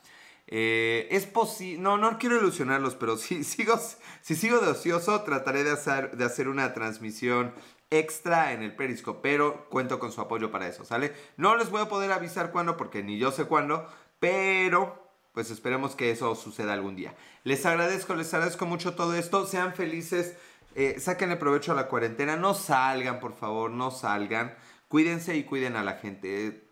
Eh, 0.47 1.07
es 1.11 1.25
posible, 1.25 1.81
no, 1.81 1.97
no 1.97 2.17
quiero 2.19 2.37
ilusionarlos, 2.37 2.95
pero 2.95 3.17
si 3.17 3.43
sigo, 3.43 3.79
si 4.21 4.35
sigo 4.35 4.59
de 4.59 4.69
ocioso, 4.69 5.21
trataré 5.21 5.63
de 5.63 5.71
hacer, 5.71 6.15
de 6.17 6.25
hacer 6.25 6.47
una 6.47 6.73
transmisión 6.73 7.53
extra 7.89 8.53
en 8.53 8.63
el 8.63 8.75
Periscope, 8.75 9.19
pero 9.21 9.69
cuento 9.69 9.99
con 9.99 10.11
su 10.11 10.21
apoyo 10.21 10.51
para 10.51 10.67
eso, 10.67 10.85
¿sale? 10.85 11.13
No 11.37 11.55
les 11.55 11.69
voy 11.69 11.81
a 11.81 11.89
poder 11.89 12.11
avisar 12.11 12.51
cuándo, 12.51 12.77
porque 12.77 13.03
ni 13.03 13.17
yo 13.17 13.31
sé 13.31 13.45
cuándo, 13.45 13.87
pero 14.19 15.03
pues 15.33 15.51
esperemos 15.51 15.95
que 15.95 16.11
eso 16.11 16.33
suceda 16.35 16.73
algún 16.73 16.95
día. 16.95 17.13
Les 17.43 17.65
agradezco, 17.65 18.15
les 18.15 18.33
agradezco 18.33 18.65
mucho 18.65 18.95
todo 18.95 19.15
esto, 19.15 19.45
sean 19.45 19.73
felices, 19.73 20.35
eh, 20.75 20.99
saquen 20.99 21.31
el 21.31 21.37
provecho 21.37 21.73
a 21.73 21.75
la 21.75 21.87
cuarentena, 21.87 22.37
no 22.37 22.53
salgan, 22.53 23.19
por 23.19 23.35
favor, 23.35 23.69
no 23.69 23.91
salgan, 23.91 24.55
cuídense 24.87 25.35
y 25.35 25.43
cuiden 25.43 25.75
a 25.75 25.83
la 25.83 25.93
gente 25.93 26.64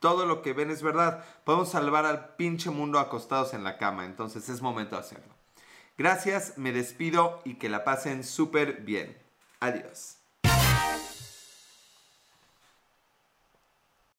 todo 0.00 0.26
lo 0.26 0.42
que 0.42 0.52
ven 0.52 0.70
es 0.70 0.82
verdad. 0.82 1.24
Podemos 1.44 1.70
salvar 1.70 2.06
al 2.06 2.36
pinche 2.36 2.70
mundo 2.70 2.98
acostados 2.98 3.54
en 3.54 3.64
la 3.64 3.78
cama, 3.78 4.04
entonces 4.04 4.48
es 4.48 4.62
momento 4.62 4.96
de 4.96 5.02
hacerlo. 5.02 5.34
Gracias, 5.96 6.58
me 6.58 6.72
despido 6.72 7.40
y 7.44 7.54
que 7.54 7.68
la 7.68 7.84
pasen 7.84 8.24
súper 8.24 8.82
bien. 8.82 9.16
Adiós. 9.60 10.23